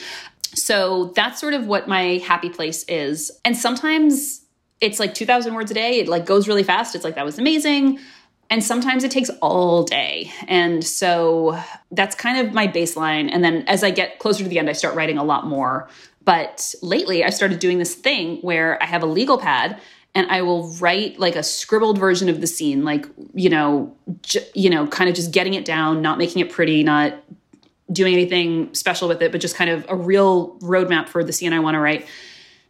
So 0.54 1.12
that's 1.16 1.40
sort 1.40 1.54
of 1.54 1.68
what 1.68 1.88
my 1.88 2.22
happy 2.26 2.50
place 2.50 2.84
is. 2.88 3.32
And 3.44 3.58
sometimes 3.58 4.46
it's 4.80 5.00
like 5.00 5.14
2000 5.14 5.54
words 5.54 5.72
a 5.72 5.74
day. 5.74 6.00
It 6.00 6.08
like 6.08 6.26
goes 6.26 6.48
really 6.48 6.64
fast. 6.64 6.96
It's 6.96 7.04
like 7.04 7.16
that 7.16 7.26
was 7.26 7.38
amazing. 7.38 8.00
And 8.50 8.64
sometimes 8.64 9.04
it 9.04 9.12
takes 9.12 9.30
all 9.42 9.84
day. 9.84 10.32
And 10.48 10.84
so 10.84 11.60
that's 11.92 12.16
kind 12.16 12.48
of 12.48 12.54
my 12.54 12.68
baseline. 12.68 13.30
And 13.32 13.44
then 13.44 13.64
as 13.68 13.84
i 13.84 13.92
get 13.92 14.20
closer 14.20 14.44
to 14.44 14.50
the 14.50 14.60
end 14.60 14.70
i 14.70 14.74
start 14.74 14.96
writing 14.96 15.18
a 15.18 15.24
lot 15.24 15.48
more. 15.48 15.90
But 16.24 16.74
lately 16.82 17.24
I've 17.24 17.34
started 17.34 17.60
doing 17.60 17.80
this 17.80 17.96
thing 17.96 18.38
where 18.38 18.82
i 18.82 18.86
have 18.86 19.04
a 19.04 19.08
legal 19.08 19.38
pad 19.38 19.82
and 20.18 20.30
i 20.32 20.42
will 20.42 20.68
write 20.76 21.18
like 21.20 21.36
a 21.36 21.44
scribbled 21.44 21.98
version 21.98 22.28
of 22.28 22.42
the 22.42 22.48
scene 22.48 22.84
like 22.84 23.06
you 23.34 23.50
know 23.50 23.96
you 24.54 24.70
know 24.70 24.88
kind 24.88 25.10
of 25.10 25.16
just 25.16 25.32
getting 25.32 25.54
it 25.54 25.64
down 25.64 26.02
not 26.02 26.18
making 26.18 26.42
it 26.42 26.52
pretty 26.52 26.84
not 26.84 27.14
doing 27.92 28.14
anything 28.14 28.74
special 28.74 29.08
with 29.08 29.22
it 29.22 29.32
but 29.32 29.40
just 29.40 29.56
kind 29.56 29.70
of 29.70 29.86
a 29.88 29.96
real 29.96 30.58
roadmap 30.60 31.08
for 31.08 31.24
the 31.24 31.32
scene 31.32 31.54
i 31.54 31.60
want 31.60 31.76
to 31.76 31.80
write 31.80 32.08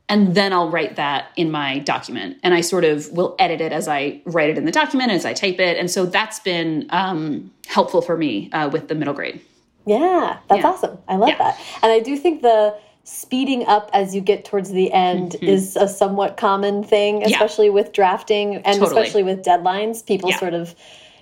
and 0.09 0.35
then 0.35 0.53
I'll 0.53 0.69
write 0.69 0.95
that 0.95 1.31
in 1.35 1.51
my 1.51 1.79
document. 1.79 2.37
And 2.41 2.53
I 2.53 2.61
sort 2.61 2.85
of 2.85 3.11
will 3.11 3.35
edit 3.39 3.59
it 3.59 3.73
as 3.73 3.89
I 3.89 4.21
write 4.25 4.49
it 4.49 4.57
in 4.57 4.63
the 4.63 4.71
document, 4.71 5.11
as 5.11 5.25
I 5.25 5.33
type 5.33 5.59
it. 5.59 5.77
And 5.77 5.91
so 5.91 6.05
that's 6.05 6.39
been 6.39 6.87
um, 6.91 7.51
helpful 7.67 8.01
for 8.01 8.15
me 8.15 8.49
uh, 8.51 8.69
with 8.69 8.87
the 8.87 8.95
middle 8.95 9.13
grade. 9.13 9.41
Yeah, 9.85 10.37
that's 10.49 10.61
yeah. 10.61 10.69
awesome. 10.69 10.97
I 11.07 11.15
love 11.15 11.29
yeah. 11.29 11.37
that. 11.37 11.59
And 11.81 11.91
I 11.91 11.99
do 11.99 12.15
think 12.17 12.41
the 12.41 12.77
speeding 13.07 13.65
up 13.67 13.89
as 13.93 14.13
you 14.13 14.19
get 14.19 14.43
towards 14.43 14.69
the 14.69 14.91
end 14.91 15.31
mm 15.31 15.39
-hmm. 15.39 15.53
is 15.53 15.77
a 15.77 15.87
somewhat 15.87 16.35
common 16.35 16.83
thing, 16.83 17.23
especially 17.23 17.67
yeah. 17.67 17.75
with 17.75 17.91
drafting 17.93 18.55
and 18.55 18.65
totally. 18.65 18.85
especially 18.85 19.23
with 19.23 19.41
deadlines. 19.45 20.05
People 20.05 20.31
sort 20.33 20.53
of 20.53 20.75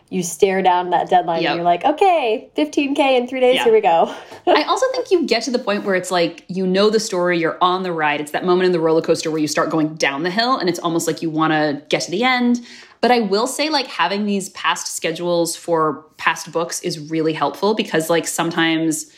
you 0.10 0.24
stare 0.24 0.62
down 0.62 0.90
that 0.90 1.10
deadline 1.10 1.42
yep. 1.42 1.52
and 1.52 1.58
you're 1.58 1.72
like, 1.74 1.84
okay, 1.86 2.50
15K 2.56 3.00
in 3.18 3.28
three 3.28 3.40
days, 3.40 3.56
yeah. 3.56 3.64
here 3.66 3.74
we 3.74 3.82
go. 3.82 4.00
I 4.48 4.64
also 4.64 4.86
think 4.94 5.12
you 5.12 5.26
get 5.26 5.44
to 5.44 5.52
the 5.52 5.60
point 5.60 5.84
where 5.86 5.96
it's 5.96 6.12
like, 6.12 6.44
you 6.48 6.66
know 6.66 6.90
the 6.90 7.00
story, 7.00 7.40
you're 7.40 7.58
on 7.62 7.84
the 7.84 7.92
ride. 7.92 8.20
It's 8.24 8.32
that 8.32 8.46
moment 8.46 8.66
in 8.66 8.72
the 8.72 8.80
roller 8.80 9.02
coaster 9.02 9.30
where 9.32 9.42
you 9.46 9.48
start 9.48 9.70
going 9.70 9.96
down 9.96 10.24
the 10.24 10.32
hill 10.40 10.58
and 10.60 10.70
it's 10.70 10.80
almost 10.80 11.08
like 11.08 11.22
you 11.22 11.30
want 11.30 11.54
to 11.54 11.82
get 11.90 12.02
to 12.06 12.12
the 12.12 12.24
end. 12.24 12.54
But 13.02 13.12
I 13.12 13.20
will 13.20 13.48
say, 13.48 13.70
like, 13.70 13.88
having 13.88 14.26
these 14.26 14.50
past 14.50 14.96
schedules 14.96 15.56
for 15.56 16.06
past 16.18 16.52
books 16.52 16.82
is 16.82 16.96
really 17.12 17.34
helpful 17.34 17.74
because, 17.76 18.10
like, 18.10 18.28
sometimes 18.28 19.12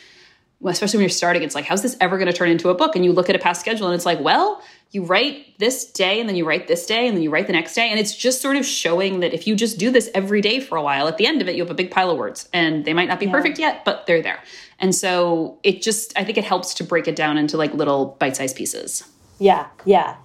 especially 0.65 0.97
when 0.97 1.03
you're 1.03 1.09
starting, 1.09 1.43
it's 1.43 1.55
like, 1.55 1.65
how's 1.65 1.81
this 1.81 1.95
ever 2.01 2.17
going 2.17 2.27
to 2.27 2.33
turn 2.33 2.49
into 2.49 2.69
a 2.69 2.75
book? 2.75 2.95
And 2.95 3.05
you 3.05 3.13
look 3.13 3.29
at 3.29 3.35
a 3.35 3.39
past 3.39 3.61
schedule 3.61 3.87
and 3.87 3.95
it's 3.95 4.05
like, 4.05 4.19
well, 4.19 4.61
you 4.91 5.03
write 5.03 5.57
this 5.59 5.91
day 5.91 6.19
and 6.19 6.27
then 6.27 6.35
you 6.35 6.45
write 6.45 6.67
this 6.67 6.85
day 6.85 7.07
and 7.07 7.15
then 7.15 7.21
you 7.21 7.29
write 7.29 7.47
the 7.47 7.53
next 7.53 7.75
day. 7.75 7.89
And 7.89 7.99
it's 7.99 8.15
just 8.15 8.41
sort 8.41 8.55
of 8.55 8.65
showing 8.65 9.19
that 9.19 9.33
if 9.33 9.45
you 9.45 9.55
just 9.55 9.77
do 9.77 9.91
this 9.91 10.09
every 10.15 10.41
day 10.41 10.59
for 10.59 10.77
a 10.77 10.81
while, 10.81 11.07
at 11.07 11.17
the 11.17 11.27
end 11.27 11.41
of 11.41 11.47
it, 11.47 11.55
you 11.55 11.61
have 11.61 11.69
a 11.69 11.75
big 11.75 11.91
pile 11.91 12.09
of 12.09 12.17
words 12.17 12.49
and 12.53 12.85
they 12.85 12.93
might 12.93 13.07
not 13.07 13.19
be 13.19 13.27
yeah. 13.27 13.31
perfect 13.31 13.59
yet, 13.59 13.85
but 13.85 14.07
they're 14.07 14.21
there. 14.21 14.41
And 14.79 14.95
so 14.95 15.59
it 15.63 15.81
just, 15.81 16.17
I 16.17 16.23
think 16.23 16.37
it 16.37 16.43
helps 16.43 16.73
to 16.75 16.83
break 16.83 17.07
it 17.07 17.15
down 17.15 17.37
into 17.37 17.57
like 17.57 17.73
little 17.73 18.17
bite 18.19 18.35
sized 18.35 18.55
pieces. 18.55 19.03
Yeah, 19.39 19.67
yeah. 19.85 20.15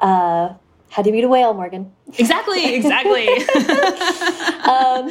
Uh, 0.00 0.54
how 0.90 1.02
do 1.02 1.10
you 1.10 1.16
eat 1.16 1.24
a 1.24 1.28
whale, 1.28 1.54
Morgan? 1.54 1.92
Exactly, 2.18 2.74
exactly. 2.74 3.28
um, 4.70 5.10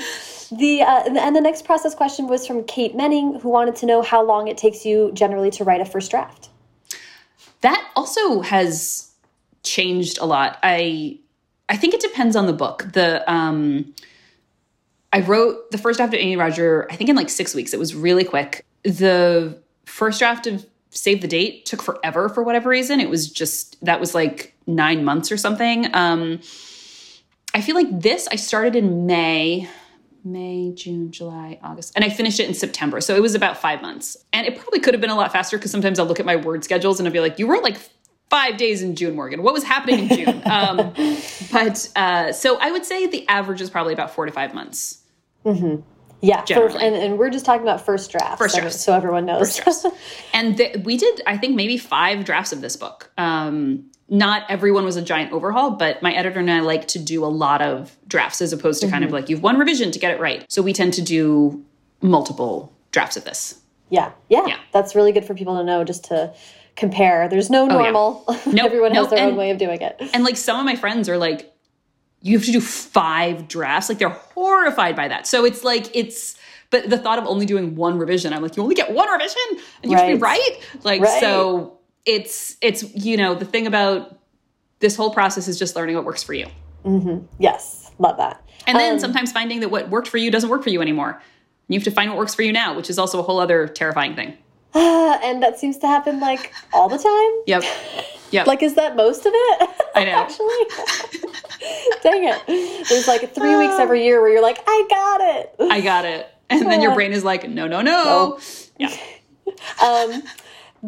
the 0.58 0.82
uh, 0.82 1.04
and 1.06 1.36
the 1.36 1.42
next 1.42 1.66
process 1.66 1.96
question 1.96 2.28
was 2.28 2.46
from 2.46 2.64
Kate 2.64 2.96
Menning, 2.96 3.40
who 3.40 3.50
wanted 3.50 3.76
to 3.78 3.86
know 3.86 4.02
how 4.02 4.24
long 4.24 4.48
it 4.48 4.58
takes 4.58 4.86
you 4.86 5.12
generally 5.14 5.52
to 5.52 5.64
write 5.64 5.82
a 5.82 5.86
first 5.86 6.12
draft. 6.12 6.50
That 7.62 7.84
also 7.96 8.42
has 8.42 9.12
changed 9.64 10.18
a 10.20 10.26
lot. 10.26 10.60
I 10.64 11.20
I 11.70 11.78
think 11.78 11.94
it 11.94 12.02
depends 12.02 12.36
on 12.36 12.46
the 12.46 12.54
book. 12.54 12.88
The 12.94 13.30
um, 13.32 13.94
I 15.12 15.22
wrote 15.22 15.72
the 15.72 15.78
first 15.78 15.98
draft 15.98 16.14
of 16.14 16.20
Amy 16.20 16.36
Roger, 16.36 16.88
I 16.92 16.96
think 16.96 17.10
in 17.10 17.16
like 17.16 17.30
six 17.30 17.56
weeks. 17.56 17.74
It 17.74 17.80
was 17.80 17.96
really 17.96 18.24
quick. 18.24 18.66
The 18.84 19.58
first 19.86 20.20
draft 20.20 20.48
of 20.48 20.66
Save 20.90 21.22
the 21.22 21.28
Date 21.28 21.66
took 21.66 21.82
forever 21.82 22.30
for 22.30 22.44
whatever 22.44 22.70
reason. 22.70 23.00
It 23.00 23.10
was 23.10 23.30
just 23.30 23.84
that 23.84 24.00
was 24.00 24.14
like 24.14 24.56
nine 24.68 25.04
months 25.04 25.32
or 25.32 25.38
something. 25.38 25.94
Um, 25.94 26.40
I 27.54 27.62
feel 27.62 27.76
like 27.76 28.02
this 28.02 28.28
I 28.30 28.36
started 28.36 28.76
in 28.76 29.06
May 29.06 29.70
May, 30.26 30.74
June, 30.74 31.12
July, 31.12 31.60
August. 31.64 31.94
And 31.96 32.04
I 32.04 32.10
finished 32.10 32.40
it 32.40 32.48
in 32.48 32.54
September. 32.54 33.00
So 33.00 33.16
it 33.16 33.22
was 33.22 33.36
about 33.36 33.58
five 33.58 33.82
months. 33.82 34.18
And 34.34 34.48
it 34.48 34.58
probably 34.58 34.80
could 34.80 34.94
have 34.94 35.02
been 35.02 35.12
a 35.12 35.16
lot 35.16 35.32
faster 35.32 35.58
because 35.58 35.72
sometimes 35.72 36.00
I'll 36.00 36.06
look 36.06 36.20
at 36.20 36.26
my 36.26 36.36
word 36.36 36.64
schedules 36.64 37.00
and 37.00 37.08
I'll 37.08 37.14
be 37.14 37.20
like, 37.20 37.40
you 37.40 37.48
wrote 37.48 37.64
like 37.64 37.78
five 38.30 38.58
days 38.58 38.82
in 38.82 38.96
June, 38.96 39.16
Morgan. 39.16 39.44
What 39.44 39.54
was 39.54 39.64
happening 39.64 40.10
in 40.10 40.18
June? 40.18 40.42
um, 40.52 40.94
but 41.52 41.90
uh, 41.96 42.32
so 42.32 42.58
I 42.60 42.72
would 42.72 42.86
say 42.86 43.08
the 43.08 43.28
average 43.28 43.62
is 43.62 43.70
probably 43.70 43.94
about 43.94 44.12
four 44.12 44.26
to 44.26 44.32
five 44.32 44.54
months. 44.54 45.04
Mm-hmm. 45.46 45.82
Yeah, 46.22 46.44
first, 46.44 46.78
and, 46.78 46.96
and 46.96 47.20
we're 47.20 47.30
just 47.30 47.46
talking 47.46 47.62
about 47.62 47.86
first 47.86 48.12
drafts. 48.12 48.40
First 48.40 48.56
drafts. 48.56 48.84
So 48.84 48.94
everyone 48.94 49.26
knows. 49.26 49.60
First 49.60 49.84
drafts. 49.84 50.00
and 50.34 50.58
the, 50.58 50.82
we 50.84 50.98
did, 50.98 51.22
I 51.28 51.38
think, 51.38 51.56
maybe 51.56 51.78
five 51.78 52.26
drafts 52.26 52.52
of 52.52 52.62
this 52.62 52.76
book. 52.76 53.12
Um, 53.18 53.92
not 54.08 54.44
everyone 54.50 54.86
was 54.86 54.98
a 54.98 55.02
giant 55.02 55.32
overhaul, 55.32 55.72
but 55.72 56.02
my 56.02 56.14
editor 56.14 56.40
and 56.40 56.52
I 56.52 56.60
like 56.60 56.88
to 56.90 57.00
do 57.00 57.26
a 57.26 57.28
lot 57.28 57.62
of 57.62 57.98
drafts 58.08 58.42
as 58.42 58.54
opposed 58.54 58.82
to 58.82 58.88
mm 58.88 58.90
-hmm. 58.90 58.94
kind 58.94 59.04
of 59.04 59.10
mm-hmm. 59.10 59.16
like 59.16 59.30
you've 59.30 59.44
one 59.44 59.58
revision 59.58 59.92
to 59.92 60.00
get 60.00 60.12
it 60.16 60.20
right. 60.20 60.46
So 60.50 60.62
we 60.62 60.74
tend 60.74 60.94
to 60.94 61.02
do 61.02 61.60
multiple 62.02 62.72
drafts 62.92 63.18
of 63.18 63.24
this. 63.24 63.62
Yeah, 63.90 64.12
yeah, 64.30 64.48
yeah. 64.48 64.58
That's 64.72 64.96
really 64.96 65.12
good 65.12 65.26
for 65.26 65.36
people 65.36 65.56
to 65.56 65.64
know 65.64 65.84
just 65.84 66.04
to 66.06 66.34
compare. 66.76 67.28
There's 67.30 67.50
no 67.50 67.66
normal. 67.66 68.24
Oh, 68.28 68.42
yeah. 68.46 68.54
nope, 68.54 68.66
Everyone 68.66 68.94
nope. 68.94 69.04
has 69.06 69.10
their 69.12 69.20
and, 69.20 69.32
own 69.32 69.38
way 69.38 69.52
of 69.52 69.58
doing 69.58 69.82
it. 69.82 69.96
And 70.14 70.24
like 70.24 70.38
some 70.38 70.60
of 70.60 70.66
my 70.66 70.76
friends 70.76 71.08
are 71.10 71.18
like, 71.18 71.52
you 72.22 72.38
have 72.38 72.46
to 72.46 72.52
do 72.52 72.62
five 72.62 73.48
drafts. 73.48 73.90
Like 73.90 74.00
they're 74.00 74.10
horrified 74.10 74.96
by 74.96 75.08
that. 75.08 75.28
So 75.28 75.46
it's 75.46 75.64
like, 75.64 75.96
it's, 75.96 76.36
but 76.72 76.90
the 76.90 76.98
thought 76.98 77.20
of 77.20 77.26
only 77.26 77.46
doing 77.46 77.76
one 77.76 78.00
revision, 78.00 78.34
I'm 78.34 78.42
like, 78.42 78.58
you 78.58 78.64
only 78.64 78.76
get 78.76 78.92
one 78.92 79.08
revision 79.08 79.42
and 79.84 79.92
you 79.92 79.98
right. 79.98 80.06
have 80.06 80.12
to 80.12 80.16
be 80.18 80.22
right. 80.22 80.60
Like, 80.84 81.02
right. 81.02 81.22
so 81.22 81.75
it's 82.06 82.58
it's 82.62 82.84
you 82.96 83.18
know 83.18 83.36
the 83.36 83.46
thing 83.46 83.68
about 83.68 84.18
this 84.80 84.96
whole 84.96 85.12
process 85.14 85.48
is 85.48 85.58
just 85.58 85.76
learning 85.76 85.96
what 85.96 86.06
works 86.06 86.24
for 86.24 86.34
you. 86.34 86.48
Mm 86.84 87.02
-hmm. 87.02 87.24
Yes, 87.40 87.92
love 87.98 88.18
that. 88.18 88.42
And 88.68 88.78
then 88.78 88.94
um, 88.94 89.00
sometimes 89.00 89.32
finding 89.32 89.62
that 89.62 89.72
what 89.72 89.90
worked 89.90 90.08
for 90.08 90.18
you 90.18 90.32
doesn't 90.32 90.50
work 90.50 90.64
for 90.64 90.72
you 90.72 90.82
anymore. 90.82 91.22
You 91.68 91.80
have 91.80 91.92
to 91.92 92.00
find 92.00 92.10
what 92.10 92.18
works 92.18 92.36
for 92.36 92.44
you 92.44 92.54
now, 92.54 92.76
which 92.76 92.90
is 92.90 92.98
also 92.98 93.20
a 93.20 93.24
whole 93.24 93.40
other 93.44 93.68
terrifying 93.68 94.16
thing. 94.16 94.38
and 94.76 95.42
that 95.42 95.58
seems 95.60 95.78
to 95.78 95.88
happen 95.88 96.20
like 96.20 96.52
all 96.74 96.90
the 96.90 96.98
time. 96.98 97.32
Yep. 97.48 97.64
Yep. 98.32 98.48
like, 98.48 98.66
is 98.66 98.74
that 98.76 98.96
most 98.96 99.26
of 99.26 99.32
it? 99.34 99.70
I 99.96 100.04
know. 100.04 100.12
Actually, 100.24 100.64
dang 102.04 102.24
it. 102.26 102.86
There's 102.90 103.08
like 103.08 103.34
three 103.34 103.56
weeks 103.56 103.76
every 103.80 104.04
year 104.04 104.20
where 104.22 104.32
you're 104.32 104.42
like, 104.42 104.60
I 104.68 104.86
got 104.90 105.22
it. 105.22 105.56
I 105.72 105.82
got 105.82 106.06
it. 106.06 106.28
And 106.50 106.70
then 106.70 106.82
your 106.82 106.94
brain 106.94 107.14
is 107.14 107.24
like, 107.24 107.50
no, 107.50 107.68
no, 107.68 107.82
no. 107.82 108.38
no. 108.80 108.88
Yeah. 108.90 108.96
um, 109.82 110.24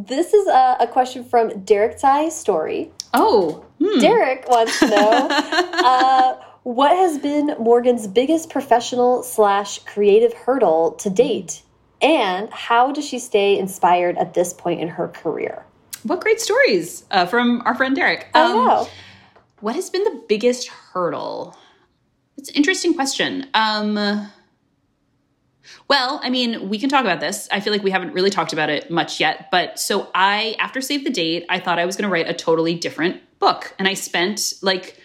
this 0.06 0.34
is 0.34 0.48
a, 0.48 0.78
a 0.82 0.88
question 0.88 1.24
from 1.24 1.62
Derek 1.62 2.00
Story. 2.30 2.92
Oh, 3.14 3.66
hmm. 3.80 4.00
Derek 4.00 4.48
wants 4.48 4.80
to 4.80 4.88
know 4.88 5.28
uh, 5.32 6.36
what 6.64 6.96
has 6.96 7.18
been 7.18 7.56
Morgan's 7.60 8.08
biggest 8.08 8.50
professional 8.50 9.24
slash 9.24 9.80
creative 9.80 10.34
hurdle 10.34 10.92
to 10.94 11.10
date, 11.10 11.64
and 12.02 12.50
how 12.52 12.92
does 12.92 13.08
she 13.08 13.20
stay 13.20 13.58
inspired 13.58 14.18
at 14.18 14.34
this 14.34 14.54
point 14.54 14.82
in 14.82 14.88
her 14.90 15.08
career? 15.08 15.66
What 16.04 16.22
great 16.22 16.40
stories 16.40 17.06
uh, 17.12 17.26
from 17.26 17.62
our 17.66 17.76
friend 17.76 17.96
Derek. 17.96 18.28
Um, 18.34 18.54
know. 18.54 18.88
What 19.62 19.76
has 19.76 19.90
been 19.90 20.04
the 20.04 20.24
biggest 20.28 20.68
hurdle? 20.68 21.58
It's 22.38 22.50
an 22.50 22.56
interesting 22.56 22.94
question. 22.94 23.48
Um, 23.54 24.30
well, 25.88 26.20
I 26.24 26.30
mean, 26.30 26.70
we 26.70 26.80
can 26.80 26.90
talk 26.90 27.02
about 27.02 27.20
this. 27.20 27.48
I 27.52 27.60
feel 27.60 27.74
like 27.74 27.84
we 27.84 27.92
haven't 27.92 28.14
really 28.14 28.30
talked 28.30 28.54
about 28.54 28.70
it 28.70 28.90
much 28.92 29.20
yet. 29.20 29.50
But 29.52 29.80
so 29.80 30.10
I, 30.14 30.56
after 30.60 30.82
Save 30.82 31.04
the 31.04 31.10
Date, 31.10 31.46
I 31.50 31.60
thought 31.60 31.80
I 31.80 31.86
was 31.86 31.96
going 31.96 32.08
to 32.08 32.12
write 32.12 32.30
a 32.30 32.34
totally 32.34 32.76
different 32.76 33.22
book. 33.40 33.74
And 33.80 33.88
I 33.88 33.94
spent 33.94 34.54
like 34.62 35.00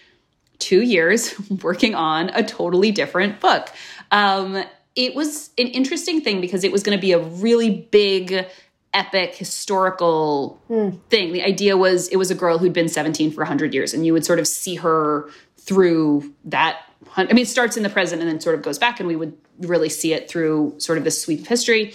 two 0.59 0.81
years 0.81 1.35
working 1.63 1.95
on 1.95 2.29
a 2.29 2.43
totally 2.43 2.91
different 2.91 3.39
book. 3.39 3.69
Um, 4.11 4.63
it 4.95 5.15
was 5.15 5.49
an 5.57 5.67
interesting 5.67 6.21
thing 6.21 6.39
because 6.39 6.63
it 6.63 6.71
was 6.71 6.83
going 6.83 6.97
to 6.97 7.01
be 7.01 7.11
a 7.13 7.19
really 7.19 7.87
big, 7.91 8.45
epic, 8.93 9.35
historical 9.35 10.61
mm. 10.69 10.99
thing. 11.09 11.33
The 11.33 11.43
idea 11.43 11.75
was 11.77 12.07
it 12.09 12.17
was 12.17 12.29
a 12.31 12.35
girl 12.35 12.57
who'd 12.57 12.73
been 12.73 12.89
17 12.89 13.31
for 13.31 13.41
100 13.41 13.73
years, 13.73 13.93
and 13.93 14.05
you 14.05 14.13
would 14.13 14.25
sort 14.25 14.39
of 14.39 14.47
see 14.47 14.75
her 14.75 15.29
through 15.57 16.33
that. 16.45 16.81
I 17.15 17.25
mean, 17.25 17.39
it 17.39 17.47
starts 17.47 17.77
in 17.77 17.83
the 17.83 17.89
present 17.89 18.21
and 18.21 18.29
then 18.29 18.39
sort 18.39 18.55
of 18.55 18.61
goes 18.61 18.79
back, 18.79 18.99
and 18.99 19.07
we 19.07 19.15
would 19.15 19.37
really 19.59 19.89
see 19.89 20.13
it 20.13 20.29
through 20.29 20.75
sort 20.77 20.97
of 20.97 21.03
this 21.03 21.21
sweep 21.21 21.41
of 21.41 21.47
history. 21.47 21.93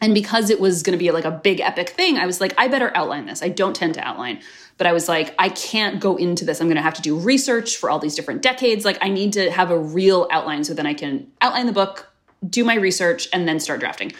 And 0.00 0.14
because 0.14 0.50
it 0.50 0.60
was 0.60 0.82
going 0.82 0.96
to 0.96 1.02
be 1.02 1.10
like 1.10 1.24
a 1.24 1.30
big 1.30 1.60
epic 1.60 1.90
thing, 1.90 2.18
I 2.18 2.26
was 2.26 2.40
like, 2.40 2.54
I 2.56 2.68
better 2.68 2.96
outline 2.96 3.26
this. 3.26 3.42
I 3.42 3.48
don't 3.48 3.74
tend 3.74 3.94
to 3.94 4.00
outline, 4.00 4.40
but 4.76 4.86
I 4.86 4.92
was 4.92 5.08
like, 5.08 5.34
I 5.38 5.48
can't 5.48 6.00
go 6.00 6.16
into 6.16 6.44
this. 6.44 6.60
I'm 6.60 6.68
going 6.68 6.76
to 6.76 6.82
have 6.82 6.94
to 6.94 7.02
do 7.02 7.18
research 7.18 7.76
for 7.76 7.90
all 7.90 7.98
these 7.98 8.14
different 8.14 8.42
decades. 8.42 8.84
Like, 8.84 8.98
I 9.00 9.08
need 9.08 9.32
to 9.32 9.50
have 9.50 9.70
a 9.70 9.78
real 9.78 10.28
outline 10.30 10.62
so 10.62 10.72
then 10.72 10.86
I 10.86 10.94
can 10.94 11.26
outline 11.40 11.66
the 11.66 11.72
book, 11.72 12.12
do 12.48 12.64
my 12.64 12.76
research, 12.76 13.28
and 13.32 13.48
then 13.48 13.58
start 13.58 13.80
drafting. 13.80 14.12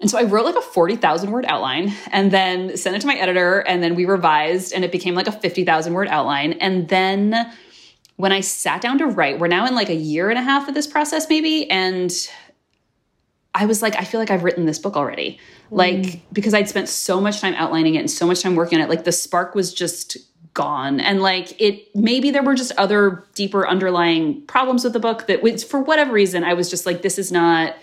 And 0.00 0.10
so 0.10 0.18
I 0.18 0.22
wrote 0.24 0.44
like 0.44 0.56
a 0.56 0.60
40,000 0.60 1.30
word 1.30 1.44
outline 1.46 1.92
and 2.12 2.30
then 2.30 2.76
sent 2.76 2.96
it 2.96 3.00
to 3.00 3.06
my 3.06 3.14
editor, 3.14 3.60
and 3.60 3.82
then 3.82 3.94
we 3.94 4.04
revised, 4.04 4.72
and 4.72 4.84
it 4.84 4.92
became 4.92 5.14
like 5.14 5.28
a 5.28 5.32
50,000 5.32 5.92
word 5.92 6.08
outline. 6.08 6.54
And 6.54 6.88
then 6.88 7.52
when 8.18 8.32
I 8.32 8.40
sat 8.40 8.80
down 8.80 8.98
to 8.98 9.06
write, 9.06 9.38
we're 9.38 9.46
now 9.46 9.64
in 9.64 9.76
like 9.76 9.88
a 9.88 9.94
year 9.94 10.28
and 10.28 10.38
a 10.38 10.42
half 10.42 10.68
of 10.68 10.74
this 10.74 10.88
process, 10.88 11.28
maybe. 11.28 11.70
And 11.70 12.12
I 13.54 13.64
was 13.64 13.80
like, 13.80 13.94
I 13.94 14.02
feel 14.02 14.18
like 14.18 14.30
I've 14.30 14.42
written 14.42 14.66
this 14.66 14.80
book 14.80 14.96
already. 14.96 15.38
Mm. 15.70 15.76
Like, 15.76 16.32
because 16.32 16.52
I'd 16.52 16.68
spent 16.68 16.88
so 16.88 17.20
much 17.20 17.40
time 17.40 17.54
outlining 17.54 17.94
it 17.94 18.00
and 18.00 18.10
so 18.10 18.26
much 18.26 18.42
time 18.42 18.56
working 18.56 18.78
on 18.78 18.84
it, 18.84 18.88
like 18.88 19.04
the 19.04 19.12
spark 19.12 19.54
was 19.54 19.72
just 19.72 20.16
gone. 20.52 20.98
And 20.98 21.22
like, 21.22 21.58
it 21.60 21.94
maybe 21.94 22.32
there 22.32 22.42
were 22.42 22.56
just 22.56 22.72
other 22.72 23.24
deeper 23.36 23.68
underlying 23.68 24.42
problems 24.46 24.82
with 24.82 24.94
the 24.94 25.00
book 25.00 25.28
that, 25.28 25.40
was, 25.40 25.62
for 25.62 25.80
whatever 25.80 26.12
reason, 26.12 26.42
I 26.42 26.54
was 26.54 26.68
just 26.68 26.86
like, 26.86 27.02
this 27.02 27.20
is 27.20 27.30
not 27.30 27.76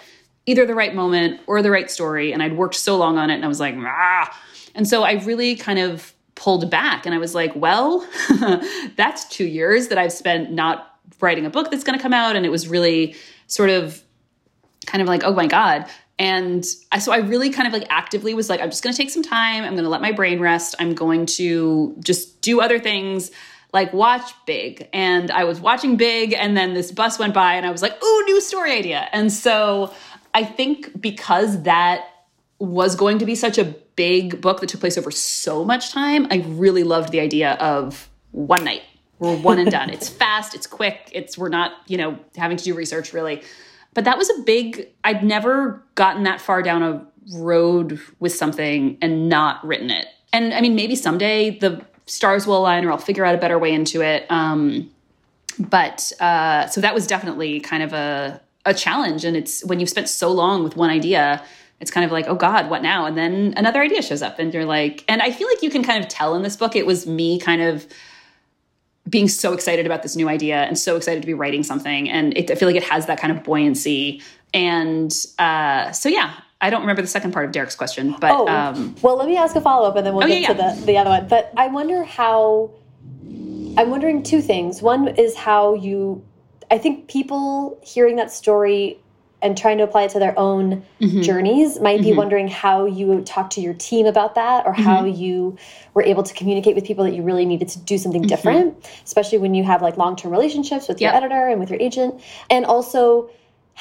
either 0.46 0.66
the 0.66 0.76
right 0.76 0.94
moment 0.94 1.40
or 1.48 1.62
the 1.62 1.72
right 1.72 1.90
story. 1.90 2.34
And 2.34 2.44
I'd 2.44 2.58
worked 2.58 2.76
so 2.76 2.98
long 2.98 3.18
on 3.18 3.30
it 3.30 3.36
and 3.36 3.46
I 3.46 3.48
was 3.48 3.62
like, 3.62 3.76
ah. 3.78 4.38
And 4.76 4.86
so 4.86 5.04
I 5.04 5.14
really 5.24 5.56
kind 5.56 5.80
of 5.80 6.14
pulled 6.36 6.70
back 6.70 7.06
and 7.06 7.16
I 7.16 7.18
was 7.18 7.34
like, 7.34 7.56
well, 7.56 8.08
that's 8.96 9.26
two 9.26 9.46
years 9.46 9.88
that 9.88 9.98
I've 9.98 10.14
spent 10.14 10.52
not 10.52 11.00
writing 11.22 11.46
a 11.46 11.50
book 11.50 11.72
that's 11.72 11.84
going 11.84 11.98
to 11.98 12.02
come 12.02 12.14
out. 12.14 12.36
And 12.36 12.46
it 12.46 12.50
was 12.50 12.68
really 12.68 13.16
sort 13.48 13.70
of 13.70 14.02
kind 14.86 15.02
of 15.02 15.08
like, 15.08 15.24
oh 15.24 15.34
my 15.34 15.48
God. 15.48 15.86
And 16.18 16.66
I, 16.92 17.00
so 17.00 17.12
I 17.12 17.18
really 17.18 17.50
kind 17.50 17.68
of 17.68 17.74
like 17.74 17.88
actively 17.90 18.34
was 18.34 18.50
like, 18.50 18.62
I'm 18.62 18.70
just 18.70 18.84
going 18.84 18.94
to 18.94 18.98
take 18.98 19.10
some 19.10 19.24
time. 19.24 19.64
I'm 19.64 19.74
going 19.74 19.84
to 19.84 19.90
let 19.90 20.02
my 20.02 20.12
brain 20.12 20.40
rest. 20.40 20.76
I'm 20.80 20.94
going 20.94 21.26
to 21.28 21.96
just 22.00 22.42
do 22.42 22.62
other 22.62 22.80
things 22.80 23.32
like 23.76 23.92
watch 23.92 24.32
Big. 24.46 24.88
And 24.94 25.30
I 25.30 25.44
was 25.44 25.60
watching 25.60 25.98
Big, 25.98 26.34
and 26.34 26.56
then 26.56 26.74
this 26.74 26.92
bus 26.94 27.20
went 27.20 27.34
by, 27.34 27.56
and 27.56 27.66
I 27.66 27.72
was 27.72 27.82
like, 27.82 27.94
oh, 28.02 28.24
new 28.26 28.40
story 28.40 28.72
idea. 28.72 29.10
And 29.12 29.32
so 29.32 29.94
I 30.34 30.46
think 30.46 31.00
because 31.00 31.64
that 31.64 32.06
was 32.58 32.96
going 32.96 33.20
to 33.20 33.26
be 33.26 33.36
such 33.36 33.58
a 33.58 33.76
big 33.96 34.42
book 34.42 34.60
that 34.62 34.70
took 34.70 34.80
place 34.80 34.98
over 34.98 35.12
so 35.12 35.64
much 35.64 35.92
time, 35.92 36.28
I 36.30 36.44
really 36.48 36.84
loved 36.84 37.12
the 37.12 37.20
idea 37.20 37.54
of 37.54 38.10
one 38.32 38.64
night. 38.64 38.84
We're 39.20 39.38
one 39.38 39.60
and 39.60 39.72
done. 39.72 39.90
It's 39.94 40.10
fast, 40.10 40.54
it's 40.54 40.68
quick, 40.68 41.10
it's 41.14 41.38
we're 41.38 41.50
not, 41.50 41.72
you 41.88 41.98
know, 41.98 42.20
having 42.36 42.58
to 42.58 42.64
do 42.64 42.74
research 42.74 43.14
really. 43.14 43.44
But 43.94 44.04
that 44.04 44.18
was 44.18 44.30
a 44.30 44.42
big 44.44 44.90
I'd 45.04 45.24
never 45.24 45.84
gotten 45.96 46.24
that 46.24 46.42
far 46.42 46.62
down 46.62 46.84
a 46.84 47.06
road 47.34 48.00
with 48.20 48.34
something 48.34 48.98
and 49.02 49.30
not 49.30 49.66
written 49.66 49.90
it. 49.90 50.08
And 50.34 50.54
I 50.54 50.62
mean, 50.62 50.76
maybe 50.76 50.96
someday 50.96 51.58
the 51.58 51.84
stars 52.06 52.46
will 52.46 52.58
align 52.58 52.86
or 52.86 52.92
I'll 52.92 52.98
figure 52.98 53.26
out 53.26 53.36
a 53.36 53.38
better 53.38 53.58
way 53.58 53.74
into 53.74 54.02
it. 54.02 54.30
Um, 54.30 54.92
but 55.58 56.12
uh, 56.20 56.68
so 56.68 56.82
that 56.82 56.94
was 56.94 57.08
definitely 57.08 57.62
kind 57.62 57.82
of 57.82 57.94
a, 57.94 58.42
a 58.66 58.74
challenge. 58.74 59.24
And 59.24 59.38
it's 59.38 59.64
when 59.66 59.80
you've 59.80 59.90
spent 59.90 60.10
so 60.10 60.32
long 60.32 60.64
with 60.64 60.76
one 60.76 60.90
idea 60.90 61.44
it's 61.80 61.92
kind 61.92 62.06
of 62.06 62.12
like, 62.12 62.28
oh 62.28 62.36
God, 62.36 62.70
what 62.70 62.82
now? 62.82 63.06
And 63.06 63.18
then 63.18 63.54
another 63.58 63.82
idea 63.82 64.02
shows 64.02 64.22
up, 64.22 64.40
and 64.40 64.54
you're 64.54 64.66
like, 64.66 65.04
and 65.08 65.22
I 65.22 65.32
feel 65.32 65.48
like 65.48 65.62
you 65.62 65.70
can 65.70 65.84
kind 65.84 66.04
of 66.04 66.10
tell 66.10 66.36
in 66.36 66.42
this 66.42 66.56
book 66.56 66.76
it 66.76 66.86
was 66.86 67.06
me 67.06 67.40
kind 67.40 67.62
of 67.62 67.86
being 69.10 69.28
so 69.28 69.54
excited 69.54 69.86
about 69.86 70.02
this 70.02 70.16
new 70.16 70.28
idea 70.28 70.64
and 70.64 70.80
so 70.80 70.96
excited 70.96 71.22
to 71.22 71.28
be 71.28 71.34
writing 71.34 71.64
something. 71.64 72.10
And 72.10 72.36
it, 72.38 72.50
I 72.50 72.56
feel 72.56 72.68
like 72.68 72.76
it 72.76 72.84
has 72.84 73.06
that 73.06 73.20
kind 73.20 73.36
of 73.36 73.44
buoyancy. 73.44 74.22
And 74.54 75.14
uh, 75.38 75.92
so, 75.92 76.10
yeah, 76.10 76.34
I 76.62 76.70
don't 76.70 76.82
remember 76.82 77.02
the 77.02 77.08
second 77.08 77.32
part 77.32 77.46
of 77.46 77.52
Derek's 77.52 77.76
question, 77.76 78.16
but 78.20 78.32
oh, 78.32 78.48
um, 78.48 78.96
well, 79.02 79.18
let 79.18 79.28
me 79.28 79.38
ask 79.38 79.56
a 79.56 79.62
follow 79.62 79.88
up, 79.88 79.96
and 79.98 80.06
then 80.06 80.16
we'll 80.16 80.24
oh, 80.24 80.28
get 80.28 80.42
yeah, 80.42 80.48
to 80.48 80.54
the 80.54 80.86
the 80.86 80.98
other 80.98 81.10
one. 81.10 81.28
But 81.28 81.52
I 81.58 81.68
wonder 81.68 82.04
how. 82.04 82.72
I'm 83.78 83.90
wondering 83.90 84.24
two 84.24 84.42
things. 84.42 84.82
One 84.82 85.10
is 85.10 85.36
how 85.36 85.74
you. 85.76 86.24
I 86.72 86.78
think 86.78 87.10
people 87.10 87.80
hearing 87.84 88.16
that 88.16 88.32
story 88.32 88.98
and 89.46 89.56
trying 89.56 89.78
to 89.78 89.84
apply 89.84 90.04
it 90.04 90.12
to 90.12 90.20
their 90.20 90.38
own 90.38 90.66
mm 91.00 91.10
-hmm. 91.10 91.22
journeys 91.22 91.80
might 91.80 92.02
be 92.02 92.06
mm 92.06 92.12
-hmm. 92.12 92.22
wondering 92.22 92.48
how 92.64 92.78
you 93.00 93.22
talk 93.22 93.50
to 93.56 93.62
your 93.62 93.76
team 93.90 94.06
about 94.14 94.32
that 94.42 94.66
or 94.66 94.74
mm 94.74 94.78
-hmm. 94.78 94.90
how 94.90 95.06
you 95.24 95.56
were 95.96 96.06
able 96.12 96.24
to 96.30 96.34
communicate 96.40 96.76
with 96.78 96.86
people 96.90 97.04
that 97.08 97.16
you 97.18 97.24
really 97.30 97.46
needed 97.46 97.70
to 97.74 97.80
do 97.92 97.98
something 98.04 98.24
mm-hmm. 98.24 98.36
different 98.36 98.68
especially 99.10 99.40
when 99.46 99.54
you 99.58 99.64
have 99.72 99.86
like 99.88 99.98
long-term 100.04 100.32
relationships 100.38 100.86
with 100.90 101.00
your 101.02 101.14
editor 101.20 101.44
and 101.52 101.58
with 101.62 101.70
your 101.72 101.82
agent 101.88 102.14
and 102.54 102.66
also 102.66 103.02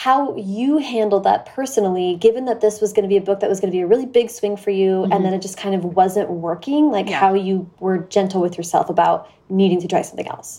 how 0.06 0.18
you 0.36 0.78
handled 0.78 1.22
that 1.22 1.40
personally, 1.56 2.16
given 2.26 2.44
that 2.46 2.60
this 2.60 2.80
was 2.80 2.92
going 2.92 3.04
to 3.08 3.12
be 3.14 3.16
a 3.16 3.26
book 3.28 3.38
that 3.40 3.48
was 3.48 3.60
going 3.60 3.70
to 3.72 3.76
be 3.78 3.84
a 3.86 3.86
really 3.86 4.06
big 4.06 4.28
swing 4.28 4.56
for 4.64 4.72
you, 4.82 4.90
mm 4.90 4.96
-hmm. 4.96 5.02
and 5.02 5.12
mm-hmm. 5.12 5.24
then 5.24 5.34
it 5.38 5.42
just 5.42 5.56
kind 5.64 5.74
of 5.78 5.82
wasn't 6.00 6.28
working, 6.48 6.82
like 6.96 7.08
yeah. 7.10 7.20
how 7.22 7.34
you 7.48 7.56
were 7.84 7.98
gentle 8.16 8.40
with 8.40 8.54
yourself 8.58 8.86
about 8.90 9.18
needing 9.48 9.80
to 9.80 9.88
try 9.92 10.02
something 10.02 10.28
else. 10.34 10.50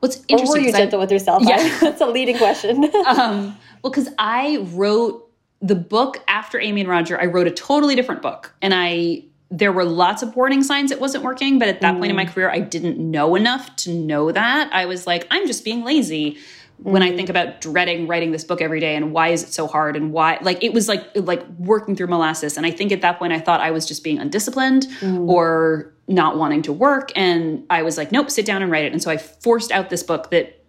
What's 0.00 0.20
interesting? 0.28 0.48
Or 0.48 0.60
were 0.60 0.66
you 0.66 0.72
gentle 0.72 0.98
I, 0.98 1.02
with 1.02 1.12
yourself? 1.12 1.42
Yeah, 1.42 1.62
that's 1.80 2.02
a 2.02 2.06
leading 2.06 2.36
question. 2.36 2.90
um, 3.16 3.56
well, 3.84 3.90
because 3.90 4.08
I 4.18 4.66
wrote 4.72 5.30
the 5.60 5.74
book 5.74 6.24
after 6.26 6.58
Amy 6.58 6.80
and 6.80 6.90
Roger, 6.90 7.20
I 7.20 7.26
wrote 7.26 7.46
a 7.46 7.50
totally 7.50 7.94
different 7.94 8.22
book, 8.22 8.54
and 8.62 8.72
I 8.74 9.24
there 9.50 9.72
were 9.72 9.84
lots 9.84 10.22
of 10.22 10.34
warning 10.34 10.62
signs 10.62 10.90
it 10.90 11.00
wasn't 11.00 11.22
working, 11.22 11.58
but 11.58 11.68
at 11.68 11.82
that 11.82 11.94
mm. 11.94 11.98
point 11.98 12.10
in 12.10 12.16
my 12.16 12.24
mm. 12.24 12.32
career, 12.32 12.50
I 12.50 12.60
didn't 12.60 12.98
know 12.98 13.34
enough 13.34 13.76
to 13.76 13.92
know 13.92 14.32
that. 14.32 14.72
I 14.72 14.86
was 14.86 15.06
like, 15.06 15.26
I'm 15.30 15.46
just 15.46 15.64
being 15.64 15.84
lazy 15.84 16.38
when 16.78 17.02
I 17.02 17.10
mm. 17.10 17.16
think 17.16 17.28
about 17.28 17.60
dreading 17.60 18.06
writing 18.06 18.32
this 18.32 18.42
book 18.42 18.62
every 18.62 18.80
day 18.80 18.96
and 18.96 19.12
why 19.12 19.28
is 19.28 19.42
it 19.42 19.52
so 19.52 19.66
hard 19.66 19.96
and 19.96 20.12
why 20.12 20.38
like 20.40 20.64
it 20.64 20.72
was 20.72 20.88
like 20.88 21.06
like 21.14 21.46
working 21.58 21.94
through 21.94 22.08
molasses 22.08 22.56
and 22.56 22.66
I 22.66 22.70
think 22.70 22.90
at 22.90 23.02
that 23.02 23.18
point 23.18 23.32
I 23.32 23.38
thought 23.38 23.60
I 23.60 23.70
was 23.70 23.86
just 23.86 24.02
being 24.02 24.18
undisciplined 24.18 24.86
mm. 25.00 25.28
or 25.28 25.92
not 26.08 26.36
wanting 26.36 26.62
to 26.62 26.72
work 26.72 27.12
and 27.14 27.64
I 27.70 27.82
was 27.82 27.96
like 27.96 28.10
nope 28.10 28.28
sit 28.28 28.44
down 28.44 28.60
and 28.60 28.72
write 28.72 28.84
it 28.84 28.92
and 28.92 29.00
so 29.00 29.10
I 29.10 29.18
forced 29.18 29.70
out 29.70 29.88
this 29.88 30.02
book 30.02 30.30
that 30.32 30.64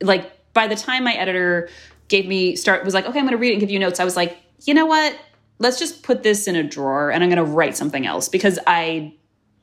like 0.00 0.32
by 0.54 0.66
the 0.66 0.76
time 0.76 1.04
my 1.04 1.14
editor 1.14 1.68
gave 2.08 2.26
me 2.26 2.56
start 2.56 2.84
was 2.84 2.94
like 2.94 3.06
okay 3.06 3.18
I'm 3.18 3.24
going 3.24 3.32
to 3.32 3.38
read 3.38 3.50
it 3.50 3.52
and 3.54 3.60
give 3.60 3.70
you 3.70 3.78
notes 3.78 4.00
I 4.00 4.04
was 4.04 4.16
like 4.16 4.36
you 4.64 4.74
know 4.74 4.86
what 4.86 5.18
let's 5.58 5.78
just 5.78 6.02
put 6.02 6.22
this 6.22 6.46
in 6.46 6.56
a 6.56 6.62
drawer 6.62 7.10
and 7.10 7.22
I'm 7.22 7.30
going 7.30 7.44
to 7.44 7.50
write 7.50 7.76
something 7.76 8.06
else 8.06 8.28
because 8.28 8.58
I 8.66 9.14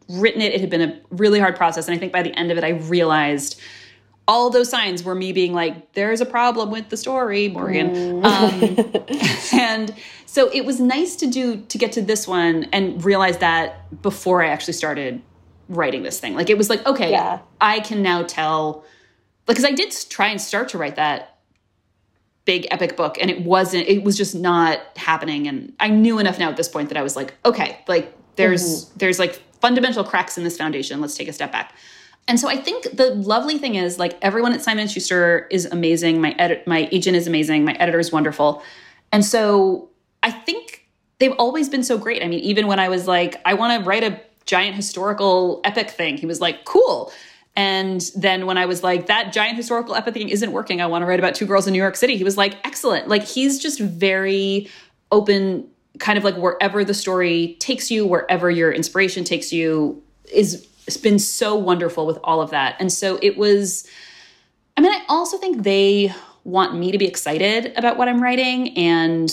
written 0.09 0.41
it 0.41 0.53
it 0.53 0.61
had 0.61 0.69
been 0.69 0.81
a 0.81 0.99
really 1.09 1.39
hard 1.39 1.55
process 1.55 1.87
and 1.87 1.95
I 1.95 1.99
think 1.99 2.11
by 2.11 2.23
the 2.23 2.33
end 2.37 2.51
of 2.51 2.57
it 2.57 2.63
I 2.63 2.69
realized 2.69 3.59
all 4.27 4.49
those 4.49 4.69
signs 4.69 5.03
were 5.03 5.15
me 5.15 5.33
being 5.33 5.53
like, 5.53 5.93
there's 5.93 6.21
a 6.21 6.25
problem 6.25 6.71
with 6.71 6.87
the 6.87 6.95
story, 6.95 7.49
Morgan. 7.49 8.21
Mm. 8.21 8.23
Um, 8.23 9.59
and 9.59 9.93
so 10.25 10.49
it 10.53 10.65
was 10.65 10.79
nice 10.79 11.17
to 11.17 11.27
do 11.27 11.57
to 11.57 11.77
get 11.77 11.91
to 11.93 12.01
this 12.01 12.27
one 12.27 12.65
and 12.71 13.03
realize 13.03 13.39
that 13.39 14.01
before 14.01 14.41
I 14.41 14.47
actually 14.47 14.73
started 14.73 15.21
writing 15.67 16.03
this 16.03 16.19
thing. 16.19 16.35
Like 16.35 16.49
it 16.49 16.57
was 16.57 16.69
like, 16.69 16.85
okay, 16.85 17.11
yeah. 17.11 17.39
I 17.59 17.81
can 17.81 18.01
now 18.01 18.23
tell 18.23 18.85
because 19.47 19.65
I 19.65 19.71
did 19.71 19.93
try 20.09 20.27
and 20.27 20.39
start 20.39 20.69
to 20.69 20.77
write 20.77 20.95
that 20.95 21.30
big 22.51 22.67
epic 22.69 22.97
book 22.97 23.17
and 23.21 23.31
it 23.31 23.45
wasn't 23.45 23.87
it 23.87 24.03
was 24.03 24.17
just 24.17 24.35
not 24.35 24.77
happening 24.97 25.47
and 25.47 25.71
I 25.79 25.87
knew 25.87 26.19
enough 26.19 26.37
now 26.37 26.49
at 26.49 26.57
this 26.57 26.67
point 26.67 26.89
that 26.89 26.97
I 26.97 27.01
was 27.01 27.15
like, 27.15 27.33
okay, 27.45 27.79
like 27.87 28.13
there's 28.35 28.63
mm 28.63 28.67
-hmm. 28.67 28.99
there's 28.99 29.19
like 29.19 29.35
fundamental 29.61 30.03
cracks 30.03 30.37
in 30.37 30.43
this 30.43 30.57
foundation. 30.57 30.99
Let's 31.03 31.15
take 31.15 31.29
a 31.29 31.33
step 31.39 31.51
back. 31.51 31.67
And 32.27 32.39
so 32.41 32.45
I 32.55 32.57
think 32.65 32.79
the 33.01 33.09
lovely 33.33 33.57
thing 33.63 33.75
is 33.75 33.97
like 34.03 34.13
everyone 34.21 34.53
at 34.55 34.61
Simon 34.61 34.87
& 34.87 34.93
Schuster 34.93 35.47
is 35.49 35.63
amazing. 35.77 36.21
My 36.27 36.31
edit 36.43 36.59
my 36.75 36.81
agent 36.97 37.15
is 37.21 37.27
amazing. 37.27 37.59
My 37.71 37.75
editor 37.83 37.99
is 38.05 38.11
wonderful. 38.17 38.49
And 39.13 39.23
so 39.33 39.41
I 40.29 40.31
think 40.47 40.63
they've 41.19 41.37
always 41.45 41.67
been 41.73 41.85
so 41.91 41.95
great. 42.05 42.19
I 42.25 42.27
mean, 42.31 42.43
even 42.51 42.63
when 42.71 42.79
I 42.85 42.89
was 42.95 43.03
like, 43.15 43.33
I 43.51 43.53
want 43.59 43.71
to 43.73 43.79
write 43.89 44.05
a 44.11 44.13
giant 44.53 44.75
historical 44.75 45.35
epic 45.69 45.89
thing, 45.99 46.13
he 46.23 46.27
was 46.33 46.39
like, 46.47 46.57
cool. 46.73 46.95
And 47.55 48.01
then 48.15 48.45
when 48.45 48.57
I 48.57 48.65
was 48.65 48.81
like, 48.81 49.07
that 49.07 49.33
giant 49.33 49.57
historical 49.57 49.95
epic 49.95 50.13
thing 50.13 50.29
isn't 50.29 50.51
working, 50.51 50.81
I 50.81 50.87
want 50.87 51.01
to 51.01 51.05
write 51.05 51.19
about 51.19 51.35
two 51.35 51.45
girls 51.45 51.67
in 51.67 51.73
New 51.73 51.79
York 51.79 51.95
City, 51.95 52.17
he 52.17 52.23
was 52.23 52.37
like, 52.37 52.57
excellent. 52.65 53.07
Like 53.07 53.23
he's 53.23 53.59
just 53.59 53.79
very 53.79 54.69
open, 55.11 55.67
kind 55.99 56.17
of 56.17 56.23
like 56.23 56.37
wherever 56.37 56.85
the 56.85 56.93
story 56.93 57.57
takes 57.59 57.91
you, 57.91 58.05
wherever 58.05 58.49
your 58.49 58.71
inspiration 58.71 59.23
takes 59.23 59.51
you, 59.51 60.01
is 60.31 60.65
it's 60.87 60.97
been 60.97 61.19
so 61.19 61.55
wonderful 61.55 62.05
with 62.05 62.19
all 62.23 62.41
of 62.41 62.51
that. 62.51 62.75
And 62.79 62.91
so 62.91 63.19
it 63.21 63.37
was, 63.37 63.87
I 64.77 64.81
mean, 64.81 64.91
I 64.91 65.03
also 65.09 65.37
think 65.37 65.63
they 65.63 66.13
want 66.43 66.75
me 66.75 66.91
to 66.91 66.97
be 66.97 67.05
excited 67.05 67.73
about 67.77 67.97
what 67.97 68.07
I'm 68.07 68.21
writing 68.21 68.77
and 68.77 69.31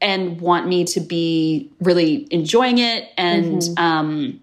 and 0.00 0.40
want 0.40 0.68
me 0.68 0.84
to 0.84 1.00
be 1.00 1.72
really 1.80 2.28
enjoying 2.30 2.78
it 2.78 3.08
and 3.16 3.62
mm 3.62 3.74
-hmm. 3.74 3.82
um 3.82 4.40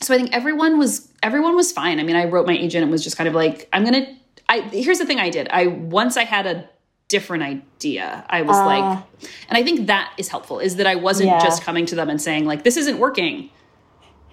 so 0.00 0.14
i 0.14 0.16
think 0.16 0.32
everyone 0.34 0.78
was 0.78 1.08
everyone 1.22 1.56
was 1.56 1.72
fine 1.72 2.00
i 2.00 2.02
mean 2.02 2.16
i 2.16 2.24
wrote 2.24 2.46
my 2.46 2.56
agent 2.56 2.82
and 2.82 2.90
was 2.90 3.04
just 3.04 3.16
kind 3.16 3.28
of 3.28 3.34
like 3.34 3.68
i'm 3.72 3.84
gonna 3.84 4.06
i 4.48 4.60
here's 4.60 4.98
the 4.98 5.06
thing 5.06 5.18
i 5.18 5.30
did 5.30 5.48
i 5.50 5.66
once 5.66 6.16
i 6.16 6.24
had 6.24 6.46
a 6.46 6.68
different 7.08 7.42
idea 7.42 8.24
i 8.30 8.42
was 8.42 8.56
uh, 8.56 8.64
like 8.64 9.04
and 9.48 9.58
i 9.58 9.62
think 9.62 9.86
that 9.86 10.12
is 10.16 10.28
helpful 10.28 10.58
is 10.60 10.76
that 10.76 10.86
i 10.86 10.94
wasn't 10.94 11.28
yeah. 11.28 11.40
just 11.40 11.62
coming 11.62 11.86
to 11.86 11.94
them 11.94 12.08
and 12.08 12.22
saying 12.22 12.44
like 12.44 12.62
this 12.62 12.76
isn't 12.76 12.98
working 12.98 13.50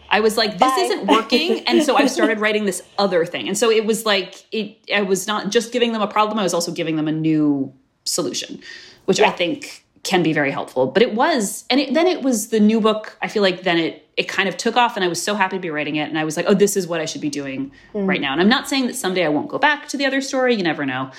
I 0.09 0.21
was 0.21 0.37
like, 0.37 0.51
this 0.51 0.59
Bye. 0.59 0.79
isn't 0.79 1.07
working. 1.07 1.59
and 1.67 1.83
so 1.83 1.95
I 1.95 2.07
started 2.07 2.39
writing 2.39 2.65
this 2.65 2.81
other 2.97 3.25
thing. 3.25 3.47
And 3.47 3.57
so 3.57 3.69
it 3.69 3.85
was 3.85 4.05
like, 4.05 4.45
it, 4.51 4.77
I 4.93 5.01
was 5.01 5.27
not 5.27 5.49
just 5.49 5.71
giving 5.71 5.91
them 5.91 6.01
a 6.01 6.07
problem, 6.07 6.39
I 6.39 6.43
was 6.43 6.53
also 6.53 6.71
giving 6.71 6.95
them 6.95 7.07
a 7.07 7.11
new 7.11 7.73
solution, 8.05 8.61
which 9.05 9.19
yeah. 9.19 9.27
I 9.27 9.31
think 9.31 9.85
can 10.07 10.23
be 10.23 10.31
very 10.33 10.51
helpful. 10.51 10.87
But 10.87 11.03
it 11.03 11.13
was, 11.13 11.65
and 11.69 11.79
it, 11.79 11.93
then 11.93 12.07
it 12.07 12.21
was 12.21 12.47
the 12.47 12.59
new 12.59 12.79
book. 12.79 13.17
I 13.21 13.27
feel 13.27 13.43
like 13.43 13.63
then 13.63 13.77
it, 13.77 14.07
it 14.15 14.27
kind 14.29 14.47
of 14.47 14.55
took 14.55 14.77
off 14.77 14.95
and 14.95 15.03
I 15.03 15.09
was 15.09 15.21
so 15.21 15.35
happy 15.35 15.57
to 15.57 15.61
be 15.61 15.69
writing 15.69 15.97
it. 15.97 16.07
And 16.07 16.17
I 16.17 16.23
was 16.23 16.37
like, 16.37 16.45
oh, 16.47 16.53
this 16.53 16.77
is 16.77 16.87
what 16.87 17.01
I 17.01 17.05
should 17.05 17.21
be 17.21 17.29
doing 17.29 17.71
mm. 17.93 18.07
right 18.07 18.21
now. 18.21 18.31
And 18.31 18.41
I'm 18.41 18.49
not 18.49 18.69
saying 18.69 18.87
that 18.87 18.95
someday 18.95 19.25
I 19.25 19.29
won't 19.29 19.49
go 19.49 19.59
back 19.59 19.89
to 19.89 19.97
the 19.97 20.05
other 20.05 20.21
story. 20.21 20.55
You 20.55 20.63
never 20.63 20.85
know. 20.85 21.11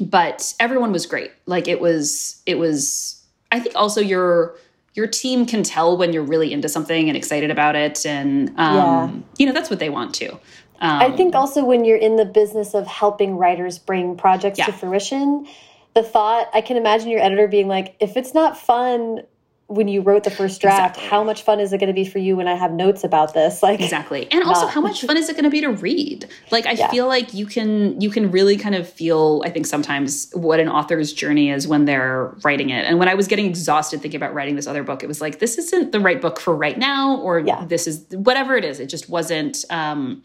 But 0.00 0.54
everyone 0.60 0.92
was 0.92 1.06
great. 1.06 1.32
Like 1.46 1.66
it 1.66 1.80
was, 1.80 2.40
it 2.46 2.56
was, 2.56 3.22
I 3.50 3.58
think 3.58 3.74
also 3.74 4.00
your, 4.00 4.56
your 4.94 5.06
team 5.08 5.44
can 5.44 5.62
tell 5.62 5.96
when 5.96 6.12
you're 6.12 6.22
really 6.22 6.52
into 6.52 6.68
something 6.68 7.08
and 7.08 7.16
excited 7.16 7.50
about 7.50 7.76
it 7.76 8.06
and 8.06 8.48
um, 8.56 8.76
yeah. 8.76 9.10
you 9.36 9.46
know 9.46 9.52
that's 9.52 9.68
what 9.68 9.78
they 9.78 9.90
want 9.90 10.14
to 10.14 10.32
um, 10.32 10.40
i 10.80 11.10
think 11.10 11.34
also 11.34 11.64
when 11.64 11.84
you're 11.84 11.98
in 11.98 12.16
the 12.16 12.24
business 12.24 12.72
of 12.74 12.86
helping 12.86 13.36
writers 13.36 13.78
bring 13.78 14.16
projects 14.16 14.58
yeah. 14.58 14.64
to 14.64 14.72
fruition 14.72 15.46
the 15.96 16.02
thought 16.02 16.48
i 16.52 16.60
can 16.60 16.76
imagine 16.76 17.08
your 17.08 17.20
editor 17.20 17.48
being 17.48 17.66
like 17.66 17.96
if 18.00 18.16
it's 18.16 18.34
not 18.34 18.56
fun 18.56 19.22
when 19.68 19.88
you 19.88 20.00
wrote 20.00 20.22
the 20.24 20.30
first 20.30 20.60
draft 20.60 20.90
exactly. 20.90 21.08
how 21.08 21.24
much 21.24 21.42
fun 21.42 21.58
is 21.58 21.72
it 21.72 21.78
going 21.78 21.88
to 21.88 21.94
be 21.94 22.04
for 22.04 22.18
you 22.18 22.36
when 22.36 22.46
i 22.46 22.54
have 22.54 22.70
notes 22.70 23.02
about 23.02 23.32
this 23.32 23.62
like 23.62 23.80
exactly 23.80 24.30
and 24.30 24.44
also 24.44 24.66
how 24.66 24.80
much 24.80 25.02
fun 25.06 25.16
is 25.16 25.30
it 25.30 25.32
going 25.32 25.44
to 25.44 25.50
be 25.50 25.62
to 25.62 25.70
read 25.70 26.28
like 26.52 26.66
i 26.66 26.72
yeah. 26.72 26.90
feel 26.90 27.08
like 27.08 27.32
you 27.32 27.46
can 27.46 27.98
you 27.98 28.10
can 28.10 28.30
really 28.30 28.58
kind 28.58 28.74
of 28.74 28.86
feel 28.86 29.42
i 29.46 29.48
think 29.48 29.64
sometimes 29.64 30.30
what 30.34 30.60
an 30.60 30.68
author's 30.68 31.14
journey 31.14 31.50
is 31.50 31.66
when 31.66 31.86
they're 31.86 32.34
writing 32.44 32.68
it 32.68 32.84
and 32.84 32.98
when 32.98 33.08
i 33.08 33.14
was 33.14 33.26
getting 33.26 33.46
exhausted 33.46 34.02
thinking 34.02 34.18
about 34.18 34.34
writing 34.34 34.54
this 34.54 34.66
other 34.66 34.84
book 34.84 35.02
it 35.02 35.06
was 35.06 35.22
like 35.22 35.38
this 35.38 35.56
isn't 35.56 35.92
the 35.92 36.00
right 36.00 36.20
book 36.20 36.38
for 36.38 36.54
right 36.54 36.78
now 36.78 37.16
or 37.22 37.40
yeah. 37.40 37.64
this 37.64 37.86
is 37.86 38.04
whatever 38.10 38.54
it 38.54 38.66
is 38.66 38.80
it 38.80 38.86
just 38.86 39.08
wasn't 39.08 39.64
um 39.70 40.22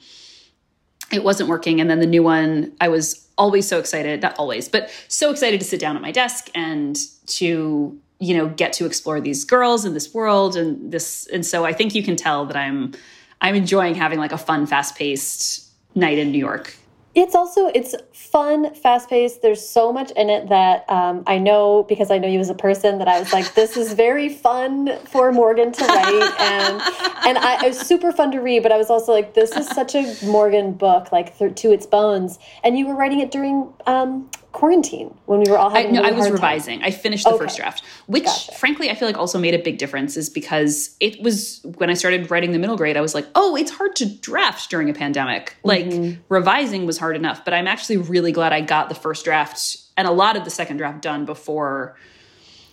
it 1.14 1.24
wasn't 1.24 1.50
working. 1.50 1.82
And 1.82 1.90
then 1.90 2.00
the 2.00 2.08
new 2.08 2.24
one 2.24 2.72
i 2.82 2.88
was 2.88 3.28
always 3.38 3.68
so 3.68 3.80
excited 3.80 4.22
not 4.22 4.38
always 4.38 4.70
but 4.70 4.92
so 5.08 5.32
excited 5.32 5.60
to 5.60 5.66
sit 5.66 5.80
down 5.80 5.96
at 5.96 6.02
my 6.02 6.12
desk 6.12 6.50
and 6.54 6.98
to 7.26 7.98
you 8.20 8.38
know 8.38 8.48
get 8.50 8.74
to 8.74 8.86
explore 8.86 9.20
these 9.20 9.46
girls 9.46 9.86
in 9.86 9.94
this 9.94 10.14
world 10.14 10.56
and 10.56 10.92
this 10.92 11.28
and 11.34 11.46
so 11.46 11.66
i 11.66 11.74
think 11.74 11.96
you 11.96 12.04
can 12.04 12.16
tell 12.16 12.46
that 12.46 12.56
i'm 12.56 12.94
i'm 13.42 13.56
enjoying 13.56 13.96
having 13.96 14.20
like 14.20 14.32
a 14.32 14.38
fun 14.38 14.68
fast-paced 14.68 15.70
night 15.96 16.18
in 16.18 16.32
new 16.32 16.38
york 16.38 16.76
it's 17.14 17.36
also 17.36 17.68
it's 17.68 17.96
fun 18.14 18.74
fast-paced. 18.74 19.42
There's 19.42 19.68
so 19.68 19.92
much 19.92 20.12
in 20.12 20.30
it 20.30 20.50
that 20.50 20.90
um, 20.90 21.24
i 21.28 21.38
know 21.38 21.84
because 21.88 22.12
i 22.12 22.18
know 22.18 22.28
you 22.28 22.40
as 22.40 22.50
a 22.50 22.56
person 22.56 22.98
that 23.00 23.08
i 23.08 23.20
was 23.20 23.32
like 23.34 23.54
this 23.54 23.78
is 23.78 23.94
very 23.94 24.30
fun 24.30 24.98
for 25.06 25.32
morgan 25.32 25.72
to 25.72 25.86
write 25.86 26.36
and 26.40 26.82
and 27.28 27.38
I, 27.38 27.66
it 27.66 27.70
was 27.70 27.80
super 27.80 28.12
fun 28.12 28.32
to 28.32 28.40
read 28.40 28.64
but 28.64 28.72
i 28.72 28.78
was 28.78 28.90
also 28.90 29.12
like 29.12 29.34
this 29.34 29.56
is 29.56 29.68
such 29.68 29.96
a 29.96 30.16
morgan 30.26 30.74
book 30.74 31.12
like 31.12 31.38
to 31.38 31.72
its 31.72 31.86
bones. 31.86 32.40
And 32.64 32.78
you 32.78 32.88
were 32.88 32.96
writing 32.96 33.20
it 33.20 33.32
during 33.32 33.74
um, 33.86 34.30
quarantine 34.52 35.14
when 35.26 35.40
we 35.40 35.50
were 35.50 35.58
all 35.58 35.70
having. 35.70 35.98
I, 35.98 36.02
no, 36.02 36.08
I 36.08 36.12
was 36.12 36.30
revising. 36.30 36.80
Time. 36.80 36.88
I 36.88 36.92
finished 36.92 37.24
the 37.24 37.32
okay. 37.32 37.46
first 37.46 37.58
draft, 37.58 37.84
which 38.08 38.26
gotcha. 38.26 38.52
frankly 38.54 38.90
I 38.90 38.96
feel 38.96 39.08
like 39.08 39.18
also 39.18 39.40
made 39.40 39.54
a 39.54 39.60
big 39.60 39.78
difference, 39.78 40.18
is 40.18 40.30
because 40.30 40.96
it 41.00 41.22
was 41.22 41.62
when 41.78 41.90
I 41.90 41.94
started 41.94 42.30
writing 42.30 42.52
the 42.52 42.60
middle 42.60 42.78
grade. 42.78 42.98
I 42.98 43.02
was 43.02 43.16
like, 43.16 43.28
oh, 43.36 43.56
it's 43.56 43.72
hard 43.72 43.96
to 43.98 44.06
draft 44.06 44.70
during 44.70 44.90
a 44.90 44.94
pandemic. 44.94 45.56
Like 45.64 45.86
mm 45.86 45.92
-hmm. 45.92 46.18
revising 46.30 46.86
was 46.86 46.98
hard 46.98 47.16
enough, 47.16 47.44
but 47.46 47.54
I'm 47.54 47.68
actually 47.68 47.98
really 47.98 48.32
glad 48.32 48.54
I 48.54 48.62
got 48.62 48.90
the 48.90 48.96
first 48.96 49.26
draft 49.26 49.78
and 49.98 50.08
a 50.08 50.12
lot 50.12 50.36
of 50.38 50.44
the 50.44 50.50
second 50.50 50.78
draft 50.78 51.02
done 51.02 51.26
before 51.26 51.96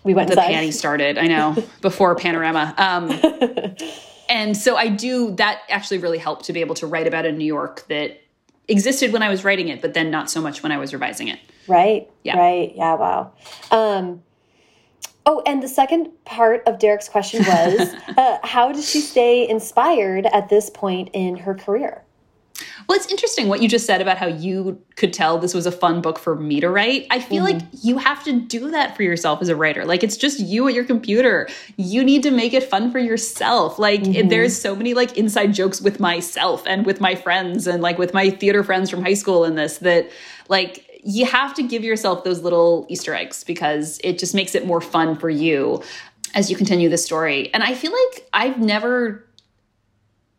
we 0.05 0.15
went 0.15 0.31
the 0.31 0.37
panty 0.37 0.73
started. 0.73 1.19
I 1.19 1.27
know 1.27 1.57
before 1.81 2.15
Panorama. 2.15 2.75
Um, 2.79 3.11
and 4.29 4.57
so 4.57 4.77
I 4.77 4.89
do 4.89 5.35
that 5.37 5.63
actually 5.69 5.99
really 5.99 6.19
helped 6.19 6.45
to 6.47 6.53
be 6.53 6.61
able 6.61 6.75
to 6.77 6.87
write 6.87 7.07
about 7.07 7.27
a 7.27 7.33
New 7.33 7.45
York 7.45 7.87
that 7.89 8.23
existed 8.69 9.13
when 9.13 9.23
I 9.23 9.29
was 9.29 9.45
writing 9.45 9.69
it, 9.69 9.81
but 9.81 9.95
then 9.95 10.11
not 10.11 10.31
so 10.31 10.41
much 10.41 10.63
when 10.63 10.73
I 10.73 10.79
was 10.79 10.93
revising 10.93 11.29
it. 11.29 11.39
Right. 11.67 12.09
Yeah. 12.23 12.39
Right. 12.39 12.73
Yeah. 12.75 12.95
Wow. 12.95 13.33
Um, 13.71 14.23
oh, 15.27 15.43
and 15.47 15.63
the 15.63 15.69
second 15.69 16.11
part 16.25 16.63
of 16.67 16.79
Derek's 16.79 17.09
question 17.09 17.45
was 17.45 17.95
uh, 18.17 18.39
how 18.43 18.73
does 18.73 18.89
she 18.89 19.01
stay 19.01 19.49
inspired 19.49 20.27
at 20.27 20.49
this 20.49 20.71
point 20.71 21.11
in 21.13 21.37
her 21.37 21.55
career? 21.55 22.03
Well, 22.89 22.97
it's 22.97 23.11
interesting 23.11 23.49
what 23.49 23.61
you 23.61 23.69
just 23.69 23.85
said 23.85 24.01
about 24.01 24.17
how 24.17 24.29
you 24.29 24.83
could 24.97 25.13
tell 25.13 25.37
this 25.37 25.53
was 25.53 25.67
a 25.67 25.73
fun 25.73 26.01
book 26.01 26.19
for 26.19 26.35
me 26.35 26.59
to 26.61 26.71
write. 26.71 27.07
I 27.11 27.21
feel 27.21 27.45
like 27.45 27.57
mm-hmm. 27.57 27.87
you 27.87 27.99
have 27.99 28.25
to 28.25 28.41
do 28.41 28.71
that 28.71 28.97
for 28.97 29.03
yourself 29.03 29.43
as 29.43 29.51
a 29.51 29.57
writer. 29.57 29.85
Like 29.85 30.03
it's 30.03 30.17
just 30.17 30.41
you 30.41 30.67
at 30.69 30.73
your 30.73 30.85
computer. 30.85 31.51
You 31.77 32.03
need 32.03 32.23
to 32.23 32.31
make 32.31 32.55
it 32.55 32.63
fun 32.63 32.91
for 32.91 32.99
yourself. 32.99 33.79
Like 33.79 34.01
it- 34.01 34.07
mm-hmm. 34.07 34.29
there's 34.29 34.59
so 34.59 34.75
many 34.75 34.95
like 34.95 35.19
inside 35.19 35.53
jokes 35.53 35.83
with 35.83 36.01
myself 36.01 36.67
and 36.67 36.87
with 36.87 36.99
my 36.99 37.15
friends 37.15 37.67
and 37.67 37.83
like 37.83 37.99
with 37.99 38.15
my 38.15 38.31
theater 38.31 38.65
friends 38.65 38.89
from 38.89 39.03
high 39.03 39.15
school 39.15 39.45
in 39.45 39.55
this 39.55 39.79
that 39.79 40.11
like 40.49 41.03
you 41.05 41.27
have 41.27 41.53
to 41.55 41.63
give 41.63 41.85
yourself 41.85 42.25
those 42.25 42.41
little 42.41 42.87
Easter 42.89 43.15
eggs 43.15 43.45
because 43.45 44.01
it 44.03 44.19
just 44.19 44.35
makes 44.35 44.55
it 44.55 44.67
more 44.67 44.81
fun 44.81 45.15
for 45.15 45.29
you 45.29 45.83
as 46.35 46.51
you 46.51 46.57
continue 46.57 46.89
the 46.89 46.97
story. 46.99 47.53
And 47.53 47.63
I 47.63 47.75
feel 47.75 47.93
like 47.93 48.27
I've 48.33 48.59
never 48.59 49.28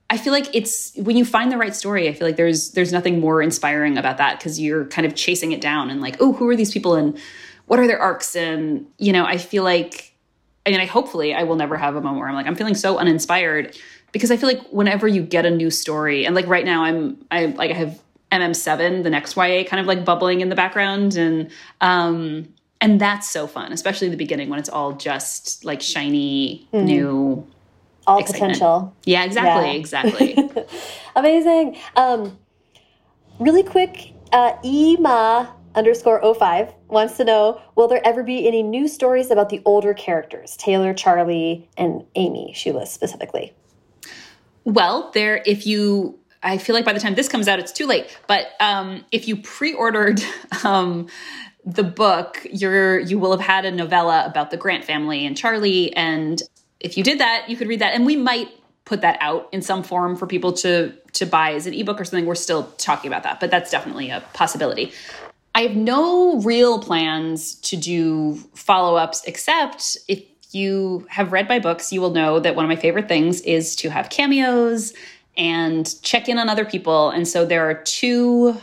I 0.09 0.17
feel 0.17 0.33
like 0.33 0.53
it's 0.53 0.95
when 0.95 1.17
you 1.17 1.25
find 1.25 1.51
the 1.51 1.57
right 1.57 1.75
story, 1.75 2.09
I 2.09 2.13
feel 2.13 2.27
like 2.27 2.35
there's 2.35 2.71
there's 2.71 2.91
nothing 2.91 3.19
more 3.19 3.41
inspiring 3.41 3.97
about 3.97 4.17
that 4.17 4.39
because 4.39 4.59
you're 4.59 4.85
kind 4.85 5.05
of 5.05 5.15
chasing 5.15 5.51
it 5.51 5.61
down 5.61 5.89
and 5.89 6.01
like, 6.01 6.17
oh, 6.19 6.33
who 6.33 6.47
are 6.49 6.55
these 6.55 6.71
people 6.71 6.95
and 6.95 7.17
what 7.67 7.79
are 7.79 7.85
their 7.85 7.99
arcs? 7.99 8.35
And 8.35 8.87
you 8.97 9.13
know, 9.13 9.25
I 9.25 9.37
feel 9.37 9.63
like 9.63 10.13
I 10.65 10.71
mean, 10.71 10.79
I 10.79 10.85
hopefully 10.85 11.33
I 11.33 11.43
will 11.43 11.55
never 11.55 11.77
have 11.77 11.95
a 11.95 12.01
moment 12.01 12.19
where 12.19 12.27
I'm 12.27 12.35
like, 12.35 12.47
I'm 12.47 12.55
feeling 12.55 12.75
so 12.75 12.97
uninspired 12.97 13.77
because 14.11 14.31
I 14.31 14.37
feel 14.37 14.49
like 14.49 14.67
whenever 14.71 15.07
you 15.07 15.21
get 15.21 15.45
a 15.45 15.51
new 15.51 15.69
story, 15.69 16.25
and 16.25 16.35
like 16.35 16.47
right 16.47 16.65
now 16.65 16.83
I'm 16.83 17.23
I 17.29 17.45
like 17.45 17.69
I 17.71 17.75
have 17.75 18.01
MM7, 18.31 19.03
the 19.03 19.09
next 19.11 19.35
YA 19.35 19.63
kind 19.63 19.79
of 19.79 19.85
like 19.85 20.03
bubbling 20.05 20.41
in 20.41 20.49
the 20.49 20.55
background 20.55 21.15
and 21.15 21.51
um 21.81 22.47
and 22.81 22.99
that's 22.99 23.29
so 23.29 23.45
fun, 23.45 23.73
especially 23.73 24.07
in 24.07 24.11
the 24.11 24.17
beginning 24.17 24.49
when 24.49 24.57
it's 24.57 24.69
all 24.69 24.93
just 24.93 25.65
like 25.65 25.81
shiny, 25.81 26.67
new 26.85 27.45
All 28.09 28.19
Excitement. 28.19 28.53
potential. 28.53 28.95
Yeah, 29.05 29.23
exactly, 29.23 29.71
Yeah. 29.71 29.77
exactly. 29.77 30.49
Amazing. 31.15 31.77
Um, 31.95 32.39
really 33.39 33.61
quick, 33.61 34.13
uh, 34.31 34.53
Ema 34.65 35.53
underscore 35.75 36.19
05 36.33 36.73
wants 36.87 37.17
to 37.17 37.23
know 37.23 37.61
Will 37.75 37.87
there 37.87 38.01
ever 38.05 38.23
be 38.23 38.47
any 38.47 38.63
new 38.63 38.87
stories 38.87 39.29
about 39.29 39.49
the 39.49 39.61
older 39.63 39.93
characters, 39.93 40.57
Taylor, 40.57 40.91
Charlie, 40.93 41.69
and 41.77 42.03
Amy? 42.15 42.51
She 42.55 42.71
lists 42.71 42.95
specifically. 42.95 43.53
Well, 44.65 45.11
there, 45.13 45.43
if 45.45 45.67
you, 45.67 46.17
I 46.41 46.57
feel 46.57 46.73
like 46.73 46.85
by 46.85 46.93
the 46.93 46.99
time 46.99 47.13
this 47.13 47.29
comes 47.29 47.47
out, 47.47 47.59
it's 47.59 47.71
too 47.71 47.85
late. 47.85 48.17
But 48.27 48.47
um, 48.59 49.05
if 49.11 49.27
you 49.27 49.37
pre-ordered 49.37 50.19
um, 50.63 51.07
the 51.63 51.83
book, 51.83 52.45
you're 52.51 52.99
you 52.99 53.19
will 53.19 53.31
have 53.37 53.45
had 53.45 53.65
a 53.65 53.71
novella 53.71 54.25
about 54.25 54.49
the 54.49 54.57
Grant 54.57 54.83
family 54.83 55.27
and 55.27 55.37
Charlie. 55.37 55.93
And 55.95 56.41
if 56.79 56.97
you 56.97 57.03
did 57.03 57.19
that, 57.19 57.49
you 57.49 57.57
could 57.57 57.67
read 57.67 57.81
that, 57.81 57.93
and 57.93 58.05
we 58.05 58.15
might 58.15 58.49
put 58.85 59.01
that 59.01 59.17
out 59.21 59.47
in 59.51 59.61
some 59.61 59.83
form 59.83 60.15
for 60.15 60.25
people 60.25 60.51
to 60.53 60.93
to 61.13 61.25
buy 61.25 61.53
as 61.53 61.67
an 61.67 61.73
ebook 61.73 61.99
or 61.99 62.05
something. 62.05 62.25
We're 62.25 62.35
still 62.35 62.71
talking 62.77 63.09
about 63.09 63.23
that, 63.23 63.39
but 63.39 63.51
that's 63.51 63.71
definitely 63.71 64.09
a 64.09 64.21
possibility. 64.33 64.91
I 65.55 65.61
have 65.61 65.75
no 65.75 66.39
real 66.41 66.79
plans 66.79 67.55
to 67.55 67.75
do 67.75 68.35
follow 68.53 68.95
ups, 68.95 69.23
except 69.25 69.97
if 70.07 70.23
you 70.51 71.05
have 71.09 71.31
read 71.31 71.49
my 71.49 71.59
books, 71.59 71.91
you 71.91 72.01
will 72.01 72.11
know 72.11 72.39
that 72.39 72.55
one 72.55 72.65
of 72.65 72.69
my 72.69 72.75
favorite 72.75 73.07
things 73.07 73.41
is 73.41 73.75
to 73.77 73.89
have 73.89 74.09
cameos 74.09 74.93
and 75.37 76.01
check 76.01 76.27
in 76.29 76.37
on 76.37 76.49
other 76.49 76.65
people. 76.65 77.09
And 77.09 77.27
so 77.27 77.45
there 77.45 77.69
are 77.69 77.75
two. 77.75 78.57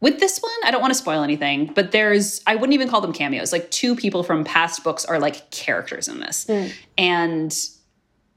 With 0.00 0.20
this 0.20 0.38
one, 0.40 0.52
I 0.64 0.70
don't 0.70 0.82
want 0.82 0.92
to 0.92 0.98
spoil 0.98 1.22
anything, 1.22 1.72
but 1.74 1.90
there's, 1.90 2.42
I 2.46 2.54
wouldn't 2.54 2.74
even 2.74 2.88
call 2.88 3.00
them 3.00 3.14
cameos. 3.14 3.50
Like 3.50 3.70
two 3.70 3.96
people 3.96 4.22
from 4.22 4.44
past 4.44 4.84
books 4.84 5.04
are 5.06 5.18
like 5.18 5.50
characters 5.50 6.06
in 6.06 6.20
this. 6.20 6.46
Hmm. 6.46 6.66
And 6.98 7.58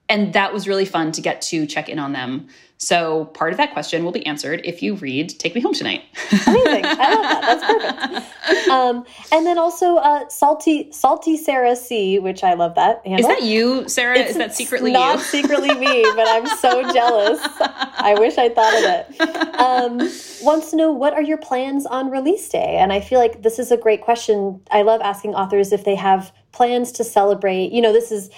and 0.10 0.34
that 0.34 0.54
was 0.54 0.68
really 0.68 0.86
fun 0.86 1.12
to 1.14 1.22
get 1.22 1.42
to 1.44 1.68
check 1.68 1.88
in 1.88 2.00
on 2.00 2.14
them. 2.14 2.48
So 2.82 3.26
part 3.34 3.52
of 3.52 3.58
that 3.58 3.74
question 3.74 4.06
will 4.06 4.14
be 4.14 4.26
answered 4.26 4.62
if 4.64 4.82
you 4.82 4.96
read 4.96 5.30
Take 5.38 5.54
Me 5.54 5.60
Home 5.60 5.74
Tonight. 5.74 6.02
Amazing. 6.48 6.86
I 6.86 7.14
love 7.14 7.24
that. 7.24 7.42
That's 7.42 7.66
perfect. 7.66 8.26
Um, 8.70 9.06
and 9.32 9.46
then 9.46 9.58
also 9.58 9.96
uh, 9.98 10.28
salty, 10.30 10.92
salty 10.92 11.38
Sarah 11.38 11.76
C, 11.76 12.20
which 12.20 12.44
I 12.44 12.54
love 12.54 12.76
that. 12.76 13.02
Is 13.06 13.26
that 13.26 13.44
you, 13.44 13.88
Sarah? 13.90 14.18
It's 14.18 14.32
Is 14.32 14.38
that 14.38 14.56
secretly 14.56 14.92
not 14.92 15.18
you? 15.18 15.24
secretly 15.24 15.74
me, 15.76 16.04
but 16.16 16.28
I'm 16.28 16.46
so 16.58 16.82
jealous. 16.94 17.40
I 17.60 18.16
wish 18.18 18.38
I 18.38 18.50
thought 18.50 18.74
of 18.76 18.84
it. 18.84 19.60
Um, 19.60 19.98
wants 20.46 20.70
to 20.72 20.76
know 20.78 20.92
what 20.92 21.14
are 21.14 21.22
your 21.22 21.38
plans 21.38 21.86
on 21.86 22.10
release 22.12 22.48
day? 22.50 22.78
And 22.80 22.92
I 22.94 23.02
feel 23.02 23.20
like 23.20 23.42
this 23.44 23.60
is 23.60 23.72
a 23.72 23.78
great 23.78 24.02
question. 24.02 24.62
I 24.72 24.82
love 24.84 25.02
asking 25.02 25.36
authors 25.36 25.72
if 25.72 25.84
they 25.86 25.96
have 25.96 26.32
plans 26.52 26.92
to 26.94 27.04
celebrate. 27.04 27.72
You 27.72 27.82
know, 27.82 27.94
this 27.94 28.12
is 28.12 28.30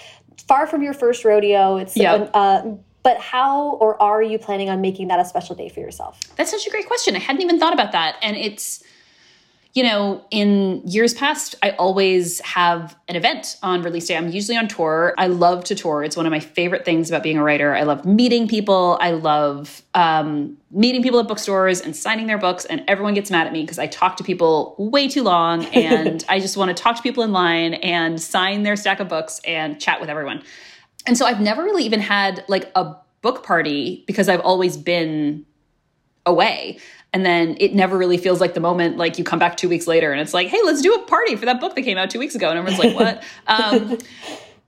far 0.47 0.65
from 0.67 0.81
your 0.81 0.93
first 0.93 1.23
rodeo. 1.25 1.77
It's 1.77 1.95
Yeah. 1.97 2.13
uh, 2.33 2.75
but 3.03 3.17
how 3.17 3.71
or 3.73 4.01
are 4.01 4.21
you 4.21 4.37
planning 4.37 4.69
on 4.69 4.81
making 4.81 5.07
that 5.07 5.19
a 5.19 5.25
special 5.25 5.55
day 5.55 5.69
for 5.69 5.79
yourself? 5.79 6.19
That's 6.35 6.51
such 6.51 6.67
a 6.67 6.69
great 6.69 6.87
question. 6.87 7.15
I 7.15 7.19
hadn't 7.19 7.41
even 7.41 7.59
thought 7.59 7.73
about 7.73 7.91
that. 7.93 8.17
And 8.21 8.37
it's, 8.37 8.83
you 9.73 9.83
know, 9.83 10.23
in 10.29 10.85
years 10.85 11.13
past, 11.13 11.55
I 11.63 11.71
always 11.71 12.41
have 12.41 12.95
an 13.07 13.15
event 13.15 13.57
on 13.63 13.81
release 13.81 14.07
day. 14.07 14.17
I'm 14.17 14.29
usually 14.29 14.57
on 14.57 14.67
tour. 14.67 15.15
I 15.17 15.27
love 15.27 15.63
to 15.65 15.75
tour. 15.75 16.03
It's 16.03 16.17
one 16.17 16.25
of 16.25 16.29
my 16.29 16.41
favorite 16.41 16.83
things 16.83 17.09
about 17.09 17.23
being 17.23 17.37
a 17.37 17.43
writer. 17.43 17.73
I 17.73 17.83
love 17.83 18.05
meeting 18.05 18.47
people. 18.47 18.97
I 19.01 19.11
love 19.11 19.81
um, 19.95 20.57
meeting 20.69 21.01
people 21.01 21.19
at 21.21 21.27
bookstores 21.27 21.81
and 21.81 21.95
signing 21.95 22.27
their 22.27 22.37
books. 22.37 22.65
And 22.65 22.83
everyone 22.87 23.13
gets 23.13 23.31
mad 23.31 23.47
at 23.47 23.53
me 23.53 23.61
because 23.61 23.79
I 23.79 23.87
talk 23.87 24.17
to 24.17 24.23
people 24.23 24.75
way 24.77 25.07
too 25.07 25.23
long. 25.23 25.65
And 25.81 26.23
I 26.29 26.39
just 26.39 26.57
want 26.57 26.75
to 26.75 26.79
talk 26.79 26.97
to 26.97 27.01
people 27.01 27.23
in 27.23 27.31
line 27.31 27.73
and 27.75 28.21
sign 28.21 28.63
their 28.63 28.75
stack 28.75 28.99
of 28.99 29.07
books 29.07 29.41
and 29.45 29.79
chat 29.81 29.99
with 29.99 30.09
everyone. 30.09 30.43
And 31.05 31.17
so 31.17 31.25
I've 31.25 31.41
never 31.41 31.63
really 31.63 31.83
even 31.83 31.99
had 31.99 32.43
like 32.47 32.71
a 32.75 32.95
book 33.21 33.43
party 33.43 34.03
because 34.07 34.29
I've 34.29 34.41
always 34.41 34.77
been 34.77 35.45
away. 36.25 36.79
And 37.13 37.25
then 37.25 37.57
it 37.59 37.73
never 37.73 37.97
really 37.97 38.17
feels 38.17 38.39
like 38.39 38.53
the 38.53 38.59
moment 38.59 38.97
like 38.97 39.17
you 39.17 39.23
come 39.23 39.39
back 39.39 39.57
two 39.57 39.67
weeks 39.67 39.87
later 39.87 40.11
and 40.11 40.21
it's 40.21 40.33
like, 40.33 40.47
hey, 40.47 40.59
let's 40.63 40.81
do 40.81 40.93
a 40.93 41.05
party 41.05 41.35
for 41.35 41.45
that 41.45 41.59
book 41.59 41.75
that 41.75 41.81
came 41.81 41.97
out 41.97 42.09
two 42.09 42.19
weeks 42.19 42.35
ago. 42.35 42.49
And 42.49 42.57
everyone's 42.57 42.83
like, 42.83 42.95
what? 42.95 43.23
um, 43.47 43.97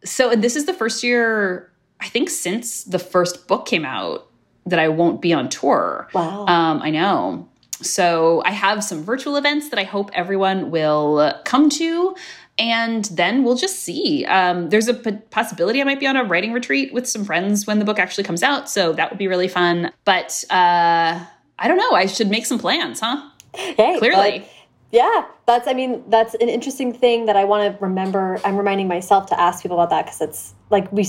so 0.04 0.36
this 0.36 0.56
is 0.56 0.66
the 0.66 0.74
first 0.74 1.04
year, 1.04 1.72
I 2.02 2.08
think, 2.08 2.30
since 2.30 2.84
the 2.84 3.00
first 3.00 3.48
book 3.48 3.66
came 3.66 3.86
out 3.86 4.28
that 4.66 4.80
I 4.80 4.90
won't 4.90 5.22
be 5.22 5.34
on 5.34 5.50
tour. 5.50 6.10
Wow. 6.14 6.46
Um, 6.48 6.82
I 6.82 6.90
know. 6.90 7.48
So 7.82 8.42
I 8.46 8.52
have 8.52 8.84
some 8.84 9.04
virtual 9.04 9.36
events 9.36 9.70
that 9.70 9.80
I 9.80 9.84
hope 9.84 10.10
everyone 10.14 10.72
will 10.72 11.34
come 11.46 11.70
to. 11.72 12.16
And 12.60 13.06
then 13.06 13.44
we'll 13.44 13.56
just 13.56 13.80
see. 13.80 14.26
Um, 14.26 14.70
there's 14.70 14.88
a 14.88 14.94
p- 14.94 15.18
possibility 15.32 15.82
I 15.82 15.86
might 15.86 16.00
be 16.00 16.06
on 16.06 16.16
a 16.16 16.24
writing 16.24 16.54
retreat 16.54 16.94
with 16.94 17.08
some 17.08 17.26
friends 17.26 17.66
when 17.66 17.80
the 17.80 17.86
book 17.86 17.98
actually 17.98 18.26
comes 18.26 18.44
out. 18.44 18.70
So 18.70 18.94
that 18.94 19.10
would 19.10 19.18
be 19.18 19.28
really 19.28 19.48
fun. 19.48 19.92
But 20.06 20.44
uh, 20.52 21.26
I 21.60 21.68
don't 21.68 21.78
know. 21.78 21.92
I 21.94 22.06
should 22.06 22.30
make 22.30 22.46
some 22.46 22.60
plans, 22.60 23.00
huh? 23.00 23.30
Hey, 23.56 23.98
Clearly. 23.98 24.40
but- 24.40 24.50
yeah, 24.92 25.26
that's. 25.48 25.68
I 25.68 25.74
mean, 25.74 26.04
that's 26.08 26.36
an 26.36 26.50
interesting 26.50 26.94
thing 26.94 27.26
that 27.26 27.36
I 27.36 27.46
want 27.46 27.74
to 27.74 27.84
remember. 27.84 28.40
I'm 28.46 28.56
reminding 28.56 28.88
myself 28.88 29.26
to 29.30 29.42
ask 29.42 29.64
people 29.64 29.80
about 29.80 29.90
that 29.90 30.06
because 30.06 30.22
it's 30.22 30.54
like 30.70 30.92
we 30.92 31.08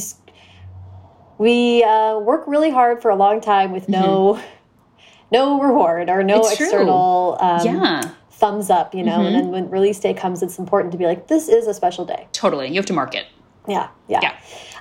we 1.36 1.84
uh, 1.84 2.18
work 2.18 2.44
really 2.46 2.70
hard 2.70 3.02
for 3.02 3.10
a 3.10 3.14
long 3.14 3.42
time 3.42 3.72
with 3.72 3.86
no 3.86 4.42
no 5.32 5.60
reward 5.60 6.08
or 6.08 6.22
no. 6.22 6.40
It's 6.40 6.58
external 6.58 7.36
um, 7.40 7.66
yeah. 7.66 8.10
Thumbs 8.38 8.70
up. 8.70 8.94
You 8.94 9.02
know, 9.02 9.24
and 9.24 9.34
then 9.34 9.48
when 9.50 9.70
release 9.70 9.98
day 10.00 10.14
comes, 10.14 10.42
it's 10.42 10.58
important 10.58 10.92
to 10.92 10.98
be 10.98 11.06
like, 11.06 11.28
this 11.28 11.48
is 11.48 11.66
a 11.66 11.74
special 11.74 12.04
day. 12.04 12.26
totally. 12.32 12.68
You 12.68 12.74
have 12.76 12.86
to 12.86 12.92
mark 12.92 13.14
it. 13.14 13.26
Yeah, 13.66 13.88
yeah. 14.08 14.20
Yeah. 14.22 14.36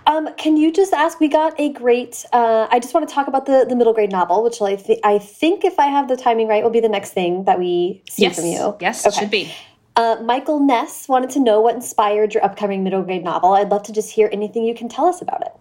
Um, 0.06 0.28
can 0.36 0.58
you 0.58 0.70
just 0.74 0.92
ask? 0.92 1.20
We 1.22 1.30
got 1.30 1.58
a 1.58 1.70
great. 1.72 2.26
Uh, 2.34 2.68
I 2.70 2.80
just 2.80 2.94
want 2.94 3.08
to 3.08 3.14
talk 3.16 3.28
about 3.30 3.46
the 3.46 3.66
the 3.68 3.76
middle 3.78 3.94
grade 3.94 4.12
novel, 4.12 4.44
which 4.44 4.62
I, 4.62 4.76
th- 4.76 5.00
I 5.06 5.18
think, 5.20 5.64
if 5.64 5.80
I 5.80 5.88
have 5.88 6.10
the 6.10 6.18
timing 6.18 6.50
right, 6.50 6.62
will 6.62 6.70
be 6.80 6.82
the 6.82 6.90
next 6.90 7.12
thing 7.12 7.46
that 7.46 7.58
we 7.58 8.04
see 8.10 8.24
Yes. 8.24 8.36
from 8.36 8.46
you. 8.48 8.76
Yes, 8.82 9.06
it 9.06 9.10
Okay. 9.10 9.20
should 9.22 9.32
be. 9.32 9.54
Uh, 9.96 10.18
Michael 10.24 10.60
Ness 10.60 11.08
wanted 11.08 11.30
to 11.30 11.40
know 11.40 11.62
what 11.62 11.76
inspired 11.76 12.34
your 12.34 12.44
upcoming 12.44 12.84
middle 12.84 13.04
grade 13.04 13.24
novel. 13.24 13.54
I'd 13.54 13.70
love 13.70 13.84
to 13.84 13.94
just 13.94 14.12
hear 14.12 14.28
anything 14.34 14.66
you 14.66 14.74
can 14.76 14.90
tell 14.90 15.06
us 15.06 15.22
about 15.22 15.42
it. 15.48 15.54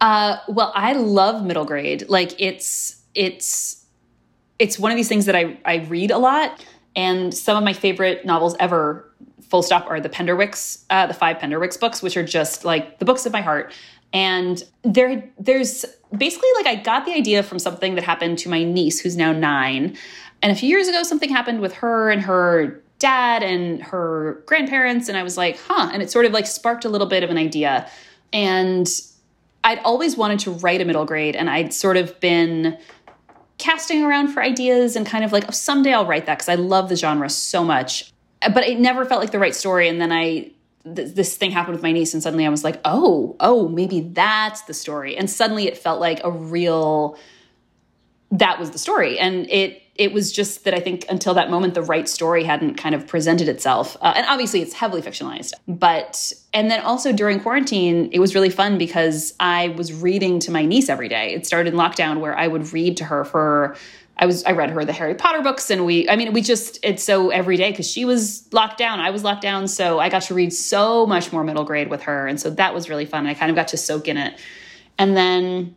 Uh, 0.00 0.36
well, 0.48 0.70
I 0.76 0.92
love 0.92 1.44
middle 1.44 1.64
grade. 1.64 2.08
Like 2.08 2.40
it's 2.40 3.02
it's 3.16 3.84
it's 4.60 4.78
one 4.78 4.92
of 4.92 4.96
these 4.96 5.08
things 5.08 5.24
that 5.26 5.34
I 5.34 5.58
I 5.64 5.76
read 5.88 6.12
a 6.12 6.18
lot, 6.18 6.64
and 6.98 7.32
some 7.32 7.56
of 7.56 7.62
my 7.62 7.72
favorite 7.72 8.26
novels 8.26 8.56
ever, 8.58 9.08
full 9.40 9.62
stop, 9.62 9.88
are 9.88 10.00
the 10.00 10.08
Penderwicks, 10.08 10.82
uh, 10.90 11.06
the 11.06 11.14
five 11.14 11.38
Penderwicks 11.38 11.78
books, 11.78 12.02
which 12.02 12.16
are 12.16 12.24
just 12.24 12.64
like 12.64 12.98
the 12.98 13.04
books 13.04 13.24
of 13.24 13.32
my 13.32 13.40
heart. 13.40 13.72
And 14.12 14.60
there, 14.82 15.22
there's 15.38 15.84
basically 16.16 16.48
like 16.56 16.66
I 16.66 16.74
got 16.74 17.06
the 17.06 17.12
idea 17.12 17.44
from 17.44 17.60
something 17.60 17.94
that 17.94 18.02
happened 18.02 18.36
to 18.38 18.48
my 18.48 18.64
niece, 18.64 18.98
who's 18.98 19.16
now 19.16 19.30
nine. 19.30 19.96
And 20.42 20.50
a 20.50 20.56
few 20.56 20.68
years 20.68 20.88
ago, 20.88 21.04
something 21.04 21.30
happened 21.30 21.60
with 21.60 21.72
her 21.74 22.10
and 22.10 22.20
her 22.20 22.82
dad 22.98 23.44
and 23.44 23.80
her 23.80 24.42
grandparents. 24.46 25.08
And 25.08 25.16
I 25.16 25.22
was 25.22 25.36
like, 25.36 25.56
huh. 25.68 25.90
And 25.92 26.02
it 26.02 26.10
sort 26.10 26.26
of 26.26 26.32
like 26.32 26.48
sparked 26.48 26.84
a 26.84 26.88
little 26.88 27.06
bit 27.06 27.22
of 27.22 27.30
an 27.30 27.38
idea. 27.38 27.88
And 28.32 28.88
I'd 29.62 29.78
always 29.80 30.16
wanted 30.16 30.40
to 30.40 30.50
write 30.50 30.80
a 30.80 30.84
middle 30.84 31.04
grade, 31.04 31.36
and 31.36 31.48
I'd 31.48 31.72
sort 31.72 31.96
of 31.96 32.18
been 32.20 32.76
casting 33.58 34.04
around 34.04 34.28
for 34.28 34.42
ideas 34.42 34.96
and 34.96 35.04
kind 35.04 35.24
of 35.24 35.32
like, 35.32 35.44
oh, 35.48 35.52
someday 35.52 35.92
I'll 35.92 36.06
write 36.06 36.26
that 36.26 36.38
because 36.38 36.48
I 36.48 36.54
love 36.54 36.88
the 36.88 36.96
genre 36.96 37.28
so 37.28 37.64
much. 37.64 38.12
But 38.40 38.64
it 38.64 38.78
never 38.78 39.04
felt 39.04 39.20
like 39.20 39.32
the 39.32 39.38
right 39.38 39.54
story. 39.54 39.88
And 39.88 40.00
then 40.00 40.12
I, 40.12 40.50
th 40.84 41.14
this 41.14 41.36
thing 41.36 41.50
happened 41.50 41.74
with 41.74 41.82
my 41.82 41.92
niece, 41.92 42.14
and 42.14 42.22
suddenly 42.22 42.46
I 42.46 42.48
was 42.48 42.62
like, 42.62 42.80
oh, 42.84 43.36
oh, 43.40 43.68
maybe 43.68 44.00
that's 44.00 44.62
the 44.62 44.74
story. 44.74 45.16
And 45.16 45.28
suddenly 45.28 45.66
it 45.66 45.76
felt 45.76 46.00
like 46.00 46.20
a 46.22 46.30
real, 46.30 47.18
that 48.30 48.60
was 48.60 48.70
the 48.70 48.78
story. 48.78 49.18
And 49.18 49.50
it, 49.50 49.82
it 49.98 50.12
was 50.12 50.30
just 50.30 50.62
that 50.62 50.74
I 50.74 50.80
think 50.80 51.04
until 51.10 51.34
that 51.34 51.50
moment, 51.50 51.74
the 51.74 51.82
right 51.82 52.08
story 52.08 52.44
hadn't 52.44 52.76
kind 52.76 52.94
of 52.94 53.06
presented 53.08 53.48
itself. 53.48 53.96
Uh, 54.00 54.12
and 54.16 54.24
obviously, 54.28 54.62
it's 54.62 54.72
heavily 54.72 55.02
fictionalized. 55.02 55.52
But, 55.66 56.32
and 56.54 56.70
then 56.70 56.80
also 56.82 57.12
during 57.12 57.40
quarantine, 57.40 58.08
it 58.12 58.20
was 58.20 58.32
really 58.32 58.48
fun 58.48 58.78
because 58.78 59.34
I 59.40 59.68
was 59.70 59.92
reading 59.92 60.38
to 60.40 60.52
my 60.52 60.64
niece 60.64 60.88
every 60.88 61.08
day. 61.08 61.34
It 61.34 61.46
started 61.46 61.74
in 61.74 61.78
lockdown 61.78 62.20
where 62.20 62.38
I 62.38 62.46
would 62.46 62.72
read 62.72 62.96
to 62.98 63.04
her 63.04 63.24
for. 63.24 63.76
I 64.20 64.26
was 64.26 64.42
I 64.42 64.50
read 64.50 64.70
her 64.70 64.84
the 64.84 64.92
Harry 64.92 65.14
Potter 65.14 65.42
books 65.42 65.70
and 65.70 65.86
we 65.86 66.08
I 66.10 66.16
mean 66.16 66.32
we 66.32 66.40
just 66.40 66.80
it's 66.82 67.04
so 67.04 67.30
every 67.30 67.56
day 67.56 67.70
because 67.70 67.88
she 67.88 68.04
was 68.04 68.52
locked 68.52 68.76
down 68.76 68.98
I 68.98 69.10
was 69.10 69.22
locked 69.22 69.42
down 69.42 69.68
so 69.68 70.00
I 70.00 70.08
got 70.08 70.22
to 70.22 70.34
read 70.34 70.52
so 70.52 71.06
much 71.06 71.32
more 71.32 71.44
middle 71.44 71.62
grade 71.62 71.88
with 71.88 72.02
her 72.02 72.26
and 72.26 72.40
so 72.40 72.50
that 72.50 72.74
was 72.74 72.88
really 72.88 73.06
fun 73.06 73.28
I 73.28 73.34
kind 73.34 73.48
of 73.48 73.54
got 73.54 73.68
to 73.68 73.76
soak 73.76 74.08
in 74.08 74.16
it 74.16 74.36
and 74.98 75.16
then 75.16 75.76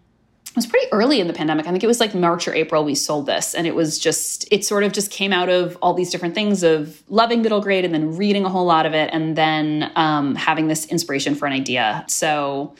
it 0.51 0.57
was 0.57 0.65
pretty 0.65 0.91
early 0.91 1.21
in 1.21 1.27
the 1.27 1.33
pandemic. 1.33 1.65
I 1.65 1.71
think 1.71 1.81
it 1.81 1.87
was 1.87 2.01
like 2.01 2.13
March 2.13 2.45
or 2.45 2.53
April 2.53 2.83
we 2.83 2.93
sold 2.93 3.25
this. 3.25 3.55
And 3.55 3.65
it 3.65 3.73
was 3.73 3.97
just, 3.97 4.45
it 4.51 4.65
sort 4.65 4.83
of 4.83 4.91
just 4.91 5.09
came 5.09 5.31
out 5.31 5.47
of 5.47 5.77
all 5.81 5.93
these 5.93 6.09
different 6.09 6.35
things 6.35 6.61
of 6.61 7.01
loving 7.07 7.41
middle 7.41 7.61
grade 7.61 7.85
and 7.85 7.93
then 7.93 8.17
reading 8.17 8.43
a 8.43 8.49
whole 8.49 8.65
lot 8.65 8.85
of 8.85 8.93
it 8.93 9.09
and 9.13 9.37
then 9.37 9.89
um, 9.95 10.35
having 10.35 10.67
this 10.67 10.85
inspiration 10.87 11.35
for 11.35 11.45
an 11.45 11.53
idea. 11.53 12.03
So, 12.09 12.75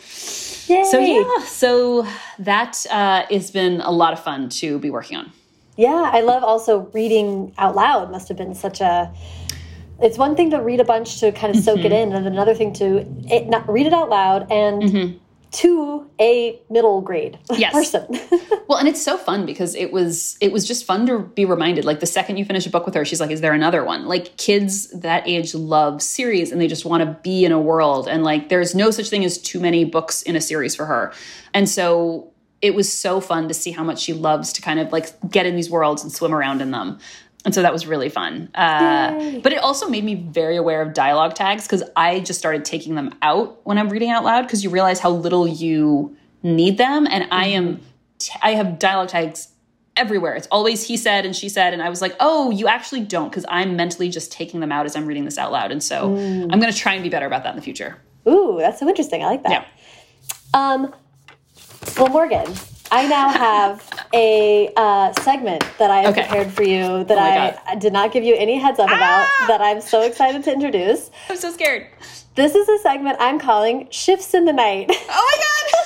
Yay. 0.68 0.84
so 0.84 1.00
yeah, 1.00 1.46
so 1.46 2.06
that 2.40 2.86
uh, 2.92 3.24
has 3.32 3.52
been 3.52 3.80
a 3.80 3.92
lot 3.92 4.12
of 4.12 4.22
fun 4.22 4.50
to 4.50 4.78
be 4.80 4.90
working 4.90 5.16
on. 5.16 5.32
Yeah, 5.78 6.10
I 6.12 6.20
love 6.20 6.44
also 6.44 6.90
reading 6.92 7.54
out 7.58 7.76
loud, 7.76 8.12
must 8.12 8.28
have 8.28 8.38
been 8.38 8.54
such 8.54 8.82
a 8.82 9.14
it's 10.02 10.18
one 10.18 10.36
thing 10.36 10.50
to 10.50 10.58
read 10.58 10.80
a 10.80 10.84
bunch 10.84 11.20
to 11.20 11.32
kind 11.32 11.56
of 11.56 11.64
soak 11.64 11.78
mm 11.78 11.84
-hmm. 11.84 11.86
it 11.86 11.92
mm-hmm. 11.92 12.12
in, 12.12 12.18
and 12.18 12.28
another 12.28 12.56
thing 12.56 12.74
to 12.74 12.86
it, 13.36 13.48
not 13.48 13.64
read 13.70 13.86
it 13.86 13.94
out 13.94 14.10
loud 14.10 14.52
and 14.52 14.84
mm 14.84 14.90
-hmm 14.90 15.20
to 15.52 16.10
a 16.20 16.60
middle 16.70 17.02
grade 17.02 17.38
yes. 17.52 17.74
person. 17.74 18.08
well, 18.68 18.78
and 18.78 18.88
it's 18.88 19.02
so 19.02 19.18
fun 19.18 19.46
because 19.46 19.76
it 19.76 19.92
was 19.92 20.38
it 20.42 20.52
was 20.52 20.66
just 20.66 20.86
fun 20.86 21.06
to 21.08 21.20
be 21.20 21.46
reminded. 21.46 21.86
Like 21.86 22.00
the 22.00 22.06
second 22.06 22.38
you 22.38 22.46
finish 22.46 22.66
a 22.66 22.70
book 22.70 22.86
with 22.86 22.96
her, 22.96 23.04
she's 23.06 23.20
like, 23.20 23.32
"Is 23.32 23.42
there 23.42 23.54
another 23.54 23.84
one?" 23.84 24.06
Like 24.06 24.38
kids 24.38 24.90
that 25.00 25.28
age 25.28 25.54
love 25.54 26.02
series 26.02 26.52
and 26.52 26.62
they 26.62 26.68
just 26.68 26.86
want 26.86 27.04
to 27.04 27.20
be 27.22 27.46
in 27.46 27.52
a 27.52 27.60
world. 27.60 28.08
And 28.08 28.24
like, 28.24 28.50
there's 28.50 28.74
no 28.74 28.92
such 28.92 29.10
thing 29.10 29.26
as 29.26 29.38
too 29.38 29.60
many 29.60 29.84
books 29.84 30.22
in 30.22 30.36
a 30.36 30.42
series 30.42 30.76
for 30.76 30.86
her. 30.86 31.14
And 31.54 31.68
so 31.68 32.32
it 32.62 32.76
was 32.76 32.92
so 32.92 33.20
fun 33.20 33.48
to 33.48 33.54
see 33.54 33.72
how 33.72 33.84
much 33.84 34.00
she 34.00 34.14
loves 34.14 34.54
to 34.54 34.62
kind 34.62 34.80
of 34.80 34.92
like 34.92 35.10
get 35.30 35.46
in 35.46 35.56
these 35.56 35.70
worlds 35.70 36.04
and 36.04 36.12
swim 36.12 36.34
around 36.34 36.62
in 36.62 36.72
them 36.72 37.00
and 37.44 37.56
so 37.56 37.62
that 37.64 37.74
was 37.74 37.88
really 37.88 38.10
fun. 38.10 38.50
Uh, 38.54 39.40
but 39.40 39.52
it 39.52 39.60
also 39.60 39.90
made 39.90 40.04
me 40.04 40.16
very 40.16 40.58
aware 40.58 40.82
of 40.82 40.94
dialogue 40.94 41.34
tags 41.34 41.64
because 41.64 41.84
I 41.96 42.20
just 42.20 42.38
started 42.38 42.66
taking 42.66 42.96
them 42.96 43.16
out 43.22 43.60
when 43.66 43.78
I'm 43.78 43.90
reading 43.90 44.12
out 44.12 44.24
loud 44.24 44.44
because 44.44 44.64
you 44.64 44.70
realize 44.70 45.00
how 45.00 45.10
little 45.10 45.48
you 45.48 46.16
need 46.44 46.78
them. 46.78 47.08
And 47.08 47.28
I 47.32 47.48
am, 47.48 47.78
mm-hmm. 47.78 48.38
I 48.44 48.52
have 48.52 48.78
dialogue 48.78 49.10
tags 49.10 49.48
everywhere. 49.98 50.36
It's 50.36 50.48
always 50.52 50.86
he 50.88 50.98
said 50.98 51.26
and 51.26 51.36
she 51.36 51.50
said. 51.50 51.74
And 51.74 51.82
I 51.82 51.90
was 51.90 52.00
like, 52.00 52.16
oh, 52.20 52.52
you 52.52 52.68
actually 52.68 53.02
don't 53.02 53.30
because 53.30 53.46
I'm 53.50 53.76
mentally 53.76 54.10
just 54.10 54.32
taking 54.32 54.60
them 54.60 54.72
out 54.72 54.86
as 54.86 54.96
I'm 54.96 55.08
reading 55.08 55.26
this 55.26 55.40
out 55.40 55.52
loud. 55.52 55.72
And 55.72 55.82
so 55.82 56.10
mm. 56.10 56.44
I'm 56.44 56.60
going 56.60 56.72
to 56.72 56.78
try 56.78 56.94
and 56.94 57.02
be 57.02 57.10
better 57.10 57.26
about 57.26 57.44
that 57.44 57.50
in 57.50 57.56
the 57.56 57.64
future. 57.64 57.98
Ooh, 58.28 58.58
that's 58.60 58.80
so 58.80 58.88
interesting. 58.88 59.24
I 59.24 59.28
like 59.28 59.44
that. 59.44 59.52
Yeah. 59.52 59.66
Um, 60.54 60.94
well, 61.98 62.10
Morgan, 62.10 62.54
I 62.94 63.08
now 63.08 63.30
have 63.30 63.90
a 64.14 64.70
uh, 64.76 65.14
segment 65.22 65.66
that 65.80 65.90
I 65.90 66.00
have 66.00 66.12
okay. 66.12 66.24
prepared 66.24 66.52
for 66.52 66.64
you 66.64 67.06
that 67.06 67.18
oh 67.18 67.62
I, 67.72 67.76
did 67.76 67.94
not 67.94 68.12
give 68.12 68.26
you 68.26 68.36
any 68.36 68.60
heads 68.60 68.80
up 68.80 68.90
ah! 68.90 68.98
about 68.98 69.48
that 69.48 69.62
I'm 69.62 69.80
so 69.80 70.02
excited 70.02 70.44
to 70.44 70.54
introduce. 70.54 71.10
I'm 71.30 71.38
so 71.38 71.52
scared. 71.52 71.88
This 72.36 72.54
is 72.54 72.68
a 72.68 72.80
segment 72.80 73.16
I'm 73.20 73.40
calling 73.40 73.88
Schiffs 73.88 74.34
in 74.34 74.44
the 74.44 74.54
Night. 74.54 74.92
Oh 75.10 75.40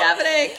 happening. 0.00 0.56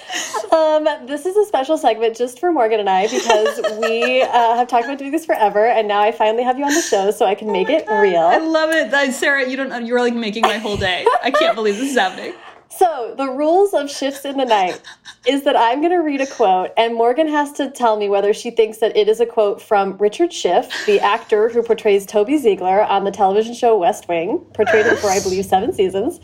Um, 0.52 1.08
this 1.08 1.26
is 1.26 1.36
a 1.36 1.46
special 1.46 1.78
segment 1.78 2.18
just 2.18 2.40
for 2.40 2.52
Morgan 2.52 2.80
and 2.80 2.90
I 2.90 3.08
because 3.08 3.60
we 3.80 4.22
uh, 4.22 4.56
have 4.56 4.68
talked 4.68 4.86
about 4.86 4.98
doing 4.98 5.12
this 5.12 5.26
forever, 5.26 5.66
and 5.66 5.88
now 5.88 6.02
I 6.02 6.12
finally 6.12 6.44
have 6.44 6.58
you 6.58 6.66
on 6.66 6.74
the 6.74 6.82
show, 6.82 7.12
so 7.12 7.26
I 7.26 7.36
can 7.36 7.50
oh 7.50 7.54
make 7.54 7.70
it 7.70 7.86
God. 7.88 8.02
real. 8.02 8.22
I 8.22 8.38
love 8.38 8.70
it, 8.72 9.14
Sarah. 9.14 9.48
You 9.48 9.58
don't. 9.58 9.86
You're 9.86 10.00
like 10.00 10.16
making 10.16 10.44
my 10.44 10.58
whole 10.58 10.78
day. 10.78 11.06
I 11.24 11.32
can't 11.32 11.56
believe 11.56 11.78
this 11.78 11.92
is 11.92 11.98
happening. 11.98 12.34
So, 12.72 13.16
the 13.18 13.28
rules 13.28 13.74
of 13.74 13.88
Schiffs 13.88 14.26
in 14.26 14.38
the 14.38 14.46
Night 14.46 14.80
is 15.28 15.44
that 15.44 15.56
I'm 15.56 15.82
going 15.82 15.92
to 15.92 15.98
read 15.98 16.22
a 16.22 16.28
quote, 16.28 16.72
and 16.78 16.94
Morgan 16.94 17.28
has 17.28 17.52
to 17.54 17.70
tell 17.72 17.98
me 17.98 18.10
whether 18.10 18.32
she 18.32 18.52
thinks 18.52 18.78
that 18.78 18.96
it 18.96 19.10
is 19.10 19.20
a 19.20 19.26
quote 19.26 19.60
from 19.60 19.98
Richard 19.98 20.32
Schiff, 20.32 20.72
the 20.86 21.00
actor 21.00 21.50
who 21.50 21.64
portrays 21.64 22.06
Toby 22.06 22.38
Ziegler 22.38 22.84
on 22.84 23.06
the 23.06 23.12
television 23.12 23.56
show 23.56 23.76
West 23.78 24.08
Wing, 24.08 24.38
portrayed 24.54 24.86
him 24.86 24.98
for, 24.98 25.08
I 25.08 25.20
believe, 25.20 25.46
seven 25.46 25.74
seasons, 25.74 26.20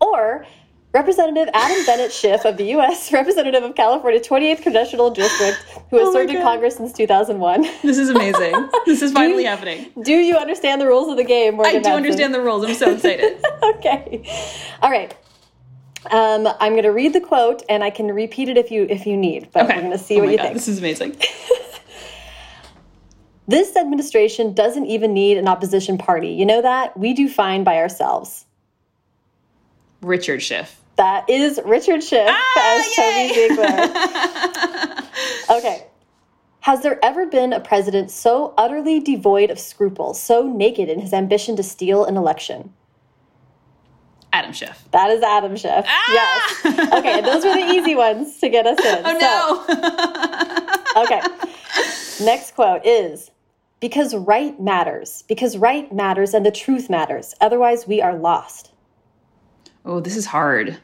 or 0.00 0.46
Representative 0.94 1.50
Adam 1.54 1.84
Bennett 1.86 2.12
Schiff 2.12 2.44
of 2.44 2.56
the 2.56 2.66
U.S. 2.66 3.12
Representative 3.12 3.64
of 3.64 3.74
California 3.74 4.20
28th 4.20 4.62
Congressional 4.62 5.10
District, 5.10 5.58
who 5.90 5.98
has 5.98 6.08
oh 6.08 6.12
served 6.12 6.28
God. 6.28 6.36
in 6.36 6.42
Congress 6.42 6.76
since 6.76 6.92
2001. 6.92 7.62
This 7.82 7.98
is 7.98 8.10
amazing. 8.10 8.70
this 8.86 9.02
is 9.02 9.10
finally 9.10 9.42
do, 9.42 9.48
happening. 9.48 9.90
Do 10.02 10.12
you 10.12 10.36
understand 10.36 10.80
the 10.80 10.86
rules 10.86 11.08
of 11.08 11.16
the 11.16 11.24
game? 11.24 11.56
Morgan 11.56 11.76
I 11.76 11.80
do 11.80 11.90
understand 11.90 12.32
the 12.32 12.40
rules. 12.40 12.64
I'm 12.64 12.74
so 12.74 12.92
excited. 12.92 13.44
okay. 13.62 14.24
All 14.82 14.90
right. 14.90 15.16
Um, 16.12 16.46
I'm 16.60 16.74
going 16.74 16.84
to 16.84 16.92
read 16.92 17.12
the 17.12 17.20
quote, 17.20 17.64
and 17.68 17.82
I 17.82 17.90
can 17.90 18.06
repeat 18.06 18.48
it 18.48 18.56
if 18.56 18.70
you 18.70 18.86
if 18.88 19.04
you 19.04 19.16
need. 19.16 19.48
But 19.52 19.64
okay. 19.64 19.74
we're 19.74 19.82
going 19.82 19.98
to 19.98 20.04
see 20.04 20.18
oh 20.18 20.20
what 20.20 20.30
you 20.30 20.36
God, 20.36 20.44
think. 20.44 20.54
This 20.54 20.68
is 20.68 20.78
amazing. 20.78 21.16
this 23.48 23.74
administration 23.74 24.54
doesn't 24.54 24.86
even 24.86 25.12
need 25.12 25.38
an 25.38 25.48
opposition 25.48 25.98
party. 25.98 26.28
You 26.28 26.46
know 26.46 26.62
that? 26.62 26.96
We 26.96 27.14
do 27.14 27.28
fine 27.28 27.64
by 27.64 27.78
ourselves. 27.78 28.44
Richard 30.00 30.40
Schiff. 30.40 30.80
That 30.96 31.28
is 31.28 31.60
Richard 31.64 32.02
Schiff 32.04 32.28
ah, 32.28 32.78
as 32.78 32.98
yay! 32.98 33.28
Toby 33.28 33.48
Ziegler. 33.48 33.68
okay. 35.58 35.86
Has 36.60 36.82
there 36.82 37.04
ever 37.04 37.26
been 37.26 37.52
a 37.52 37.60
president 37.60 38.10
so 38.10 38.54
utterly 38.56 39.00
devoid 39.00 39.50
of 39.50 39.58
scruples, 39.58 40.20
so 40.20 40.46
naked 40.46 40.88
in 40.88 41.00
his 41.00 41.12
ambition 41.12 41.56
to 41.56 41.62
steal 41.62 42.04
an 42.04 42.16
election? 42.16 42.72
Adam 44.32 44.52
Schiff. 44.52 44.84
That 44.90 45.10
is 45.10 45.22
Adam 45.22 45.56
Schiff. 45.56 45.84
Ah! 45.86 46.12
Yes. 46.12 46.92
Okay, 46.92 47.20
those 47.20 47.44
were 47.44 47.54
the 47.54 47.72
easy 47.74 47.94
ones 47.94 48.38
to 48.40 48.48
get 48.48 48.66
us 48.66 48.78
in. 48.84 49.02
Oh 49.04 49.64
no. 50.96 51.02
okay. 51.04 51.20
Next 52.24 52.54
quote 52.54 52.84
is 52.84 53.30
because 53.78 54.14
right 54.14 54.58
matters. 54.60 55.22
Because 55.28 55.56
right 55.56 55.92
matters 55.92 56.34
and 56.34 56.44
the 56.44 56.50
truth 56.50 56.90
matters. 56.90 57.34
Otherwise, 57.40 57.86
we 57.86 58.02
are 58.02 58.16
lost. 58.16 58.72
Oh, 59.84 60.00
this 60.00 60.16
is 60.16 60.26
hard. 60.26 60.78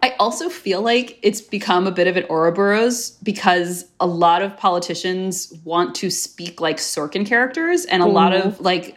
I 0.00 0.14
also 0.20 0.48
feel 0.48 0.80
like 0.80 1.18
it's 1.22 1.40
become 1.40 1.86
a 1.86 1.90
bit 1.90 2.06
of 2.06 2.16
an 2.16 2.24
Ouroboros 2.30 3.12
because 3.22 3.86
a 3.98 4.06
lot 4.06 4.42
of 4.42 4.56
politicians 4.56 5.52
want 5.64 5.94
to 5.96 6.10
speak 6.10 6.60
like 6.60 6.76
Sorkin 6.76 7.26
characters, 7.26 7.84
and 7.86 8.02
a 8.02 8.06
mm. 8.06 8.12
lot 8.12 8.32
of 8.32 8.60
like 8.60 8.96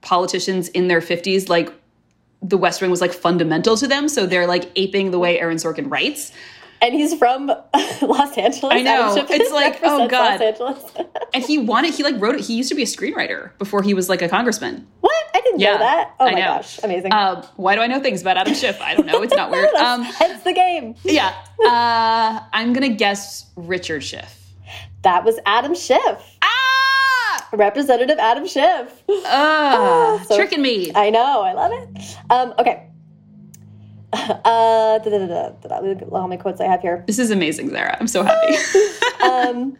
politicians 0.00 0.68
in 0.68 0.88
their 0.88 1.00
50s, 1.00 1.48
like 1.48 1.70
the 2.42 2.56
West 2.56 2.80
Wing 2.80 2.90
was 2.90 3.02
like 3.02 3.12
fundamental 3.12 3.76
to 3.76 3.86
them. 3.86 4.08
So 4.08 4.24
they're 4.24 4.46
like 4.46 4.70
aping 4.76 5.10
the 5.10 5.18
way 5.18 5.38
Aaron 5.38 5.58
Sorkin 5.58 5.90
writes 5.90 6.32
and 6.82 6.94
he's 6.94 7.14
from 7.14 7.46
Los 8.02 8.38
Angeles. 8.38 8.72
I 8.72 8.82
know. 8.82 9.14
It's 9.16 9.52
like, 9.52 9.80
oh 9.82 10.08
god. 10.08 10.40
and 11.34 11.44
he 11.44 11.58
wanted. 11.58 11.94
He 11.94 12.02
like 12.02 12.20
wrote 12.20 12.36
it. 12.36 12.40
He 12.40 12.54
used 12.54 12.68
to 12.70 12.74
be 12.74 12.82
a 12.82 12.86
screenwriter 12.86 13.56
before 13.58 13.82
he 13.82 13.94
was 13.94 14.08
like 14.08 14.22
a 14.22 14.28
congressman. 14.28 14.86
What? 15.00 15.12
I 15.34 15.40
didn't 15.40 15.60
yeah, 15.60 15.72
know 15.72 15.78
that. 15.78 16.14
Oh 16.20 16.24
my 16.24 16.32
know. 16.32 16.40
gosh, 16.40 16.80
amazing. 16.82 17.12
Uh, 17.12 17.46
why 17.56 17.74
do 17.74 17.80
I 17.80 17.86
know 17.86 18.00
things 18.00 18.22
about 18.22 18.36
Adam 18.36 18.54
Schiff? 18.54 18.80
I 18.80 18.94
don't 18.94 19.06
know. 19.06 19.22
It's 19.22 19.34
not 19.34 19.50
weird. 19.50 19.70
Um, 19.80 20.02
Hence 20.02 20.42
the 20.42 20.52
game. 20.52 20.94
yeah. 21.04 21.34
Uh, 21.64 22.40
I'm 22.52 22.72
gonna 22.72 22.90
guess 22.90 23.46
Richard 23.56 24.02
Schiff. 24.02 24.36
That 25.02 25.24
was 25.24 25.38
Adam 25.46 25.74
Schiff. 25.74 26.38
Ah! 26.42 27.48
Representative 27.52 28.18
Adam 28.18 28.46
Schiff. 28.46 29.02
Uh, 29.08 29.22
ah, 29.24 30.24
so, 30.28 30.36
tricking 30.36 30.60
me. 30.60 30.92
I 30.94 31.10
know. 31.10 31.40
I 31.40 31.52
love 31.54 31.72
it. 31.72 32.16
Um, 32.28 32.54
okay. 32.58 32.89
Uh, 34.12 34.98
da, 34.98 34.98
da, 34.98 35.26
da, 35.26 35.50
da, 35.50 35.78
Look 35.80 36.02
at 36.02 36.10
how 36.10 36.26
many 36.26 36.40
quotes 36.40 36.60
I 36.60 36.64
have 36.64 36.80
here. 36.80 37.04
This 37.06 37.18
is 37.18 37.30
amazing, 37.30 37.70
Sarah. 37.70 37.96
I'm 38.00 38.08
so 38.08 38.24
happy. 38.24 38.54
um, 39.22 39.76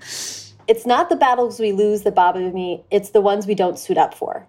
it's 0.69 0.87
not 0.87 1.09
the 1.09 1.17
battles 1.17 1.59
we 1.59 1.73
lose 1.73 2.03
that 2.03 2.15
bother 2.15 2.51
me. 2.53 2.85
It's 2.91 3.11
the 3.11 3.21
ones 3.21 3.47
we 3.47 3.55
don't 3.55 3.79
suit 3.79 3.99
up 3.99 4.15
for. 4.15 4.47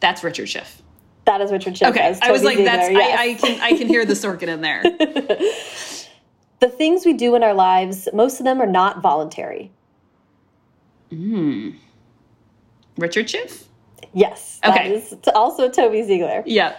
That's 0.00 0.22
Richard 0.22 0.48
Schiff. 0.48 0.82
That 1.24 1.40
is 1.40 1.50
Richard 1.50 1.76
Schiff. 1.76 1.88
Okay, 1.88 2.16
I 2.22 2.30
was 2.30 2.42
like, 2.42 2.58
that's 2.58 2.88
Ziegler, 2.88 3.02
I, 3.02 3.16
I 3.16 3.34
can 3.34 3.60
I 3.60 3.76
can 3.76 3.86
hear 3.86 4.04
the 4.06 4.14
Sorkin 4.14 4.48
in 4.48 4.60
there. 4.60 4.82
the 6.60 6.68
things 6.68 7.04
we 7.04 7.12
do 7.12 7.34
in 7.34 7.42
our 7.42 7.54
lives, 7.54 8.08
most 8.12 8.38
of 8.38 8.44
them 8.44 8.60
are 8.62 8.66
not 8.66 9.02
voluntary. 9.02 9.70
Hmm. 11.10 11.70
Richard 12.96 13.28
Schiff? 13.28 13.68
Yes. 14.14 14.60
Okay. 14.64 14.94
is 14.94 15.14
also 15.34 15.70
Toby 15.70 16.02
Ziegler. 16.02 16.42
Yeah. 16.46 16.76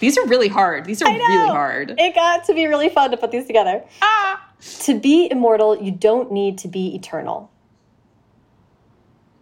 These 0.00 0.18
are 0.18 0.26
really 0.26 0.48
hard. 0.48 0.84
These 0.84 1.02
are 1.02 1.10
really 1.10 1.48
hard. 1.48 1.94
It 1.98 2.14
got 2.14 2.44
to 2.44 2.54
be 2.54 2.66
really 2.66 2.88
fun 2.88 3.10
to 3.10 3.16
put 3.16 3.30
these 3.30 3.46
together. 3.46 3.82
ah. 4.02 4.42
To 4.80 4.98
be 4.98 5.28
immortal, 5.30 5.76
you 5.82 5.90
don't 5.90 6.32
need 6.32 6.58
to 6.58 6.68
be 6.68 6.94
eternal. 6.94 7.50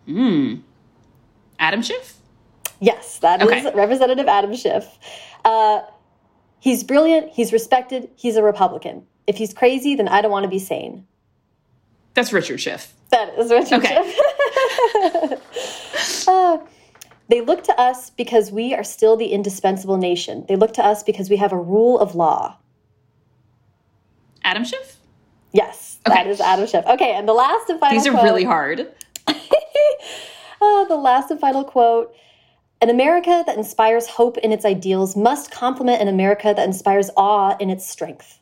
Hmm. 0.07 0.57
Adam 1.59 1.83
Schiff? 1.83 2.17
Yes, 2.81 3.19
that 3.21 3.41
is 3.41 3.49
Okay. 3.49 3.73
Representative 3.75 4.27
Adam 4.27 4.55
Schiff. 4.55 4.87
Uh, 5.45 5.83
he's 6.61 6.83
brilliant, 6.85 7.31
he's 7.31 7.53
respected, 7.53 8.11
he's 8.17 8.37
a 8.37 8.43
Republican. 8.43 9.07
If 9.27 9.37
he's 9.37 9.55
crazy, 9.55 9.95
then 9.95 10.09
I 10.09 10.21
don't 10.21 10.31
want 10.33 10.45
to 10.45 10.51
be 10.51 10.59
sane. 10.59 11.07
That's 12.15 12.33
Richard 12.33 12.61
Schiff. 12.61 12.93
That 13.11 13.39
is 13.39 13.51
Richard 13.51 13.81
Okay. 13.85 14.13
Schiff. 14.13 15.41
Uh, 16.29 16.59
they 17.29 17.41
look 17.41 17.64
to 17.64 17.81
us 17.81 18.11
because 18.11 18.51
we 18.53 18.75
are 18.75 18.85
still 18.85 19.16
the 19.16 19.27
indispensable 19.29 19.97
nation. 19.97 20.45
They 20.49 20.57
look 20.57 20.75
to 20.75 20.85
us 20.85 21.03
because 21.03 21.31
we 21.31 21.37
have 21.37 21.53
a 21.53 21.59
rule 21.59 21.99
of 21.99 22.14
law. 22.14 22.59
Adam 24.43 24.64
Schiff? 24.64 24.97
Yes, 25.53 25.99
that 26.05 26.20
Okay. 26.22 26.31
is 26.31 26.41
Adam 26.41 26.66
Schiff. 26.66 26.85
Okay, 26.87 27.12
and 27.12 27.27
the 27.29 27.33
last 27.33 27.70
and 27.70 27.81
final 27.81 27.97
These 27.97 28.07
are 28.07 28.11
quote, 28.12 28.25
really 28.25 28.45
hard. 28.45 28.93
Ah, 30.61 30.85
the 30.89 30.97
last 30.97 31.31
and 31.31 31.41
final 31.41 31.64
quote. 31.64 32.14
An 32.83 32.91
America 32.91 33.43
that 33.47 33.57
inspires 33.57 34.07
hope 34.07 34.37
in 34.39 34.53
its 34.53 34.64
ideals 34.66 35.16
must 35.16 35.51
complement 35.51 36.03
an 36.03 36.09
America 36.09 36.53
that 36.55 36.66
inspires 36.66 37.09
awe 37.16 37.57
in 37.59 37.70
its 37.70 37.89
strength. 37.89 38.41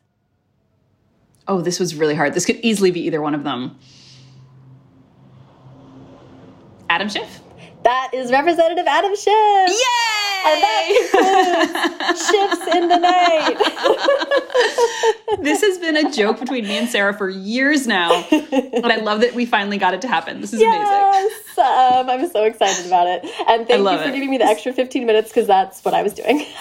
Oh, 1.47 1.61
this 1.61 1.79
was 1.79 1.95
really 1.95 2.15
hard. 2.17 2.35
This 2.35 2.47
could 2.47 2.57
easily 2.57 2.91
be 2.91 3.01
either 3.07 3.21
one 3.21 3.35
of 3.35 3.45
them. 3.45 3.79
Adam 6.91 7.09
Schiff? 7.09 7.42
That 7.85 8.11
is 8.13 8.31
Representative 8.31 8.87
Adam 8.87 9.15
Schiff. 9.17 9.71
And 10.45 10.63
that 10.63 12.15
Schiffs 12.17 12.77
in 12.77 12.89
the 12.89 12.99
night. 12.99 13.57
this 15.43 15.61
has 15.63 15.79
been 15.79 15.97
a 15.97 16.11
joke 16.11 16.41
between 16.41 16.65
me 16.65 16.79
and 16.79 16.89
Sarah 16.89 17.15
for 17.15 17.29
years 17.29 17.87
now. 17.87 18.25
But 18.31 18.91
I 18.91 18.97
love 18.97 19.21
that 19.21 19.35
we 19.35 19.47
finally 19.47 19.79
got 19.79 19.95
it 19.95 20.03
to 20.03 20.09
happen. 20.09 20.41
This 20.41 20.53
is 20.53 20.61
amazing. 20.61 20.81
yes. 20.81 21.59
Um, 21.59 22.11
I'm 22.11 22.29
so 22.29 22.45
excited 22.45 22.87
about 22.87 23.07
it. 23.07 23.25
And 23.49 23.67
thank 23.67 23.81
you 23.81 23.99
for 23.99 24.09
it. 24.09 24.13
giving 24.13 24.31
me 24.31 24.39
the 24.39 24.45
extra 24.47 24.73
15 24.73 25.07
minutes 25.07 25.29
because 25.31 25.47
that's 25.47 25.85
what 25.85 25.95
I 25.95 26.03
was 26.03 26.13
doing. 26.15 26.45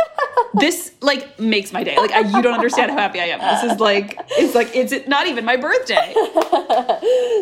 This 0.54 0.92
like 1.00 1.40
makes 1.40 1.72
my 1.72 1.82
day. 1.82 1.96
Like 1.96 2.12
I, 2.12 2.20
you 2.20 2.42
don't 2.42 2.54
understand 2.54 2.92
how 2.92 2.98
happy 2.98 3.22
I 3.22 3.28
am. 3.28 3.40
This 3.40 3.72
is 3.72 3.80
like 3.80 4.20
it's 4.32 4.54
like 4.54 4.76
it's 4.76 5.08
not 5.08 5.28
even 5.28 5.46
my 5.46 5.56
birthday. 5.56 6.14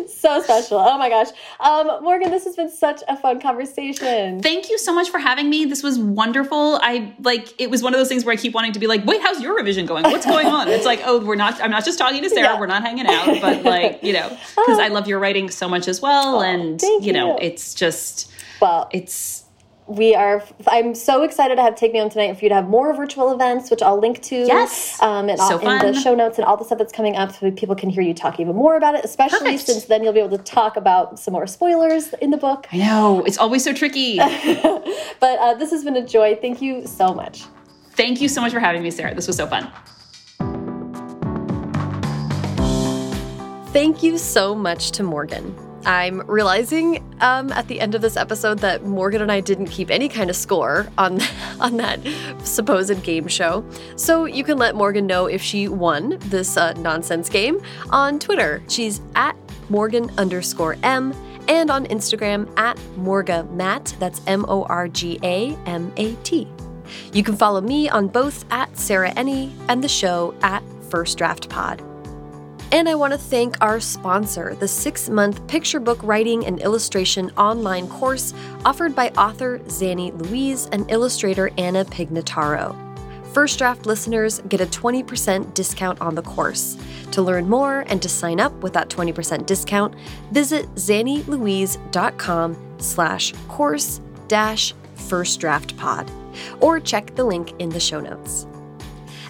so 0.06 0.40
special. 0.40 0.78
Oh 0.78 0.96
my 0.96 1.08
gosh. 1.08 1.28
Um, 1.58 2.04
Morgan, 2.04 2.30
this 2.30 2.44
has 2.44 2.54
been 2.54 2.70
such 2.70 3.02
a 3.08 3.16
fun 3.16 3.40
conversation. 3.40 3.69
Thank 4.40 4.70
you 4.70 4.78
so 4.78 4.94
much 4.94 5.10
for 5.10 5.18
having 5.18 5.48
me. 5.48 5.64
This 5.64 5.82
was 5.82 5.98
wonderful. 5.98 6.78
I 6.82 7.14
like 7.20 7.54
it 7.60 7.70
was 7.70 7.82
one 7.82 7.94
of 7.94 8.00
those 8.00 8.08
things 8.08 8.24
where 8.24 8.32
I 8.32 8.36
keep 8.36 8.54
wanting 8.54 8.72
to 8.72 8.78
be 8.78 8.86
like, 8.86 9.04
wait, 9.06 9.20
how's 9.22 9.40
your 9.40 9.56
revision 9.56 9.86
going? 9.86 10.04
What's 10.04 10.26
going 10.26 10.46
on? 10.46 10.68
It's 10.68 10.84
like, 10.84 11.00
oh, 11.04 11.24
we're 11.24 11.36
not. 11.36 11.60
I'm 11.62 11.70
not 11.70 11.84
just 11.84 11.98
talking 11.98 12.22
to 12.22 12.30
Sarah. 12.30 12.54
Yeah. 12.54 12.60
We're 12.60 12.66
not 12.66 12.82
hanging 12.82 13.06
out, 13.06 13.40
but 13.40 13.62
like 13.62 14.02
you 14.02 14.12
know, 14.12 14.28
oh. 14.56 14.64
because 14.66 14.78
I 14.78 14.88
love 14.88 15.06
your 15.08 15.18
writing 15.18 15.50
so 15.50 15.68
much 15.68 15.88
as 15.88 16.00
well, 16.00 16.38
oh, 16.38 16.42
and 16.42 16.80
thank 16.80 17.04
you 17.04 17.12
know, 17.12 17.38
you. 17.38 17.46
it's 17.46 17.74
just 17.74 18.30
well, 18.60 18.88
it's 18.92 19.44
we 19.90 20.14
are 20.14 20.42
i'm 20.68 20.94
so 20.94 21.22
excited 21.24 21.56
to 21.56 21.62
have 21.62 21.74
take 21.74 21.92
me 21.92 21.98
home 21.98 22.08
tonight 22.08 22.26
and 22.26 22.38
for 22.38 22.44
you 22.44 22.48
to 22.48 22.54
have 22.54 22.68
more 22.68 22.94
virtual 22.94 23.32
events 23.32 23.70
which 23.72 23.82
i'll 23.82 23.98
link 23.98 24.22
to 24.22 24.36
Yes. 24.46 24.96
um, 25.02 25.28
and 25.28 25.36
So 25.38 25.58
all, 25.60 25.68
in 25.80 25.92
the 25.92 26.00
show 26.00 26.14
notes 26.14 26.38
and 26.38 26.44
all 26.44 26.56
the 26.56 26.64
stuff 26.64 26.78
that's 26.78 26.92
coming 26.92 27.16
up 27.16 27.32
so 27.32 27.50
people 27.50 27.74
can 27.74 27.90
hear 27.90 28.02
you 28.02 28.14
talk 28.14 28.38
even 28.38 28.54
more 28.54 28.76
about 28.76 28.94
it 28.94 29.04
especially 29.04 29.38
Perfect. 29.40 29.62
since 29.66 29.84
then 29.86 30.04
you'll 30.04 30.12
be 30.12 30.20
able 30.20 30.38
to 30.38 30.44
talk 30.44 30.76
about 30.76 31.18
some 31.18 31.32
more 31.32 31.46
spoilers 31.48 32.12
in 32.14 32.30
the 32.30 32.36
book 32.36 32.68
I 32.72 32.76
know 32.78 33.24
it's 33.26 33.36
always 33.38 33.64
so 33.64 33.72
tricky. 33.72 34.16
but 34.18 35.38
uh, 35.40 35.54
this 35.54 35.70
has 35.72 35.82
been 35.82 35.96
a 35.96 36.06
joy 36.06 36.38
thank 36.40 36.62
you 36.62 36.86
so 36.86 37.12
much 37.12 37.44
Thank 37.94 38.20
you 38.22 38.28
so 38.28 38.40
much 38.40 38.52
for 38.52 38.60
having 38.60 38.82
me, 38.82 38.90
Sarah. 38.90 39.14
This 39.14 39.26
was 39.26 39.36
so 39.36 39.46
fun. 39.46 39.70
Thank 43.72 44.02
you 44.02 44.16
so 44.16 44.54
much 44.54 44.92
to 44.92 45.02
Morgan. 45.02 45.54
I'm 45.86 46.20
realizing 46.26 47.02
um, 47.20 47.52
at 47.52 47.66
the 47.68 47.80
end 47.80 47.94
of 47.94 48.02
this 48.02 48.16
episode 48.16 48.58
that 48.60 48.84
Morgan 48.84 49.22
and 49.22 49.32
I 49.32 49.40
didn't 49.40 49.66
keep 49.66 49.90
any 49.90 50.08
kind 50.08 50.30
of 50.30 50.36
score 50.36 50.86
on 50.98 51.20
on 51.60 51.76
that 51.78 52.00
supposed 52.44 53.02
game 53.02 53.28
show. 53.28 53.64
So 53.96 54.24
you 54.24 54.44
can 54.44 54.58
let 54.58 54.74
Morgan 54.74 55.06
know 55.06 55.26
if 55.26 55.42
she 55.42 55.68
won 55.68 56.18
this 56.20 56.56
uh, 56.56 56.72
nonsense 56.74 57.28
game 57.28 57.62
on 57.90 58.18
Twitter. 58.18 58.62
She's 58.68 59.00
at 59.14 59.36
Morgan 59.68 60.10
underscore 60.18 60.76
M 60.82 61.14
and 61.48 61.70
on 61.70 61.86
Instagram 61.86 62.52
at 62.58 62.78
Morga 62.96 63.44
Matt. 63.44 63.94
That's 63.98 64.20
M 64.26 64.44
O 64.48 64.64
R 64.64 64.88
G 64.88 65.18
A 65.22 65.56
M 65.66 65.92
A 65.96 66.14
T. 66.16 66.48
You 67.12 67.22
can 67.22 67.36
follow 67.36 67.60
me 67.60 67.88
on 67.88 68.08
both 68.08 68.44
at 68.50 68.76
Sarah 68.76 69.12
Enni 69.12 69.52
and 69.68 69.82
the 69.82 69.88
show 69.88 70.34
at 70.42 70.62
First 70.90 71.18
Draft 71.18 71.48
Pod. 71.48 71.89
And 72.72 72.88
I 72.88 72.94
want 72.94 73.12
to 73.12 73.18
thank 73.18 73.56
our 73.60 73.80
sponsor, 73.80 74.54
the 74.54 74.68
six 74.68 75.08
month 75.08 75.44
picture 75.48 75.80
book 75.80 75.98
writing 76.04 76.46
and 76.46 76.60
illustration 76.60 77.30
online 77.36 77.88
course 77.88 78.32
offered 78.64 78.94
by 78.94 79.08
author 79.10 79.60
Zanni 79.68 80.12
Louise 80.12 80.66
and 80.70 80.88
illustrator 80.88 81.50
Anna 81.58 81.84
Pignataro. 81.84 82.76
First 83.32 83.58
draft 83.58 83.86
listeners 83.86 84.40
get 84.48 84.60
a 84.60 84.66
20% 84.66 85.52
discount 85.52 86.00
on 86.00 86.14
the 86.14 86.22
course. 86.22 86.76
To 87.12 87.22
learn 87.22 87.48
more 87.48 87.80
and 87.88 88.00
to 88.02 88.08
sign 88.08 88.38
up 88.38 88.52
with 88.62 88.72
that 88.74 88.88
20% 88.88 89.46
discount, 89.46 89.94
visit 90.30 90.72
zannilouise.com 90.76 92.56
slash 92.78 93.34
course 93.48 94.00
dash 94.28 94.74
first 94.94 95.40
draft 95.40 95.76
pod 95.76 96.08
or 96.60 96.78
check 96.78 97.14
the 97.16 97.24
link 97.24 97.52
in 97.58 97.68
the 97.70 97.80
show 97.80 98.00
notes. 98.00 98.46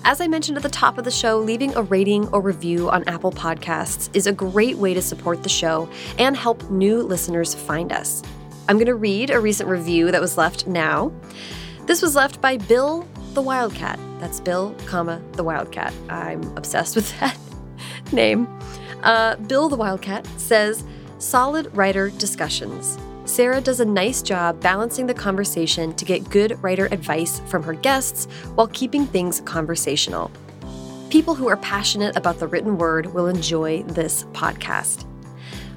As 0.03 0.21
I 0.21 0.29
mentioned 0.29 0.57
at 0.57 0.63
the 0.63 0.71
top 0.71 0.97
of 0.97 1.05
the 1.05 1.11
show, 1.11 1.39
leaving 1.39 1.75
a 1.77 1.83
rating 1.83 2.27
or 2.29 2.41
review 2.41 2.89
on 2.89 3.05
Apple 3.05 3.31
Podcasts 3.31 4.09
is 4.15 4.27
a 4.27 4.33
great 4.33 4.79
way 4.79 4.95
to 4.95 5.03
support 5.03 5.43
the 5.43 5.49
show 5.51 5.91
and 6.19 6.35
help 6.37 6.69
new 6.71 7.03
listeners 7.03 7.55
find 7.55 7.93
us. 7.93 8.23
I'm 8.67 8.77
going 8.77 8.87
to 8.87 8.95
read 8.95 9.29
a 9.29 9.39
recent 9.39 9.69
review 9.69 10.11
that 10.11 10.21
was 10.21 10.39
left 10.39 10.67
now. 10.67 11.13
This 11.85 12.01
was 12.01 12.17
left 12.17 12.41
by 12.41 12.57
Bill 12.57 13.07
the 13.35 13.43
Wildcat. 13.43 13.99
That's 14.21 14.41
Bill, 14.41 14.75
comma, 14.87 15.21
the 15.33 15.45
Wildcat. 15.45 15.93
I'm 16.09 16.43
obsessed 16.57 16.97
with 16.97 17.19
that 17.21 17.37
name. 18.11 18.49
Uh, 19.03 19.37
Bill 19.37 19.69
the 19.69 19.77
Wildcat 19.77 20.27
says, 20.39 20.83
solid 21.19 21.75
writer 21.77 22.09
discussions. 22.09 22.97
Sarah 23.31 23.61
does 23.61 23.79
a 23.79 23.85
nice 23.85 24.23
job 24.23 24.61
balancing 24.61 25.07
the 25.07 25.15
conversation 25.15 25.95
to 25.95 26.05
get 26.05 26.29
good 26.31 26.61
writer 26.65 26.87
advice 26.87 27.39
from 27.47 27.63
her 27.63 27.75
guests 27.75 28.25
while 28.57 28.67
keeping 28.67 29.07
things 29.07 29.41
conversational. 29.43 30.33
People 31.11 31.37
who 31.37 31.47
are 31.47 31.57
passionate 31.59 32.17
about 32.17 32.41
the 32.41 32.49
written 32.49 32.77
word 32.77 33.15
will 33.15 33.29
enjoy 33.29 33.85
this 33.85 34.25
podcast. 34.33 35.07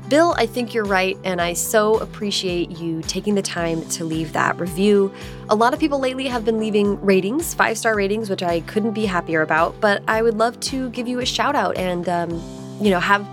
Bill, 0.09 0.33
I 0.35 0.47
think 0.47 0.73
you're 0.73 0.83
right, 0.83 1.15
and 1.23 1.39
I 1.39 1.53
so 1.53 1.99
appreciate 1.99 2.71
you 2.71 3.03
taking 3.03 3.35
the 3.35 3.43
time 3.43 3.87
to 3.89 4.03
leave 4.03 4.33
that 4.33 4.59
review. 4.59 5.13
A 5.49 5.55
lot 5.55 5.75
of 5.75 5.79
people 5.79 5.99
lately 5.99 6.25
have 6.25 6.43
been 6.43 6.57
leaving 6.57 6.99
ratings, 7.05 7.53
five 7.53 7.77
star 7.77 7.95
ratings, 7.95 8.31
which 8.31 8.41
I 8.41 8.61
couldn't 8.61 8.93
be 8.93 9.05
happier 9.05 9.43
about, 9.43 9.79
but 9.79 10.01
I 10.07 10.23
would 10.23 10.39
love 10.39 10.59
to 10.61 10.89
give 10.89 11.07
you 11.07 11.19
a 11.19 11.25
shout 11.25 11.55
out 11.55 11.77
and, 11.77 12.09
um, 12.09 12.31
you 12.81 12.89
know, 12.89 12.99
have 12.99 13.23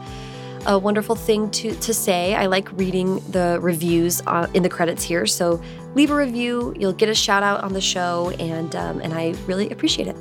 a 0.67 0.79
wonderful 0.79 1.15
thing 1.15 1.51
to, 1.51 1.75
to 1.75 1.95
say. 1.95 2.35
I 2.35 2.47
like 2.47 2.71
reading 2.73 3.21
the 3.31 3.59
reviews 3.61 4.23
uh, 4.27 4.47
in 4.55 4.63
the 4.63 4.69
credits 4.69 5.03
here, 5.03 5.27
so 5.27 5.61
leave 5.95 6.11
a 6.11 6.15
review. 6.15 6.75
You'll 6.79 6.93
get 6.93 7.09
a 7.09 7.15
shout 7.15 7.43
out 7.43 7.63
on 7.63 7.73
the 7.73 7.81
show, 7.81 8.31
and, 8.39 8.75
um, 8.77 9.01
and 9.01 9.15
I 9.15 9.35
really 9.47 9.71
appreciate 9.71 10.09
it. 10.09 10.17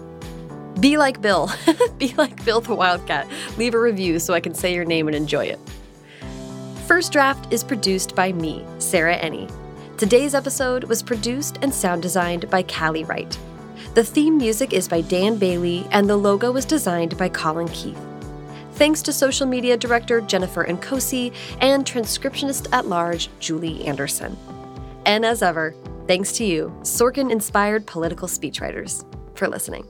Be 0.80 0.98
like 0.98 1.22
Bill. 1.22 1.52
Be 1.98 2.14
like 2.18 2.44
Bill 2.46 2.62
the 2.62 2.74
Wildcat. 2.74 3.28
Leave 3.58 3.74
a 3.74 3.80
review 3.80 4.20
so 4.20 4.34
I 4.34 4.40
can 4.40 4.54
say 4.54 4.74
your 4.74 4.86
name 4.86 5.08
and 5.08 5.16
enjoy 5.16 5.46
it. 5.46 5.60
First 6.88 7.12
Draft 7.12 7.52
is 7.54 7.64
produced 7.64 8.16
by 8.16 8.32
me, 8.32 8.66
Sarah 8.80 9.18
Enni. 9.18 9.52
Today's 9.98 10.34
episode 10.34 10.86
was 10.86 11.04
produced 11.04 11.60
and 11.62 11.74
sound 11.74 12.02
designed 12.02 12.50
by 12.50 12.64
Callie 12.64 13.04
Wright. 13.04 13.38
The 13.96 14.04
theme 14.04 14.38
music 14.38 14.72
is 14.72 14.88
by 14.88 15.02
Dan 15.02 15.38
Bailey, 15.38 15.86
and 15.92 16.10
the 16.10 16.16
logo 16.16 16.52
was 16.52 16.66
designed 16.66 17.18
by 17.18 17.28
Colin 17.30 17.68
Keith. 17.70 18.00
Thanks 18.80 19.01
to 19.01 19.11
social 19.11 19.45
media 19.45 19.75
director 19.75 20.21
Jennifer 20.21 20.63
Nkosi 20.63 21.34
and 21.59 21.84
transcriptionist 21.84 22.71
at 22.71 22.86
large 22.86 23.30
Julie 23.41 23.86
Anderson. 23.86 24.38
And 25.05 25.25
as 25.25 25.43
ever, 25.43 25.75
thanks 26.07 26.32
to 26.38 26.45
you, 26.45 26.73
Sorkin 26.84 27.30
inspired 27.30 27.86
political 27.86 28.30
speechwriters, 28.30 29.03
for 29.36 29.49
listening. 29.49 29.86